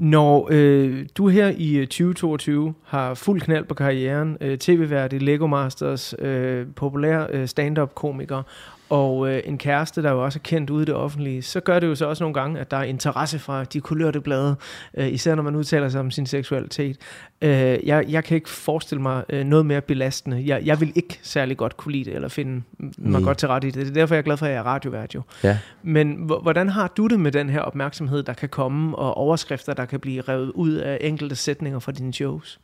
Når 0.00 0.48
øh, 0.50 1.06
du 1.16 1.28
her 1.28 1.52
i 1.56 1.76
øh, 1.76 1.86
2022 1.86 2.74
har 2.84 3.14
fuld 3.14 3.40
knald 3.40 3.64
på 3.64 3.74
karrieren, 3.74 4.36
øh, 4.40 4.58
tv-vært 4.58 5.12
i 5.12 5.18
Lego 5.18 5.46
Masters, 5.46 6.14
øh, 6.18 6.66
populær 6.76 7.26
øh, 7.30 7.48
stand-up-komiker, 7.48 8.42
og 8.90 9.28
øh, 9.28 9.42
en 9.44 9.58
kæreste, 9.58 10.02
der 10.02 10.10
jo 10.10 10.24
også 10.24 10.38
er 10.38 10.42
kendt 10.42 10.70
ude 10.70 10.82
i 10.82 10.86
det 10.86 10.94
offentlige, 10.94 11.42
så 11.42 11.60
gør 11.60 11.80
det 11.80 11.86
jo 11.86 11.94
så 11.94 12.06
også 12.06 12.24
nogle 12.24 12.34
gange, 12.34 12.60
at 12.60 12.70
der 12.70 12.76
er 12.76 12.82
interesse 12.82 13.38
fra 13.38 13.64
de 13.64 13.80
kulørte 13.80 14.20
blade, 14.20 14.56
øh, 14.94 15.12
især 15.12 15.34
når 15.34 15.42
man 15.42 15.56
udtaler 15.56 15.88
sig 15.88 16.00
om 16.00 16.10
sin 16.10 16.26
seksualitet. 16.26 16.96
Øh, 17.42 17.50
jeg, 17.84 18.04
jeg 18.08 18.24
kan 18.24 18.34
ikke 18.34 18.48
forestille 18.48 19.02
mig 19.02 19.24
øh, 19.28 19.44
noget 19.44 19.66
mere 19.66 19.80
belastende. 19.80 20.42
Jeg, 20.46 20.62
jeg 20.64 20.80
vil 20.80 20.92
ikke 20.94 21.18
særlig 21.22 21.56
godt 21.56 21.76
kunne 21.76 21.92
lide 21.92 22.04
det, 22.04 22.14
eller 22.14 22.28
finde 22.28 22.62
mig 22.78 22.92
Nej. 22.98 23.20
godt 23.20 23.38
til 23.38 23.48
ret 23.48 23.64
i 23.64 23.70
det. 23.70 23.74
Det 23.74 23.88
er 23.88 23.94
derfor, 23.94 24.14
jeg 24.14 24.18
er 24.18 24.24
glad 24.24 24.36
for, 24.36 24.46
at 24.46 24.52
jeg 24.52 24.58
er 24.58 24.62
radiovært 24.62 25.14
jo. 25.14 25.22
Ja. 25.44 25.58
Men 25.82 26.12
hvordan 26.42 26.68
har 26.68 26.92
du 26.96 27.06
det 27.06 27.20
med 27.20 27.32
den 27.32 27.50
her 27.50 27.60
opmærksomhed, 27.60 28.22
der 28.22 28.32
kan 28.32 28.48
komme, 28.48 28.96
og 28.96 29.14
overskrifter, 29.16 29.74
der 29.74 29.84
kan 29.84 30.00
blive 30.00 30.22
revet 30.22 30.50
ud 30.54 30.72
af 30.72 30.98
enkelte 31.00 31.36
sætninger 31.36 31.78
fra 31.78 31.92
dine 31.92 32.12
shows? 32.12 32.60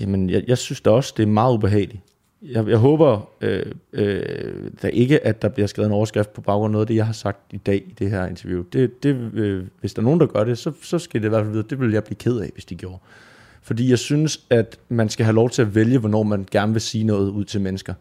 Jamen, 0.00 0.30
jeg, 0.30 0.42
jeg 0.46 0.58
synes 0.58 0.80
da 0.80 0.90
også, 0.90 1.14
det 1.16 1.22
er 1.22 1.26
meget 1.26 1.54
ubehageligt. 1.54 2.00
Jeg, 2.42 2.68
jeg 2.68 2.78
håber 2.78 3.28
øh, 3.40 3.66
øh, 3.92 4.70
da 4.82 4.88
ikke, 4.88 5.26
at 5.26 5.42
der 5.42 5.48
bliver 5.48 5.66
skrevet 5.66 5.86
en 5.86 5.92
overskrift 5.92 6.32
på 6.32 6.40
baggrund 6.40 6.70
af 6.70 6.72
noget 6.72 6.82
af 6.82 6.86
det, 6.86 6.96
jeg 6.96 7.06
har 7.06 7.12
sagt 7.12 7.38
i 7.52 7.56
dag 7.56 7.76
i 7.76 7.94
det 7.98 8.10
her 8.10 8.26
interview. 8.26 8.64
Det, 8.72 9.02
det, 9.02 9.30
øh, 9.34 9.64
hvis 9.80 9.94
der 9.94 10.02
er 10.02 10.04
nogen, 10.04 10.20
der 10.20 10.26
gør 10.26 10.44
det, 10.44 10.58
så, 10.58 10.72
så 10.82 10.98
skal 10.98 11.20
det 11.20 11.26
i 11.26 11.28
hvert 11.28 11.42
fald 11.42 11.52
vide, 11.52 11.66
det 11.70 11.80
vil 11.80 11.92
jeg 11.92 12.04
blive 12.04 12.16
ked 12.16 12.38
af, 12.38 12.50
hvis 12.54 12.64
de 12.64 12.74
gjorde. 12.74 12.98
Fordi 13.62 13.90
jeg 13.90 13.98
synes, 13.98 14.46
at 14.50 14.78
man 14.88 15.08
skal 15.08 15.24
have 15.24 15.34
lov 15.34 15.50
til 15.50 15.62
at 15.62 15.74
vælge, 15.74 15.98
hvornår 15.98 16.22
man 16.22 16.46
gerne 16.50 16.72
vil 16.72 16.80
sige 16.80 17.04
noget 17.04 17.30
ud 17.30 17.44
til 17.44 17.60
mennesker. 17.60 17.94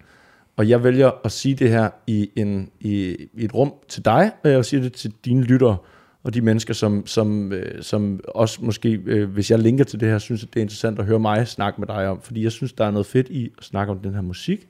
Og 0.58 0.70
jeg 0.70 0.84
vælger 0.84 1.12
at 1.24 1.32
sige 1.32 1.56
det 1.56 1.70
her 1.70 1.90
i, 2.08 2.30
en, 2.36 2.70
i, 2.80 3.16
i 3.34 3.46
et 3.46 3.54
rum 3.54 3.74
til 3.88 4.06
dig, 4.06 4.32
og 4.44 4.50
jeg 4.50 4.66
siger 4.66 4.82
det 4.82 4.94
til 4.94 5.14
dine 5.26 5.44
lyttere, 5.44 5.78
og 6.24 6.34
de 6.34 6.42
mennesker, 6.42 6.74
som, 6.74 7.08
som, 7.08 7.54
øh, 7.54 7.84
som 7.84 8.20
også 8.28 8.60
måske, 8.62 9.02
øh, 9.06 9.30
hvis 9.30 9.52
jeg 9.52 9.60
linker 9.60 9.84
til 9.84 10.00
det 10.00 10.10
her, 10.10 10.20
synes, 10.20 10.44
at 10.44 10.54
det 10.54 10.60
er 10.60 10.62
interessant 10.62 11.00
at 11.00 11.06
høre 11.06 11.20
mig 11.20 11.48
snakke 11.48 11.82
med 11.82 11.88
dig 11.88 12.08
om, 12.08 12.22
fordi 12.22 12.44
jeg 12.44 12.52
synes, 12.52 12.74
der 12.74 12.86
er 12.86 12.92
noget 12.92 13.06
fedt 13.06 13.30
i 13.30 13.52
at 13.58 13.64
snakke 13.64 13.92
om 13.92 14.00
den 14.00 14.14
her 14.14 14.22
musik, 14.22 14.68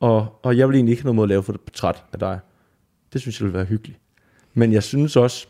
og, 0.00 0.40
og 0.42 0.58
jeg 0.58 0.68
vil 0.68 0.74
egentlig 0.74 0.92
ikke 0.92 1.02
have 1.02 1.06
noget 1.06 1.16
mod 1.16 1.24
at 1.24 1.28
lave 1.28 1.42
for 1.42 1.52
et 1.52 1.60
portræt 1.60 2.04
af 2.12 2.18
dig. 2.18 2.38
Det 3.12 3.20
synes 3.20 3.40
jeg 3.40 3.46
vil 3.46 3.54
være 3.54 3.64
hyggeligt. 3.64 3.98
Men 4.54 4.72
jeg 4.72 4.82
synes 4.82 5.16
også, 5.16 5.46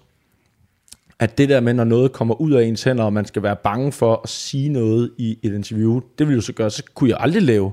at 1.18 1.38
det 1.38 1.48
der 1.48 1.60
med, 1.60 1.74
når 1.74 1.84
noget 1.84 2.12
kommer 2.12 2.40
ud 2.40 2.52
af 2.52 2.64
ens 2.64 2.82
hænder, 2.82 3.04
og 3.04 3.12
man 3.12 3.24
skal 3.24 3.42
være 3.42 3.56
bange 3.56 3.92
for 3.92 4.20
at 4.24 4.28
sige 4.28 4.68
noget 4.68 5.10
i 5.18 5.38
et 5.42 5.54
interview, 5.54 6.00
det 6.18 6.28
vil 6.28 6.34
jo 6.34 6.40
så 6.40 6.52
gøre, 6.52 6.70
så 6.70 6.82
kunne 6.94 7.10
jeg 7.10 7.18
aldrig 7.20 7.42
lave 7.42 7.72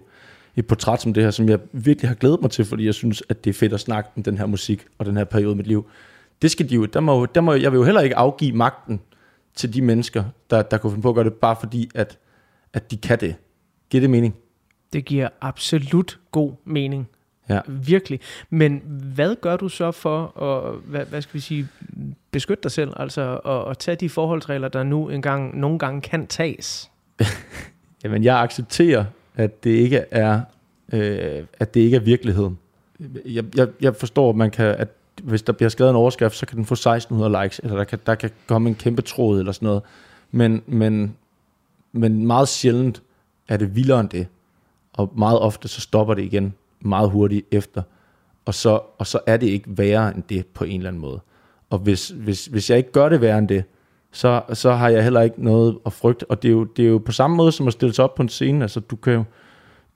et 0.55 0.67
portræt 0.67 1.01
som 1.01 1.13
det 1.13 1.23
her, 1.23 1.31
som 1.31 1.49
jeg 1.49 1.59
virkelig 1.71 2.09
har 2.09 2.15
glædet 2.15 2.41
mig 2.41 2.51
til, 2.51 2.65
fordi 2.65 2.85
jeg 2.85 2.93
synes, 2.93 3.23
at 3.29 3.43
det 3.43 3.49
er 3.49 3.53
fedt 3.53 3.73
at 3.73 3.79
snakke 3.79 4.09
om 4.17 4.23
den 4.23 4.37
her 4.37 4.45
musik 4.45 4.85
og 4.97 5.05
den 5.05 5.17
her 5.17 5.23
periode 5.23 5.53
i 5.53 5.57
mit 5.57 5.67
liv 5.67 5.85
det 6.41 6.51
skal 6.51 6.69
de 6.69 6.75
jo, 6.75 6.85
der 6.85 6.99
må, 6.99 7.25
der 7.25 7.41
må, 7.41 7.53
jeg 7.53 7.71
vil 7.71 7.77
jo 7.77 7.83
heller 7.83 8.01
ikke 8.01 8.15
afgive 8.15 8.55
magten 8.55 9.01
til 9.55 9.73
de 9.73 9.81
mennesker, 9.81 10.23
der, 10.49 10.61
der 10.61 10.77
kunne 10.77 10.91
finde 10.91 11.01
på 11.01 11.09
at 11.09 11.15
gøre 11.15 11.25
det, 11.25 11.33
bare 11.33 11.55
fordi, 11.59 11.89
at, 11.95 12.17
at 12.73 12.91
de 12.91 12.97
kan 12.97 13.19
det. 13.19 13.35
Giver 13.89 14.01
det 14.01 14.09
mening? 14.09 14.35
Det 14.93 15.05
giver 15.05 15.29
absolut 15.41 16.19
god 16.31 16.53
mening. 16.65 17.07
Ja. 17.49 17.59
Virkelig. 17.67 18.19
Men 18.49 18.81
hvad 19.15 19.35
gør 19.41 19.57
du 19.57 19.69
så 19.69 19.91
for 19.91 20.41
at, 20.41 20.75
hvad, 20.85 21.05
hvad 21.05 21.21
skal 21.21 21.33
vi 21.33 21.39
sige, 21.39 21.67
beskytte 22.31 22.63
dig 22.63 22.71
selv? 22.71 22.93
Altså 22.95 23.37
at, 23.37 23.71
at 23.71 23.77
tage 23.77 23.95
de 23.95 24.09
forholdsregler, 24.09 24.67
der 24.67 24.83
nu 24.83 25.09
engang, 25.09 25.59
nogle 25.59 25.79
gange 25.79 26.01
kan 26.01 26.27
tages? 26.27 26.91
Jamen, 28.03 28.23
jeg 28.23 28.39
accepterer, 28.39 29.05
at 29.35 29.63
det 29.63 29.69
ikke 29.69 30.03
er, 30.11 30.41
øh, 30.93 31.43
at 31.59 31.73
det 31.73 31.79
ikke 31.79 31.95
er 31.97 32.01
virkeligheden. 32.01 32.57
Jeg, 33.25 33.43
jeg, 33.57 33.67
jeg 33.81 33.95
forstår, 33.95 34.29
at 34.29 34.35
man 34.35 34.51
kan, 34.51 34.65
at 34.65 34.87
hvis 35.23 35.41
der 35.41 35.53
bliver 35.53 35.69
skrevet 35.69 35.89
en 35.89 35.95
overskrift, 35.95 36.35
så 36.35 36.45
kan 36.45 36.57
den 36.57 36.65
få 36.65 36.73
1600 36.73 37.43
likes, 37.43 37.59
eller 37.63 37.77
der 37.77 37.83
kan, 37.83 37.99
der 38.05 38.15
kan 38.15 38.29
komme 38.47 38.69
en 38.69 38.75
kæmpe 38.75 39.01
tråd 39.01 39.39
eller 39.39 39.51
sådan 39.51 39.65
noget. 39.65 39.81
Men, 40.31 40.61
men, 40.67 41.15
men 41.91 42.27
meget 42.27 42.47
sjældent 42.47 43.01
er 43.47 43.57
det 43.57 43.75
vildere 43.75 43.99
end 43.99 44.09
det. 44.09 44.27
Og 44.93 45.11
meget 45.15 45.39
ofte 45.39 45.67
så 45.67 45.81
stopper 45.81 46.13
det 46.13 46.23
igen 46.23 46.53
meget 46.79 47.09
hurtigt 47.09 47.45
efter. 47.51 47.81
Og 48.45 48.53
så, 48.53 48.79
og 48.97 49.07
så 49.07 49.19
er 49.25 49.37
det 49.37 49.47
ikke 49.47 49.77
værre 49.77 50.15
end 50.15 50.23
det 50.29 50.45
på 50.45 50.63
en 50.63 50.79
eller 50.79 50.89
anden 50.89 51.01
måde. 51.01 51.19
Og 51.69 51.79
hvis, 51.79 52.09
hvis, 52.09 52.45
hvis 52.45 52.69
jeg 52.69 52.77
ikke 52.77 52.91
gør 52.91 53.09
det 53.09 53.21
værre 53.21 53.37
end 53.37 53.47
det, 53.47 53.63
så, 54.11 54.41
så 54.53 54.71
har 54.71 54.89
jeg 54.89 55.03
heller 55.03 55.21
ikke 55.21 55.43
noget 55.43 55.77
at 55.85 55.93
frygte. 55.93 56.31
Og 56.31 56.41
det 56.41 56.47
er, 56.47 56.53
jo, 56.53 56.63
det 56.63 56.85
er 56.85 56.89
jo 56.89 56.97
på 56.97 57.11
samme 57.11 57.35
måde 57.35 57.51
som 57.51 57.67
at 57.67 57.73
stille 57.73 57.95
sig 57.95 58.05
op 58.05 58.15
på 58.15 58.21
en 58.21 58.29
scene. 58.29 58.63
Altså, 58.63 58.79
du 58.79 58.95
kan 58.95 59.13
jo, 59.13 59.23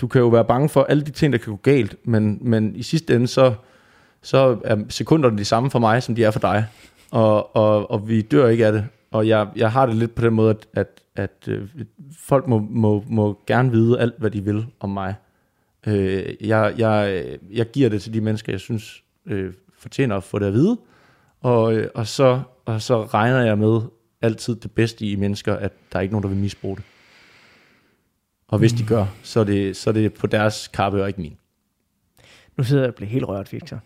du 0.02 0.08
kan 0.08 0.22
jo 0.22 0.28
være 0.28 0.46
bange 0.46 0.70
for 0.70 0.84
alle 0.84 1.04
de 1.04 1.12
ting, 1.12 1.34
der 1.34 1.40
kan 1.40 1.54
gå 1.54 1.60
galt, 1.64 1.96
men, 2.04 2.38
men 2.42 2.76
i 2.76 2.84
sidste 2.84 3.16
ende, 3.16 3.28
så, 3.28 3.54
så 4.26 4.58
er 4.64 4.78
sekunderne 4.90 5.38
de 5.38 5.46
samme 5.46 5.72
for 5.72 5.80
mig, 5.80 6.04
som 6.04 6.16
de 6.16 6.24
er 6.24 6.32
for 6.32 6.40
dig. 6.40 6.66
Og, 7.12 7.56
og, 7.56 7.92
og 7.92 8.10
vi 8.10 8.22
dør 8.22 8.48
ikke 8.48 8.66
af 8.66 8.72
det. 8.72 8.86
Og 9.12 9.28
jeg, 9.28 9.48
jeg 9.56 9.72
har 9.72 9.86
det 9.86 9.96
lidt 9.96 10.16
på 10.16 10.26
den 10.26 10.34
måde, 10.34 10.50
at, 10.50 10.68
at, 10.74 10.88
at 11.16 11.48
øh, 11.48 11.70
folk 12.20 12.48
må, 12.48 12.60
må, 12.70 13.04
må 13.10 13.40
gerne 13.48 13.72
vide 13.72 14.00
alt, 14.00 14.14
hvad 14.18 14.32
de 14.32 14.44
vil 14.44 14.66
om 14.80 14.90
mig. 14.90 15.16
Øh, 15.88 16.34
jeg, 16.42 16.74
jeg, 16.78 17.24
jeg 17.52 17.72
giver 17.72 17.90
det 17.90 18.02
til 18.02 18.14
de 18.14 18.22
mennesker, 18.22 18.54
jeg 18.54 18.60
synes 18.60 19.04
øh, 19.26 19.54
fortjener 19.78 20.18
at 20.18 20.24
få 20.24 20.40
det 20.40 20.46
at 20.46 20.54
vide. 20.54 20.78
Og, 21.42 21.74
øh, 21.74 21.90
og, 21.96 22.08
så, 22.08 22.42
og 22.66 22.82
så 22.82 23.04
regner 23.04 23.42
jeg 23.42 23.58
med 23.58 23.82
altid 24.22 24.56
det 24.56 24.72
bedste 24.72 25.06
i 25.06 25.16
mennesker, 25.16 25.56
at 25.56 25.74
der 25.92 25.98
er 26.00 26.02
ikke 26.02 26.14
nogen, 26.14 26.24
der 26.24 26.30
vil 26.30 26.38
misbruge 26.38 26.76
det. 26.76 26.86
Og 28.48 28.60
hvis 28.60 28.74
mm. 28.74 28.78
de 28.78 28.86
gør, 28.86 29.06
så 29.24 29.40
er, 29.40 29.44
det, 29.44 29.78
så 29.78 29.90
er 29.90 29.94
det 29.94 30.14
på 30.14 30.28
deres 30.28 30.68
kappe 30.68 31.02
og 31.02 31.08
ikke 31.08 31.22
min. 31.22 31.38
Nu 32.58 32.64
sidder 32.64 32.84
jeg 32.84 32.90
og 32.90 32.96
bliver 32.96 33.10
helt 33.10 33.28
rørt, 33.28 33.54
Victor. 33.54 33.80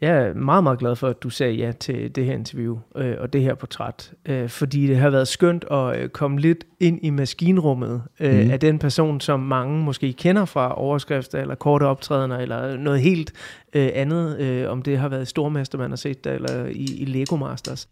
Jeg 0.00 0.16
er 0.16 0.34
meget, 0.34 0.62
meget 0.62 0.78
glad 0.78 0.96
for, 0.96 1.08
at 1.08 1.22
du 1.22 1.30
sagde 1.30 1.54
ja 1.54 1.72
til 1.72 2.14
det 2.14 2.24
her 2.24 2.32
interview 2.32 2.78
øh, 2.96 3.16
og 3.18 3.32
det 3.32 3.42
her 3.42 3.54
portræt, 3.54 4.12
øh, 4.26 4.48
fordi 4.48 4.86
det 4.86 4.96
har 4.96 5.10
været 5.10 5.28
skønt 5.28 5.64
at 5.70 6.00
øh, 6.00 6.08
komme 6.08 6.40
lidt 6.40 6.64
ind 6.80 6.98
i 7.02 7.10
maskinrummet 7.10 8.02
øh, 8.20 8.44
mm. 8.44 8.50
af 8.50 8.60
den 8.60 8.78
person, 8.78 9.20
som 9.20 9.40
mange 9.40 9.84
måske 9.84 10.12
kender 10.12 10.44
fra 10.44 10.80
overskrifter 10.80 11.40
eller 11.40 11.54
korte 11.54 11.84
optrædener 11.84 12.38
eller 12.38 12.76
noget 12.76 13.00
helt 13.00 13.32
øh, 13.74 13.88
andet, 13.94 14.40
øh, 14.40 14.70
om 14.70 14.82
det 14.82 14.98
har 14.98 15.08
været 15.08 15.28
Stormester, 15.28 15.78
man 15.78 15.90
har 15.90 15.96
set 15.96 16.24
det, 16.24 16.32
eller 16.32 16.66
i, 16.66 16.84
i 16.98 17.04
Lego 17.04 17.36
Masters. 17.36 17.88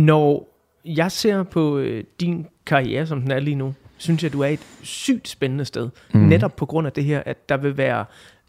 Når 0.00 0.48
jeg 0.84 1.12
ser 1.12 1.42
på 1.42 1.78
øh, 1.78 2.04
din 2.20 2.46
karriere, 2.66 3.06
som 3.06 3.20
den 3.20 3.30
er 3.30 3.40
lige 3.40 3.54
nu, 3.54 3.74
synes 3.96 4.22
jeg, 4.22 4.32
du 4.32 4.40
er 4.40 4.46
et 4.46 4.66
sygt 4.82 5.28
spændende 5.28 5.64
sted. 5.64 5.88
Mm. 6.14 6.20
Netop 6.20 6.56
på 6.56 6.66
grund 6.66 6.86
af 6.86 6.92
det 6.92 7.04
her, 7.04 7.22
at 7.26 7.48
der 7.48 7.56
vil 7.56 7.76
være 7.76 8.04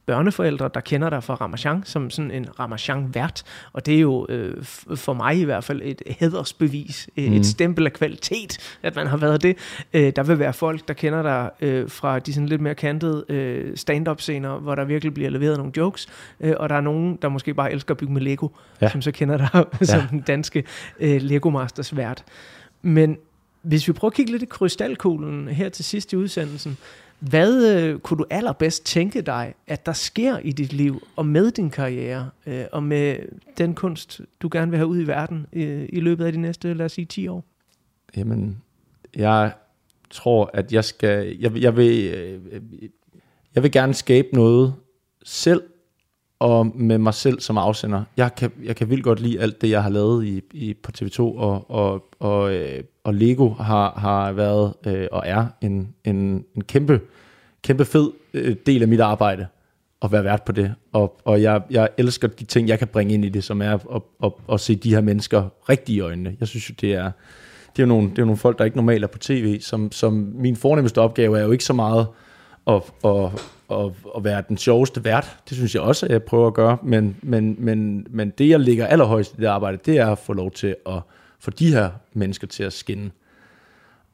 børneforældre, 0.06 0.70
der 0.74 0.80
kender 0.80 1.10
dig 1.10 1.24
fra 1.24 1.34
Ramachan 1.34 1.84
som 1.86 2.10
sådan 2.10 2.32
en 2.32 2.60
Ramachan-vært. 2.60 3.44
Og 3.74 3.86
det 3.86 3.96
er 3.96 4.00
jo 4.00 4.26
øh, 4.30 4.64
for 4.96 5.14
mig 5.14 5.38
i 5.38 5.44
hvert 5.44 5.64
fald 5.64 5.82
et 5.84 6.02
hædersbevis, 6.20 7.10
mm. 7.18 7.34
et 7.34 7.46
stempel 7.46 7.86
af 7.86 7.94
kvalitet, 7.94 8.78
at 8.84 8.96
man 8.96 9.08
har 9.08 9.18
været 9.18 9.44
det. 9.44 9.58
Øh, 9.94 10.14
der 10.16 10.24
vil 10.24 10.40
være 10.40 10.54
folk, 10.54 10.88
der 10.88 10.94
kender 10.94 11.22
dig 11.22 11.50
øh, 11.62 11.90
fra 11.90 12.20
de 12.20 12.34
sådan 12.34 12.50
lidt 12.50 12.62
mere 12.62 12.76
kantede 12.76 13.26
øh, 13.30 13.78
stand-up-scener, 13.78 14.60
hvor 14.60 14.76
der 14.76 14.86
virkelig 14.86 15.14
bliver 15.14 15.30
leveret 15.30 15.58
nogle 15.58 15.72
jokes. 15.78 16.08
Øh, 16.40 16.54
og 16.60 16.70
der 16.70 16.76
er 16.76 16.82
nogen, 16.82 17.18
der 17.22 17.30
måske 17.30 17.54
bare 17.54 17.72
elsker 17.72 17.94
at 17.94 17.98
bygge 17.98 18.14
med 18.14 18.22
Lego, 18.22 18.48
ja. 18.82 18.90
Som 18.90 19.02
så 19.02 19.12
kender 19.12 19.38
dig 19.38 19.66
som 19.88 20.02
den 20.08 20.22
danske 20.22 20.64
øh, 21.00 21.22
Lego 21.22 21.50
Masters 21.50 21.98
vært. 21.98 22.24
Men 22.82 23.18
hvis 23.62 23.88
vi 23.88 23.94
prøver 23.94 24.10
at 24.10 24.16
kigge 24.16 24.32
lidt 24.32 24.44
i 24.44 24.46
krystalkuglen 24.46 25.48
her 25.48 25.70
til 25.70 25.86
sidst 25.86 26.14
i 26.14 26.16
udsendelsen, 26.16 26.78
hvad 27.22 27.76
øh, 27.76 28.00
kunne 28.00 28.18
du 28.18 28.26
allerbedst 28.30 28.86
tænke 28.86 29.22
dig, 29.22 29.54
at 29.68 29.86
der 29.86 29.94
sker 29.94 30.38
i 30.38 30.52
dit 30.52 30.74
liv, 30.74 31.08
og 31.16 31.26
med 31.26 31.52
din 31.52 31.70
karriere, 31.70 32.30
øh, 32.46 32.66
og 32.72 32.84
med 32.84 33.18
den 33.58 33.76
kunst, 33.76 34.22
du 34.42 34.50
gerne 34.52 34.72
vil 34.72 34.78
have 34.78 34.88
ud 34.88 35.02
i 35.02 35.08
verden 35.08 35.46
øh, 35.54 35.90
i 35.90 36.00
løbet 36.00 36.26
af 36.26 36.32
de 36.32 36.38
næste, 36.38 36.74
lad 36.74 36.86
os 36.86 36.92
sige, 36.92 37.06
10 37.06 37.28
år? 37.28 37.46
Jamen, 38.18 38.62
jeg 39.16 39.54
tror, 40.10 40.50
at 40.54 40.74
jeg 40.74 40.86
skal, 40.86 41.38
jeg, 41.40 41.58
jeg 41.58 41.78
vil, 41.78 42.14
øh, 42.14 42.62
jeg 43.56 43.64
vil 43.64 43.72
gerne 43.72 43.94
skabe 43.94 44.28
noget 44.34 44.74
selv, 45.24 45.62
og 46.42 46.72
med 46.76 46.98
mig 46.98 47.14
selv 47.14 47.40
som 47.40 47.58
afsender. 47.58 48.04
Jeg 48.18 48.36
kan, 48.36 48.52
jeg 48.64 48.76
kan 48.76 48.90
vildt 48.90 49.04
godt 49.04 49.20
lide 49.20 49.40
alt 49.40 49.62
det, 49.62 49.70
jeg 49.70 49.84
har 49.84 49.90
lavet 49.90 50.26
i, 50.26 50.42
i, 50.54 50.74
på 50.74 50.92
TV2, 50.98 51.20
og, 51.20 51.72
og, 51.72 52.06
og, 52.20 52.54
øh, 52.54 52.84
og 53.04 53.14
Lego 53.14 53.50
har, 53.50 53.94
har 53.98 54.32
været 54.32 54.74
øh, 54.86 55.08
og 55.12 55.24
er 55.26 55.46
en, 55.62 55.94
en, 56.04 56.46
en 56.56 56.64
kæmpe, 56.64 57.02
kæmpe 57.64 57.86
fed 57.86 58.12
øh, 58.34 58.56
del 58.66 58.82
af 58.82 58.88
mit 58.88 59.00
arbejde 59.00 59.48
at 60.02 60.12
være 60.12 60.24
vært 60.24 60.44
på 60.44 60.52
det. 60.52 60.74
Og, 60.92 61.22
og 61.26 61.42
jeg, 61.42 61.62
jeg 61.70 61.90
elsker 61.98 62.28
de 62.28 62.44
ting, 62.44 62.68
jeg 62.68 62.80
kan 62.80 62.88
bringe 62.88 63.14
ind 63.14 63.26
i 63.26 63.30
det, 63.30 63.44
som 63.44 63.62
er 63.62 63.74
at, 63.74 64.02
at, 64.24 64.32
at 64.54 64.60
se 64.60 64.76
de 64.76 64.94
her 64.94 65.02
mennesker 65.02 65.50
rigtigt 65.70 65.96
i 65.96 66.00
øjnene. 66.00 66.36
Jeg 66.40 66.48
synes 66.48 66.70
jo, 66.70 66.76
det 66.82 66.94
er, 66.94 67.12
det 67.76 67.80
er 67.80 67.84
jo 67.84 67.88
nogle, 67.88 68.10
det 68.10 68.18
er 68.18 68.22
jo 68.22 68.26
nogle 68.26 68.38
folk, 68.38 68.58
der 68.58 68.66
ikke 68.66 68.78
normalt 68.78 69.04
er 69.04 69.08
på 69.08 69.18
tv, 69.18 69.60
som, 69.60 69.92
som 69.92 70.14
min 70.36 70.56
fornemmeste 70.56 71.02
opgave 71.02 71.40
er 71.40 71.44
jo 71.44 71.52
ikke 71.52 71.64
så 71.64 71.74
meget 71.74 72.08
at, 72.68 72.82
at, 73.06 73.32
at, 73.72 73.92
at 74.18 74.24
være 74.24 74.44
den 74.50 74.58
sjoveste 74.58 75.04
vært. 75.04 75.38
Det 75.50 75.58
synes 75.58 75.76
jeg 75.76 75.84
også, 75.84 76.06
at 76.06 76.12
jeg 76.12 76.24
prøver 76.24 76.48
at 76.48 76.54
gøre. 76.54 76.78
Men, 76.84 77.18
men, 77.22 77.56
men, 77.60 78.08
men 78.10 78.30
det, 78.30 78.50
jeg 78.50 78.60
ligger 78.60 78.88
allerhøjst 78.88 79.34
i 79.34 79.42
det 79.42 79.46
arbejde, 79.46 79.78
det 79.86 79.98
er 79.98 80.08
at 80.08 80.18
få 80.18 80.34
lov 80.34 80.52
til 80.52 80.76
at 80.86 81.00
få 81.40 81.52
de 81.52 81.74
her 81.74 81.90
mennesker 82.14 82.48
til 82.48 82.64
at 82.64 82.74
skinne. 82.74 83.12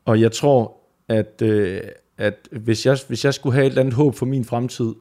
Og 0.05 0.21
jeg 0.21 0.31
tror, 0.31 0.73
at, 1.07 1.41
øh, 1.41 1.81
at 2.17 2.47
hvis, 2.51 2.85
jeg, 2.85 2.97
hvis 3.07 3.25
jeg 3.25 3.33
skulle 3.33 3.53
have 3.53 3.65
et 3.65 3.69
eller 3.69 3.81
andet 3.81 3.95
håb 3.95 4.15
for 4.15 4.25
min 4.25 4.45
fremtid, 4.45 4.93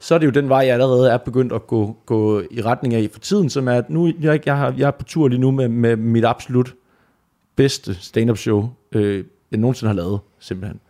så 0.00 0.14
er 0.14 0.18
det 0.18 0.26
jo 0.26 0.30
den 0.30 0.48
vej, 0.48 0.58
jeg 0.58 0.72
allerede 0.72 1.10
er 1.10 1.16
begyndt 1.16 1.52
at 1.52 1.66
gå, 1.66 1.96
gå 2.06 2.40
i 2.50 2.62
retning 2.62 2.94
af 2.94 3.08
for 3.12 3.20
tiden, 3.20 3.50
som 3.50 3.68
er, 3.68 3.72
at 3.72 3.90
nu 3.90 4.12
jeg, 4.20 4.46
jeg, 4.46 4.56
har, 4.56 4.74
jeg 4.78 4.86
er 4.86 4.90
på 4.90 5.04
tur 5.04 5.28
lige 5.28 5.40
nu 5.40 5.50
med, 5.50 5.68
med 5.68 5.96
mit 5.96 6.24
absolut 6.24 6.74
bedste 7.56 7.94
stand-up 7.94 8.38
show, 8.38 8.68
øh, 8.92 9.24
jeg 9.50 9.60
nogensinde 9.60 9.88
har 9.88 9.96
lavet, 9.96 10.20
simpelthen. 10.38 10.80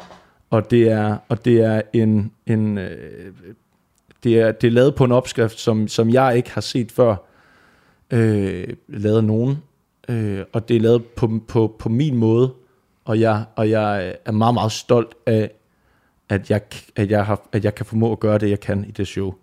Og 0.50 0.70
det 0.70 0.88
er, 0.88 1.16
og 1.28 1.44
det 1.44 1.60
er 1.60 1.82
en, 1.92 2.32
en 2.46 2.78
øh, 2.78 3.32
det, 4.24 4.40
er, 4.40 4.52
det 4.52 4.66
er 4.66 4.70
lavet 4.70 4.94
på 4.94 5.04
en 5.04 5.12
opskrift, 5.12 5.60
som, 5.60 5.88
som 5.88 6.10
jeg 6.10 6.36
ikke 6.36 6.50
har 6.50 6.60
set 6.60 6.92
før, 6.92 7.16
øh, 8.10 8.68
lavet 8.88 9.24
nogen. 9.24 9.62
Øh, 10.08 10.44
og 10.52 10.68
det 10.68 10.76
er 10.76 10.80
lavet 10.80 11.04
på, 11.06 11.40
på, 11.48 11.76
på 11.78 11.88
min 11.88 12.16
måde, 12.16 12.52
og 13.04 13.20
jeg, 13.20 13.44
og 13.56 13.70
jeg 13.70 14.16
er 14.24 14.32
meget, 14.32 14.54
meget 14.54 14.72
stolt 14.72 15.14
af, 15.26 15.50
at 16.28 16.50
jeg, 16.50 16.60
at, 16.96 17.10
jeg 17.10 17.26
har, 17.26 17.48
at 17.52 17.64
jeg 17.64 17.74
kan 17.74 17.86
formå 17.86 18.12
at 18.12 18.20
gøre 18.20 18.38
det, 18.38 18.50
jeg 18.50 18.60
kan 18.60 18.84
i 18.84 18.90
det 18.90 19.06
show. 19.06 19.34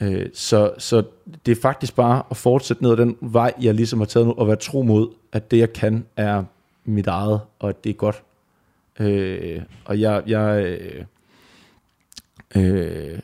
Øh, 0.00 0.26
så, 0.34 0.72
så 0.78 1.02
det 1.46 1.52
er 1.52 1.60
faktisk 1.62 1.96
bare 1.96 2.22
at 2.30 2.36
fortsætte 2.36 2.82
ned 2.82 2.90
ad 2.90 2.96
den 2.96 3.16
vej, 3.20 3.52
jeg 3.60 3.74
ligesom 3.74 3.98
har 3.98 4.06
taget 4.06 4.26
nu, 4.26 4.34
og 4.36 4.46
være 4.46 4.56
tro 4.56 4.82
mod, 4.82 5.08
at 5.32 5.50
det, 5.50 5.58
jeg 5.58 5.72
kan, 5.72 6.06
er 6.16 6.44
mit 6.84 7.06
eget, 7.06 7.40
og 7.58 7.68
at 7.68 7.84
det 7.84 7.90
er 7.90 7.94
godt. 7.94 8.22
Øh, 9.00 9.62
og 9.84 10.00
jeg, 10.00 10.22
jeg 10.26 10.64
øh, 10.80 11.04
øh, 12.56 13.18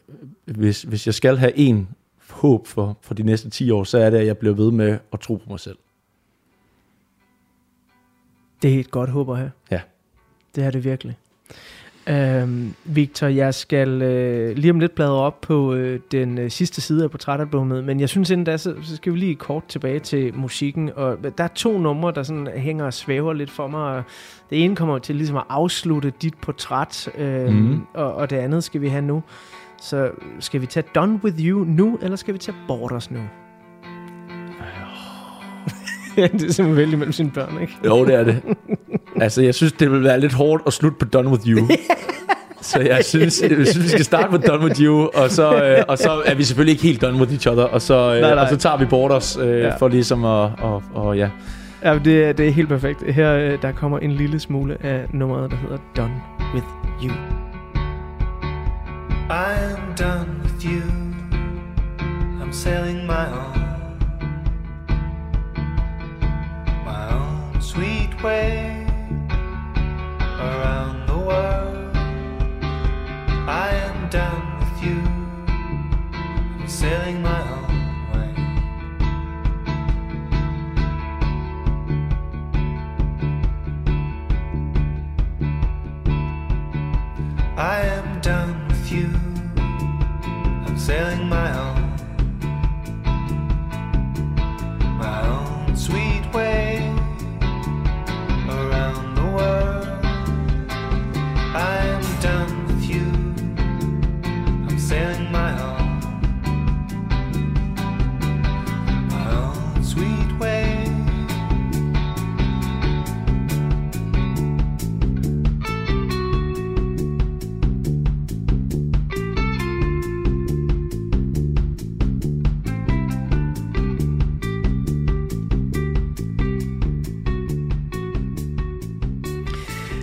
hvis, 0.44 0.82
hvis 0.82 1.06
jeg 1.06 1.14
skal 1.14 1.36
have 1.36 1.56
en 1.56 1.88
håb 2.30 2.66
for, 2.66 2.98
for 3.00 3.14
de 3.14 3.22
næste 3.22 3.50
10 3.50 3.70
år, 3.70 3.84
så 3.84 3.98
er 3.98 4.10
det, 4.10 4.18
at 4.18 4.26
jeg 4.26 4.38
bliver 4.38 4.54
ved 4.54 4.70
med 4.70 4.98
at 5.12 5.20
tro 5.20 5.36
på 5.36 5.50
mig 5.50 5.60
selv. 5.60 5.78
Det 8.62 8.74
er 8.74 8.80
et 8.80 8.90
godt 8.90 9.10
håb 9.10 9.30
at 9.30 9.36
have. 9.36 9.50
Ja. 9.70 9.80
Det 10.54 10.64
er 10.64 10.70
det 10.70 10.84
virkelig. 10.84 11.16
Øhm, 12.06 12.74
Victor, 12.84 13.26
jeg 13.26 13.54
skal 13.54 14.02
øh, 14.02 14.56
lige 14.56 14.70
om 14.70 14.80
lidt 14.80 14.94
bladre 14.94 15.12
op 15.12 15.40
på 15.40 15.74
øh, 15.74 16.00
den 16.12 16.38
øh, 16.38 16.50
sidste 16.50 16.80
side 16.80 17.04
af 17.04 17.10
portrætalbummet, 17.10 17.84
men 17.84 18.00
jeg 18.00 18.08
synes 18.08 18.30
inden 18.30 18.44
da, 18.44 18.56
så, 18.56 18.74
så 18.82 18.96
skal 18.96 19.12
vi 19.12 19.18
lige 19.18 19.34
kort 19.34 19.64
tilbage 19.66 19.98
til 19.98 20.34
musikken, 20.34 20.90
og 20.96 21.18
der 21.38 21.44
er 21.44 21.48
to 21.48 21.78
numre, 21.78 22.12
der 22.12 22.22
sådan 22.22 22.46
hænger 22.56 22.84
og 22.84 22.94
svæver 22.94 23.32
lidt 23.32 23.50
for 23.50 23.66
mig, 23.66 24.02
det 24.50 24.64
ene 24.64 24.76
kommer 24.76 24.98
til 24.98 25.16
ligesom 25.16 25.36
at 25.36 25.44
afslutte 25.48 26.12
dit 26.22 26.34
portræt, 26.34 27.08
øh, 27.18 27.48
mm. 27.48 27.80
og, 27.94 28.14
og 28.14 28.30
det 28.30 28.36
andet 28.36 28.64
skal 28.64 28.80
vi 28.80 28.88
have 28.88 29.02
nu. 29.02 29.22
Så 29.80 30.10
skal 30.40 30.60
vi 30.60 30.66
tage 30.66 30.86
Done 30.94 31.20
With 31.24 31.46
You 31.46 31.64
nu, 31.64 31.98
eller 32.02 32.16
skal 32.16 32.34
vi 32.34 32.38
tage 32.38 32.56
Borders 32.68 33.10
nu? 33.10 33.20
det 36.16 36.24
er 36.24 36.28
simpelthen 36.38 36.76
vældig 36.76 36.98
mellem 36.98 37.12
sine 37.12 37.30
børn, 37.30 37.58
ikke? 37.60 37.72
Jo, 37.86 38.04
det 38.04 38.14
er 38.14 38.24
det. 38.24 38.40
Altså, 39.20 39.42
jeg 39.42 39.54
synes, 39.54 39.72
det 39.72 39.90
vil 39.92 40.04
være 40.04 40.20
lidt 40.20 40.32
hårdt 40.32 40.62
at 40.66 40.72
slutte 40.72 40.98
på 40.98 41.04
Done 41.04 41.28
With 41.28 41.46
You. 41.48 41.68
Så 42.62 42.80
jeg 42.80 43.04
synes, 43.04 43.42
jeg 43.42 43.50
synes, 43.66 43.82
vi 43.82 43.88
skal 43.88 44.04
starte 44.04 44.30
med 44.32 44.38
Done 44.38 44.64
With 44.64 44.80
You, 44.80 45.10
og 45.14 45.30
så, 45.30 45.64
øh, 45.64 45.84
og 45.88 45.98
så 45.98 46.22
er 46.26 46.34
vi 46.34 46.44
selvfølgelig 46.44 46.72
ikke 46.72 46.82
helt 46.82 47.00
done 47.02 47.18
with 47.18 47.32
each 47.32 47.48
other, 47.48 47.62
og 47.64 47.82
så, 47.82 48.14
øh, 48.14 48.20
Nej, 48.20 48.34
nej. 48.34 48.42
Og 48.44 48.48
så 48.48 48.56
tager 48.56 48.76
vi 48.76 48.84
Borders 48.84 49.36
øh, 49.42 49.60
Ja. 49.60 49.76
for 49.76 49.88
ligesom 49.88 50.24
at, 50.24 50.50
og, 50.58 50.82
og, 50.94 51.16
ja. 51.16 51.28
Ja, 51.84 51.98
det, 52.04 52.24
er- 52.24 52.32
det 52.32 52.48
er 52.48 52.52
helt 52.52 52.68
perfekt. 52.68 53.12
Her 53.12 53.32
øh, 53.34 53.62
der 53.62 53.72
kommer 53.72 53.98
en 53.98 54.10
lille 54.10 54.40
smule 54.40 54.76
af 54.80 55.00
nummeret, 55.12 55.50
der 55.50 55.56
hedder 55.56 55.78
Done 55.96 56.14
With 56.54 56.66
You. 57.04 57.12
I'm 59.30 59.94
done 59.96 60.26
with 60.44 60.66
you. 60.66 60.82
I'm 62.42 62.52
sailing 62.52 63.06
my 63.06 63.26
own, 63.32 63.62
sweet 67.62 68.20
way 68.24 68.84
around 70.40 71.06
the 71.06 71.16
world. 71.16 71.96
I 73.48 73.70
am 73.86 74.08
done 74.10 74.58
with 74.58 74.82
you. 74.84 75.00
I'm 76.60 76.66
sailing 76.66 77.22
my 77.22 77.40
own 77.56 77.72
way. 78.12 78.34
I 87.56 87.80
am 87.96 88.20
done 88.20 88.66
with 88.66 88.90
you. 88.90 89.08
I'm 90.66 90.76
sailing 90.76 91.28
my 91.28 91.50
own, 91.66 91.82
my 94.98 95.20
own 95.28 95.76
sweet 95.76 96.26
way 96.34 96.61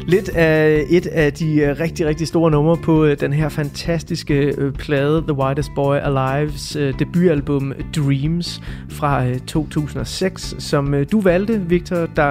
Lidt 0.10 0.30
af 0.30 0.86
et 0.90 1.08
af 1.08 1.34
de 1.34 1.56
øh, 1.56 1.80
rigtig, 1.80 2.06
rigtig 2.06 2.28
store 2.28 2.52
numre 2.52 2.78
på 2.78 3.06
øh, 3.06 3.20
den 3.20 3.34
her 3.34 3.50
fantastiske 3.50 4.54
øh, 4.58 4.74
plade, 4.74 5.22
The 5.22 5.34
Whitest 5.34 5.72
Boy 5.76 5.98
Alive's 5.98 6.80
debutalbum 7.00 7.74
Dreams 7.96 8.62
fra 8.90 9.38
2006, 9.48 10.56
som 10.60 11.06
du 11.12 11.22
valgte, 11.22 11.62
Victor, 11.68 12.06
da 12.06 12.24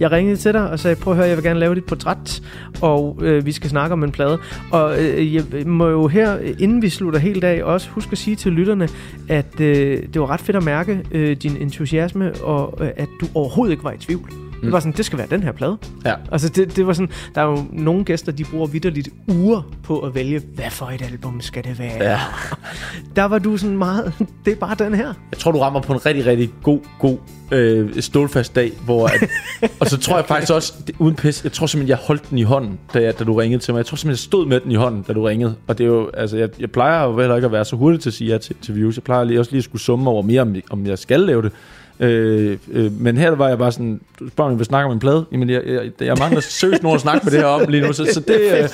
jeg 0.00 0.10
ringede 0.10 0.36
til 0.36 0.52
dig 0.52 0.70
og 0.70 0.78
sagde, 0.78 0.96
prøv 0.96 1.12
at 1.12 1.16
høre, 1.16 1.28
jeg 1.28 1.36
vil 1.36 1.44
gerne 1.44 1.60
lave 1.60 1.74
dit 1.74 1.84
portræt, 1.84 2.42
og 2.82 3.18
øh, 3.22 3.46
vi 3.46 3.52
skal 3.52 3.70
snakke 3.70 3.92
om 3.92 4.04
en 4.04 4.12
plade. 4.12 4.38
Og 4.72 5.02
øh, 5.02 5.34
jeg 5.34 5.44
må 5.66 5.88
jo 5.88 6.08
her, 6.08 6.38
inden 6.58 6.82
vi 6.82 6.88
slutter 6.88 7.20
helt 7.20 7.44
af, 7.44 7.62
også 7.62 7.88
huske 7.90 8.12
at 8.12 8.18
sige 8.18 8.36
til 8.36 8.52
lytterne, 8.52 8.88
at 9.28 9.60
øh, 9.60 10.02
det 10.14 10.20
var 10.20 10.30
ret 10.30 10.40
fedt 10.40 10.56
at 10.56 10.64
mærke 10.64 11.02
øh, 11.12 11.36
din 11.36 11.56
entusiasme, 11.56 12.32
og 12.42 12.78
øh, 12.80 12.90
at 12.96 13.08
du 13.20 13.26
overhovedet 13.34 13.72
ikke 13.72 13.84
var 13.84 13.92
i 13.92 13.98
tvivl. 13.98 14.49
Mm. 14.60 14.66
Det 14.66 14.72
var 14.72 14.80
sådan, 14.80 14.92
det 14.92 15.04
skal 15.04 15.18
være 15.18 15.26
den 15.30 15.42
her 15.42 15.52
plade. 15.52 15.76
Ja. 16.04 16.14
Altså, 16.32 16.48
det, 16.48 16.76
det 16.76 16.86
var 16.86 16.92
sådan, 16.92 17.10
der 17.34 17.40
er 17.40 17.44
jo 17.44 17.64
nogle 17.72 18.04
gæster, 18.04 18.32
de 18.32 18.44
bruger 18.44 18.66
vidderligt 18.66 19.08
uger 19.28 19.62
på 19.82 20.00
at 20.00 20.14
vælge, 20.14 20.42
hvad 20.54 20.70
for 20.70 20.86
et 20.86 21.02
album 21.02 21.40
skal 21.40 21.64
det 21.64 21.78
være. 21.78 22.10
Ja. 22.10 22.20
Der 23.16 23.24
var 23.24 23.38
du 23.38 23.56
sådan 23.56 23.78
meget, 23.78 24.12
det 24.44 24.52
er 24.52 24.56
bare 24.56 24.74
den 24.74 24.94
her. 24.94 25.14
Jeg 25.30 25.38
tror, 25.38 25.52
du 25.52 25.58
rammer 25.58 25.80
på 25.80 25.92
en 25.92 26.06
rigtig, 26.06 26.26
rigtig 26.26 26.50
god, 26.62 26.78
god 26.98 27.18
øh, 27.50 28.02
stålfast 28.02 28.54
dag, 28.54 28.72
hvor... 28.84 29.06
At, 29.06 29.30
og 29.80 29.86
så 29.86 29.98
tror 29.98 30.16
jeg 30.16 30.24
faktisk 30.26 30.52
også, 30.52 30.74
det, 30.86 30.94
uden 30.98 31.14
pis, 31.14 31.44
jeg 31.44 31.52
tror 31.52 31.66
simpelthen, 31.66 31.88
jeg 31.88 31.98
holdt 32.06 32.30
den 32.30 32.38
i 32.38 32.42
hånden, 32.42 32.78
da, 32.94 33.02
jeg, 33.02 33.18
da 33.18 33.24
du 33.24 33.34
ringede 33.34 33.62
til 33.62 33.74
mig. 33.74 33.78
Jeg 33.78 33.86
tror 33.86 33.96
simpelthen, 33.96 34.10
jeg 34.10 34.18
stod 34.18 34.46
med 34.46 34.60
den 34.60 34.70
i 34.70 34.74
hånden, 34.74 35.02
da 35.02 35.12
du 35.12 35.22
ringede. 35.22 35.54
Og 35.66 35.78
det 35.78 35.84
er 35.84 35.88
jo, 35.88 36.10
altså, 36.14 36.36
jeg, 36.36 36.48
jeg 36.60 36.70
plejer 36.70 37.04
jo 37.04 37.18
heller 37.18 37.36
ikke 37.36 37.46
at 37.46 37.52
være 37.52 37.64
så 37.64 37.76
hurtig 37.76 38.00
til 38.00 38.10
at 38.10 38.14
sige 38.14 38.32
ja 38.32 38.38
til 38.38 38.56
interviews. 38.56 38.96
Jeg 38.96 39.02
plejer 39.02 39.24
lige, 39.24 39.40
også 39.40 39.50
lige 39.50 39.58
at 39.58 39.64
skulle 39.64 39.82
summe 39.82 40.10
over 40.10 40.22
mere, 40.22 40.42
om, 40.42 40.56
om 40.70 40.86
jeg 40.86 40.98
skal 40.98 41.20
lave 41.20 41.42
det. 41.42 41.52
Øh, 42.00 42.58
øh, 42.72 42.92
men 42.92 43.16
her 43.16 43.30
var 43.30 43.48
jeg 43.48 43.58
bare 43.58 43.72
sådan, 43.72 44.00
du 44.20 44.28
spørger 44.28 44.48
mig, 44.48 44.54
om 44.54 44.58
vi 44.58 44.64
snakker 44.64 44.86
om 44.86 44.92
en 44.92 45.00
plade. 45.00 45.24
Jamen, 45.32 45.50
jeg, 45.50 45.62
jeg, 45.66 45.90
jeg 46.00 46.16
mangler 46.18 46.40
seriøst 46.40 46.82
nogen 46.82 46.94
at 46.94 47.00
snakke 47.00 47.24
med 47.24 47.32
det 47.32 47.40
her 47.40 47.46
om 47.46 47.68
lige 47.68 47.86
nu, 47.86 47.92
så, 47.92 48.04
så 48.12 48.20
det... 48.20 48.40
Øh, 48.62 48.68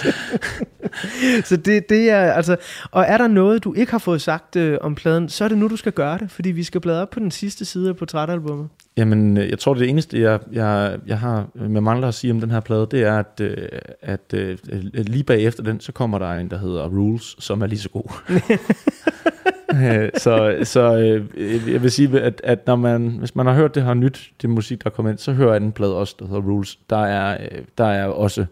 Så 1.44 1.56
det, 1.56 1.88
det 1.88 2.10
er 2.10 2.32
altså, 2.32 2.56
og 2.90 3.04
er 3.08 3.18
der 3.18 3.26
noget, 3.26 3.64
du 3.64 3.74
ikke 3.74 3.92
har 3.92 3.98
fået 3.98 4.22
sagt 4.22 4.56
øh, 4.56 4.78
om 4.80 4.94
pladen, 4.94 5.28
så 5.28 5.44
er 5.44 5.48
det 5.48 5.58
nu, 5.58 5.68
du 5.68 5.76
skal 5.76 5.92
gøre 5.92 6.18
det, 6.18 6.30
fordi 6.30 6.50
vi 6.50 6.62
skal 6.62 6.80
bladre 6.80 7.02
op 7.02 7.10
på 7.10 7.20
den 7.20 7.30
sidste 7.30 7.64
side 7.64 7.88
af 7.88 7.96
portrætalbummet. 7.96 8.68
Jamen, 8.96 9.36
øh, 9.36 9.50
jeg 9.50 9.58
tror, 9.58 9.74
det 9.74 9.88
eneste, 9.88 10.20
jeg, 10.20 10.40
jeg, 10.52 10.98
jeg 11.06 11.18
har 11.18 11.46
med 11.54 11.80
mangler 11.80 12.08
at 12.08 12.14
sige 12.14 12.30
om 12.30 12.40
den 12.40 12.50
her 12.50 12.60
plade, 12.60 12.88
det 12.90 13.02
er, 13.02 13.18
at, 13.18 13.40
øh, 13.40 13.56
at 14.02 14.34
øh, 14.34 14.58
lige 14.94 15.24
bagefter 15.24 15.62
den, 15.62 15.80
så 15.80 15.92
kommer 15.92 16.18
der 16.18 16.32
en, 16.32 16.50
der 16.50 16.58
hedder 16.58 16.88
Rules, 16.88 17.36
som 17.38 17.62
er 17.62 17.66
lige 17.66 17.78
så 17.78 17.88
god. 17.88 18.12
Så 20.24 20.58
så 20.62 20.96
øh, 21.34 21.72
jeg 21.72 21.82
vil 21.82 21.90
sige, 21.90 22.20
at, 22.20 22.40
at 22.44 22.66
når 22.66 22.76
man, 22.76 23.08
hvis 23.08 23.34
man 23.34 23.46
har 23.46 23.54
hørt 23.54 23.74
det 23.74 23.82
her 23.82 23.94
nyt, 23.94 24.30
det 24.42 24.50
musik, 24.50 24.84
der 24.84 24.90
kommer 24.90 25.10
ind, 25.10 25.18
så 25.18 25.32
hører 25.32 25.54
anden 25.54 25.72
plade 25.72 25.96
også, 25.96 26.16
der 26.18 26.26
hedder 26.26 26.42
Rules. 26.42 26.78
Der 26.90 27.04
er, 27.04 27.38
øh, 27.40 27.62
der 27.78 27.84
er 27.86 28.06
også, 28.06 28.46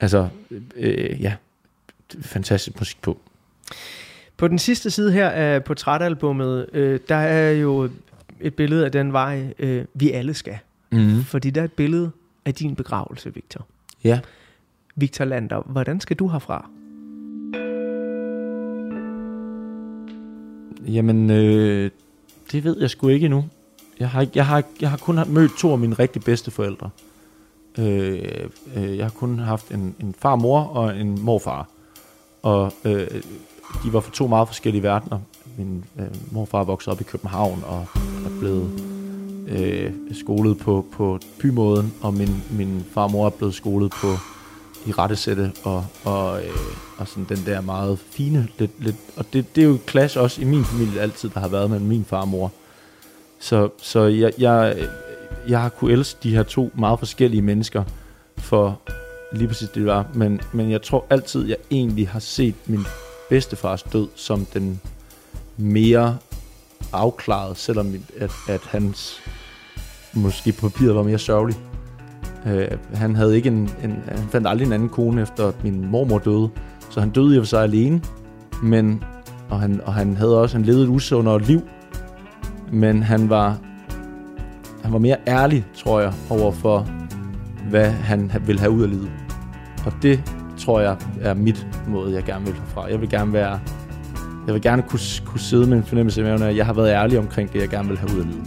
altså, 0.00 0.28
øh, 0.76 1.22
ja, 1.22 1.34
fantastisk 2.20 2.80
musik 2.80 3.02
på. 3.02 3.18
På 4.36 4.48
den 4.48 4.58
sidste 4.58 4.90
side 4.90 5.12
her 5.12 5.28
af 5.28 5.64
portrætalbummet, 5.64 6.66
øh, 6.72 7.00
der 7.08 7.16
er 7.16 7.50
jo 7.50 7.90
et 8.40 8.54
billede 8.54 8.84
af 8.84 8.92
den 8.92 9.12
vej, 9.12 9.54
øh, 9.58 9.84
vi 9.94 10.10
alle 10.10 10.34
skal. 10.34 10.58
Mm. 10.90 11.22
Fordi 11.22 11.50
der 11.50 11.60
er 11.60 11.64
et 11.64 11.72
billede 11.72 12.10
af 12.44 12.54
din 12.54 12.76
begravelse, 12.76 13.34
Victor. 13.34 13.66
Ja. 14.04 14.20
Victor 14.96 15.24
Lander, 15.24 15.60
hvordan 15.66 16.00
skal 16.00 16.16
du 16.16 16.28
herfra? 16.28 16.70
Jamen, 20.86 21.30
øh, 21.30 21.90
det 22.52 22.64
ved 22.64 22.80
jeg 22.80 22.90
sgu 22.90 23.08
ikke 23.08 23.24
endnu. 23.24 23.44
Jeg 24.00 24.10
har, 24.10 24.26
jeg 24.34 24.46
har, 24.46 24.62
jeg 24.80 24.90
har 24.90 24.96
kun 24.96 25.20
mødt 25.26 25.52
to 25.58 25.72
af 25.72 25.78
mine 25.78 25.94
rigtig 25.94 26.22
bedste 26.22 26.50
forældre. 26.50 26.90
Øh, 27.78 28.48
øh, 28.76 28.96
jeg 28.96 29.04
har 29.04 29.10
kun 29.10 29.38
haft 29.38 29.70
en, 29.70 29.94
en 30.00 30.14
farmor 30.18 30.60
og 30.60 31.00
en 31.00 31.22
morfar. 31.22 31.68
Og 32.42 32.72
øh, 32.84 33.06
de 33.84 33.92
var 33.92 34.00
fra 34.00 34.12
to 34.12 34.26
meget 34.26 34.48
forskellige 34.48 34.82
verdener. 34.82 35.18
Min 35.58 35.84
øh, 35.98 36.06
morfar 36.32 36.64
voksede 36.64 36.94
op 36.94 37.00
i 37.00 37.04
København 37.04 37.64
og 37.66 37.86
er 38.26 38.38
blevet 38.38 38.80
øh, 39.48 39.92
skolet 40.12 40.58
på, 40.58 40.86
på 40.92 41.18
bymåden, 41.40 41.94
og 42.00 42.14
min, 42.14 42.42
min 42.50 42.84
farmor 42.90 43.26
er 43.26 43.30
blevet 43.30 43.54
skolet 43.54 43.90
på 43.90 44.06
i 44.86 44.92
rettesætte 44.92 45.52
og, 45.64 45.84
og, 46.04 46.42
øh, 46.42 46.85
og 46.98 47.08
sådan 47.08 47.26
den 47.28 47.46
der 47.46 47.60
meget 47.60 47.98
fine 47.98 48.48
lidt, 48.58 48.70
lidt 48.78 48.96
og 49.16 49.24
det, 49.32 49.56
det 49.56 49.62
er 49.62 49.66
jo 49.66 49.74
et 49.74 49.90
clash 49.90 50.18
også 50.18 50.40
i 50.40 50.44
min 50.44 50.64
familie 50.64 51.00
altid 51.00 51.28
der 51.28 51.40
har 51.40 51.48
været 51.48 51.70
mellem 51.70 51.88
min 51.88 52.04
far 52.04 52.20
og 52.20 52.28
mor. 52.28 52.52
Så, 53.38 53.68
så 53.82 54.04
jeg, 54.04 54.32
jeg, 54.38 54.88
jeg 55.48 55.62
har 55.62 55.68
kunne 55.68 55.92
elske 55.92 56.18
de 56.22 56.34
her 56.36 56.42
to 56.42 56.70
meget 56.74 56.98
forskellige 56.98 57.42
mennesker 57.42 57.84
for 58.38 58.80
lige 59.32 59.48
præcis 59.48 59.68
det 59.68 59.74
det 59.74 59.86
var. 59.86 60.06
Men, 60.14 60.40
men 60.52 60.70
jeg 60.70 60.82
tror 60.82 61.06
altid 61.10 61.46
jeg 61.46 61.56
egentlig 61.70 62.08
har 62.08 62.18
set 62.18 62.54
min 62.66 62.86
bedstefars 63.28 63.82
død 63.82 64.08
som 64.14 64.44
den 64.44 64.80
mere 65.56 66.18
afklaret 66.92 67.56
selvom 67.56 67.94
at, 68.18 68.32
at 68.48 68.60
hans 68.60 69.20
måske 70.14 70.52
på 70.52 70.68
papiret 70.68 70.94
var 70.94 71.02
mere 71.02 71.18
sørgelig. 71.18 71.56
Øh, 72.46 72.68
han 72.94 73.16
havde 73.16 73.36
ikke 73.36 73.48
en, 73.48 73.70
en, 73.84 74.02
han 74.08 74.28
fandt 74.30 74.48
aldrig 74.48 74.66
en 74.66 74.72
anden 74.72 74.88
kone 74.88 75.22
efter 75.22 75.48
at 75.48 75.64
min 75.64 75.86
mormor 75.90 76.18
døde, 76.18 76.50
så 76.90 77.00
han 77.00 77.10
døde 77.10 77.34
i 77.34 77.38
og 77.38 77.42
for 77.42 77.46
sig 77.46 77.62
alene, 77.62 78.00
men 78.62 79.04
og 79.50 79.60
han, 79.60 79.80
og 79.84 79.94
han 79.94 80.16
havde 80.16 80.40
også 80.40 80.56
han 80.56 80.66
levede 80.66 80.82
et 80.82 80.88
usundere 80.88 81.42
liv, 81.42 81.62
men 82.72 83.02
han 83.02 83.30
var 83.30 83.58
han 84.82 84.92
var 84.92 84.98
mere 84.98 85.16
ærlig, 85.26 85.66
tror 85.74 86.00
jeg, 86.00 86.12
over 86.30 86.52
for 86.52 86.86
hvad 87.70 87.90
han 87.90 88.32
ville 88.46 88.60
have 88.60 88.72
ud 88.72 88.82
af 88.82 88.90
livet. 88.90 89.10
Og 89.86 89.92
det 90.02 90.22
tror 90.58 90.80
jeg 90.80 90.96
er 91.20 91.34
mit 91.34 91.66
måde, 91.88 92.14
jeg 92.14 92.24
gerne 92.24 92.44
vil 92.46 92.54
herfra. 92.54 92.90
Jeg 92.90 93.00
vil 93.00 93.10
gerne 93.10 93.32
være 93.32 93.60
jeg 94.46 94.54
vil 94.54 94.62
gerne 94.62 94.82
kunne, 94.82 95.00
kunne 95.24 95.40
sidde 95.40 95.66
med 95.66 95.76
en 95.76 95.84
fornemmelse 95.84 96.20
i 96.20 96.24
maven 96.24 96.42
at 96.42 96.56
jeg 96.56 96.66
har 96.66 96.72
været 96.72 96.88
ærlig 96.88 97.18
omkring 97.18 97.52
det, 97.52 97.60
jeg 97.60 97.68
gerne 97.68 97.88
vil 97.88 97.98
have 97.98 98.14
ud 98.14 98.20
af 98.20 98.26
livet. 98.26 98.46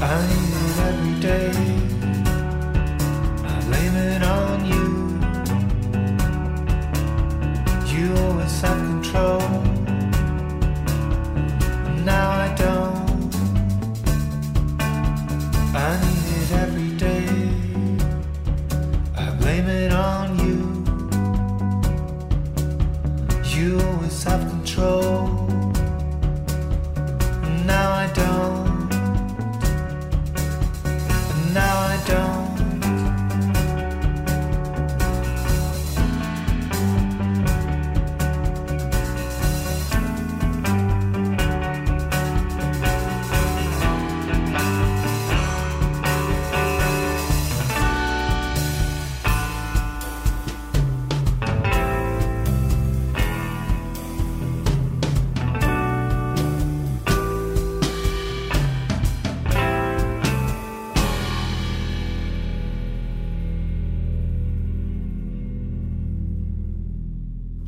I 0.00 0.46
every 0.88 1.22
day. 1.22 1.65
You 8.46 8.95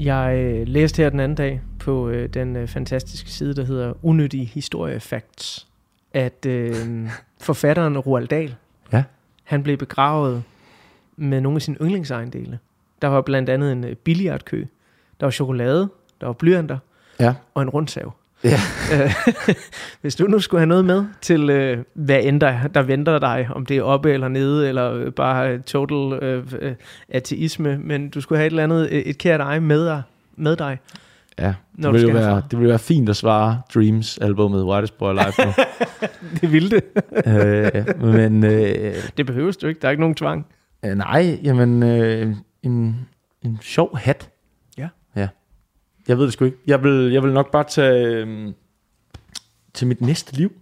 Jeg 0.09 0.37
øh, 0.39 0.67
læste 0.69 1.03
her 1.03 1.11
den 1.11 1.21
anden 1.21 1.37
dag 1.37 1.61
på 1.79 2.09
øh, 2.09 2.29
den 2.29 2.57
øh, 2.57 2.69
fantastiske 2.69 3.31
side, 3.31 3.55
der 3.55 3.65
hedder 3.65 3.93
Unødige 4.03 4.45
Historie 4.45 5.01
Facts, 5.01 5.67
at 6.15 6.47
øh, 6.47 6.75
forfatteren 7.41 7.99
Roald 7.99 8.29
Dahl, 8.29 8.55
Ja. 8.93 9.05
han 9.45 9.63
blev 9.63 9.77
begravet 9.77 10.43
med 11.17 11.41
nogle 11.41 11.57
af 11.57 11.63
sine 11.63 11.77
yndlingsejendele. 11.83 12.59
Der 13.03 13.09
var 13.09 13.21
blandt 13.21 13.49
andet 13.49 13.73
en 13.73 13.85
øh, 13.85 13.97
billiardkø, 13.97 14.65
der 15.21 15.27
var 15.27 15.31
chokolade, 15.31 15.89
der 16.21 16.27
var 16.27 16.33
blyanter 16.33 16.79
Ja. 17.21 17.35
og 17.55 17.63
en 17.63 17.69
rundsav. 17.71 18.13
Ja. 18.45 18.59
Øh, 18.95 19.15
Hvis 20.01 20.17
du 20.17 20.25
nu 20.27 20.39
skulle 20.41 20.59
have 20.61 20.67
noget 20.67 20.85
med 20.85 21.05
til, 21.21 21.51
øh, 21.51 21.79
hvad 21.95 22.21
end 22.23 22.41
der, 22.41 22.67
der 22.67 22.83
venter 22.83 23.19
dig, 23.19 23.49
om 23.55 23.67
det 23.67 23.77
er 23.77 23.83
oppe 23.83 24.13
eller 24.13 24.29
nede, 24.29 24.69
eller 24.69 24.93
øh, 24.93 25.13
bare 25.13 25.53
øh, 25.53 25.61
total 25.63 26.13
øh, 26.25 26.45
øh, 26.61 26.75
ateisme, 27.09 27.79
men 27.79 28.11
du 28.11 28.21
skulle 28.21 28.39
have 28.39 28.47
et 28.47 28.51
eller 28.51 28.63
andet, 28.65 29.09
et 29.09 29.19
kært 29.19 29.41
eje 29.41 29.61
med 29.61 29.87
dig, 29.87 30.03
med 30.37 30.57
dig 30.57 30.79
Ja, 31.39 31.55
Når 31.75 31.93
det 31.93 32.01
ville, 32.01 32.15
være, 32.15 32.25
herfra. 32.25 32.41
det 32.51 32.59
ville 32.59 32.69
være 32.71 32.79
fint 32.79 33.09
at 33.09 33.17
svare 33.17 33.61
Dreams 33.75 34.19
albumet 34.19 34.65
Whitest 34.65 34.99
Boy 34.99 35.13
Live 35.13 35.33
på. 35.45 35.63
det 36.41 36.53
ville 36.53 36.71
det. 36.71 36.85
øh, 37.27 38.03
men 38.15 38.45
øh, 38.45 38.95
Det 39.17 39.27
behøves 39.27 39.57
du 39.57 39.67
ikke, 39.67 39.81
der 39.81 39.89
er 39.89 39.91
ikke 39.91 40.01
nogen 40.01 40.15
tvang. 40.15 40.47
øh, 40.85 40.95
nej, 40.95 41.39
jamen 41.43 41.83
øh, 41.83 42.35
en, 42.63 42.97
en 43.43 43.59
sjov 43.63 43.99
hat. 43.99 44.31
Jeg 46.09 46.19
ved 46.19 46.25
det 46.25 46.33
sgu 46.33 46.45
ikke. 46.45 46.57
Jeg 46.67 46.83
vil, 46.83 47.13
jeg 47.13 47.23
vil 47.23 47.33
nok 47.33 47.51
bare 47.51 47.65
tage 47.65 48.07
øh, 48.07 48.53
til 49.75 49.87
mit 49.87 50.01
næste 50.01 50.37
liv. 50.37 50.53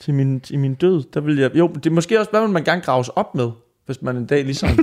Til 0.00 0.14
min, 0.14 0.40
til 0.40 0.58
min 0.58 0.74
død. 0.74 1.02
Der 1.14 1.20
vil 1.20 1.38
jeg, 1.38 1.50
jo, 1.54 1.68
det 1.68 1.86
er 1.86 1.90
måske 1.90 2.18
også, 2.18 2.30
hvad 2.30 2.48
man 2.48 2.64
gerne 2.64 2.80
graves 2.80 3.08
op 3.08 3.34
med, 3.34 3.50
hvis 3.86 4.02
man 4.02 4.16
en 4.16 4.26
dag 4.26 4.44
ligesom... 4.44 4.68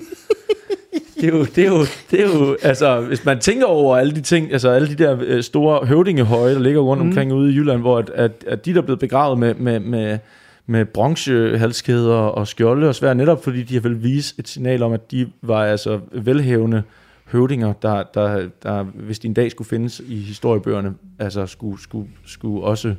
det, 1.22 1.24
er 1.24 1.38
jo, 1.38 1.45
det, 1.45 1.57
er 1.57 1.68
jo, 1.68 1.80
det 2.11 2.22
er 2.22 2.28
jo, 2.28 2.57
altså, 2.61 3.01
hvis 3.01 3.26
man 3.26 3.39
tænker 3.39 3.65
over 3.65 3.97
alle 3.97 4.15
de 4.15 4.22
ting, 4.22 4.51
altså 4.51 4.70
alle 4.70 4.88
de 4.88 4.95
der 4.95 5.18
øh, 5.22 5.43
store 5.43 5.86
høvdingehøje, 5.86 6.53
der 6.53 6.59
ligger 6.59 6.82
rundt 6.82 7.03
Mm. 7.03 7.09
omkring 7.09 7.34
ude 7.34 7.51
i 7.51 7.55
Jylland, 7.55 7.82
hvor 7.82 7.97
at, 7.97 8.09
at, 8.09 8.43
at 8.47 8.65
de 8.65 8.74
der 8.74 8.78
er 8.78 8.82
blevet 8.86 8.99
begravet 8.99 9.39
med, 9.39 9.55
med, 9.55 9.80
med, 9.80 10.20
med 10.65 10.86
bronzehalskæder 10.86 12.13
og 12.15 12.47
skjolde 12.47 12.88
og 12.88 12.95
svær, 12.95 13.13
netop 13.13 13.43
fordi 13.43 13.63
de 13.63 13.84
vil 13.84 14.03
vise 14.03 14.36
et 14.39 14.47
signal 14.47 14.84
om, 14.84 14.93
at 14.93 15.11
de 15.11 15.28
var 15.41 15.65
altså 15.65 15.99
velhævende 16.11 16.84
høvdinger, 17.32 17.73
der, 17.73 18.03
der, 18.13 18.49
der, 18.63 18.84
hvis 18.84 19.19
de 19.19 19.28
en 19.28 19.34
dag 19.34 19.51
skulle 19.51 19.67
findes 19.67 20.01
i 20.07 20.19
historiebøgerne, 20.19 20.93
altså 21.19 21.45
skulle, 21.45 21.82
skulle, 21.82 22.07
skulle 22.25 22.63
også 22.63 22.95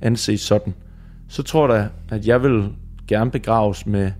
anses 0.00 0.40
sådan. 0.40 0.74
Så 1.28 1.42
tror 1.42 1.74
jeg 1.74 1.88
at 2.10 2.26
jeg 2.26 2.42
vil 2.42 2.68
gerne 3.08 3.30
begraves 3.30 3.86
med 3.86 4.12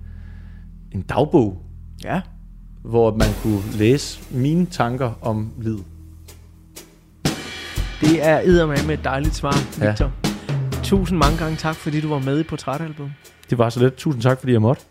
en 0.92 1.02
dagbog, 1.02 1.62
Ja. 2.04 2.20
hvor 2.82 3.10
man 3.16 3.28
kunne 3.42 3.60
læse 3.78 4.20
mine 4.30 4.66
tanker 4.66 5.12
om 5.22 5.50
livet. 5.60 5.84
Det 8.00 8.26
er 8.26 8.40
eddermame 8.44 8.86
med 8.86 8.98
et 8.98 9.04
dejligt 9.04 9.34
svar, 9.34 9.56
Ja. 9.80 9.88
Victor. 9.90 10.12
Tusind 10.82 11.18
mange 11.18 11.38
gange 11.38 11.56
tak, 11.56 11.74
fordi 11.76 12.00
du 12.00 12.08
var 12.08 12.18
med 12.18 12.40
i 12.40 12.42
Portrætalbum. 12.42 13.10
Det 13.50 13.58
var 13.58 13.70
så 13.70 13.80
let. 13.80 13.94
Tusind 13.94 14.22
tak, 14.22 14.38
fordi 14.40 14.52
jeg 14.52 14.62
måtte. 14.62 14.82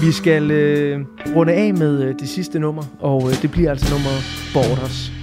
Vi 0.00 0.12
skal 0.12 0.50
øh, 0.50 1.00
runde 1.36 1.52
af 1.52 1.74
med 1.74 2.02
øh, 2.02 2.14
det 2.18 2.28
sidste 2.28 2.58
nummer, 2.58 2.82
og 3.00 3.30
øh, 3.30 3.42
det 3.42 3.50
bliver 3.50 3.70
altså 3.70 3.94
nummer 3.94 4.16
Borders. 4.54 5.15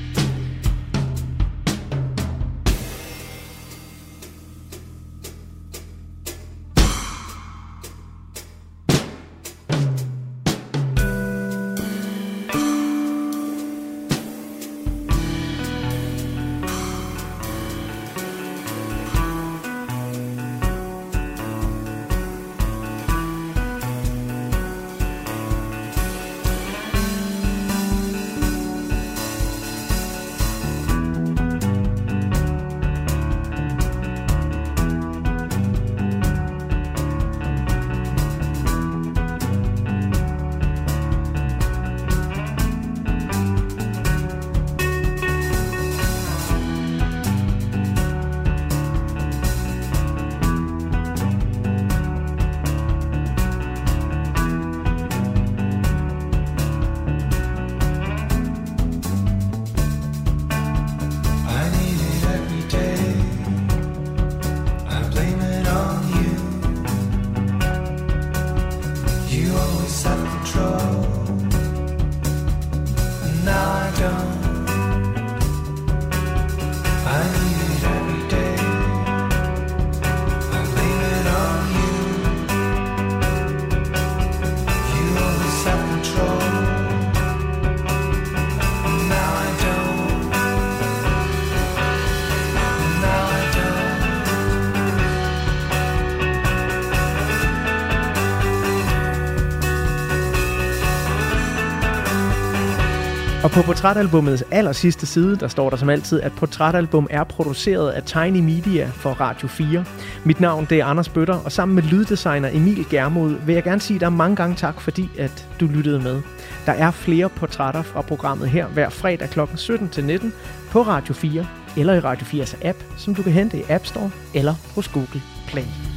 På 103.53 103.61
portrætalbummets 103.61 104.43
aller 104.51 104.71
sidste 104.71 105.05
side, 105.05 105.35
der 105.35 105.47
står 105.47 105.69
der 105.69 105.77
som 105.77 105.89
altid, 105.89 106.21
at 106.21 106.31
portrætalbum 106.31 107.07
er 107.09 107.23
produceret 107.23 107.91
af 107.91 108.03
Tiny 108.03 108.39
Media 108.39 108.89
for 108.93 109.09
Radio 109.09 109.47
4. 109.47 109.85
Mit 110.25 110.39
navn 110.39 110.67
det 110.69 110.79
er 110.79 110.85
Anders 110.85 111.09
Bøtter, 111.09 111.33
og 111.33 111.51
sammen 111.51 111.75
med 111.75 111.83
lyddesigner 111.83 112.49
Emil 112.53 112.85
Germod 112.89 113.35
vil 113.45 113.53
jeg 113.53 113.63
gerne 113.63 113.81
sige 113.81 113.99
dig 113.99 114.13
mange 114.13 114.35
gange 114.35 114.55
tak, 114.55 114.81
fordi 114.81 115.09
at 115.19 115.47
du 115.59 115.67
lyttede 115.67 115.99
med. 115.99 116.21
Der 116.65 116.71
er 116.71 116.91
flere 116.91 117.29
portrætter 117.29 117.81
fra 117.81 118.01
programmet 118.01 118.49
her 118.49 118.67
hver 118.67 118.89
fredag 118.89 119.29
kl. 119.29 119.39
17-19 119.39 120.25
på 120.71 120.81
Radio 120.81 121.13
4 121.13 121.47
eller 121.77 121.93
i 121.93 121.99
Radio 121.99 122.43
4's 122.43 122.67
app, 122.67 122.77
som 122.97 123.15
du 123.15 123.23
kan 123.23 123.31
hente 123.31 123.57
i 123.57 123.63
App 123.69 123.85
Store 123.85 124.11
eller 124.33 124.53
hos 124.75 124.87
Google 124.87 125.21
Play. 125.47 125.92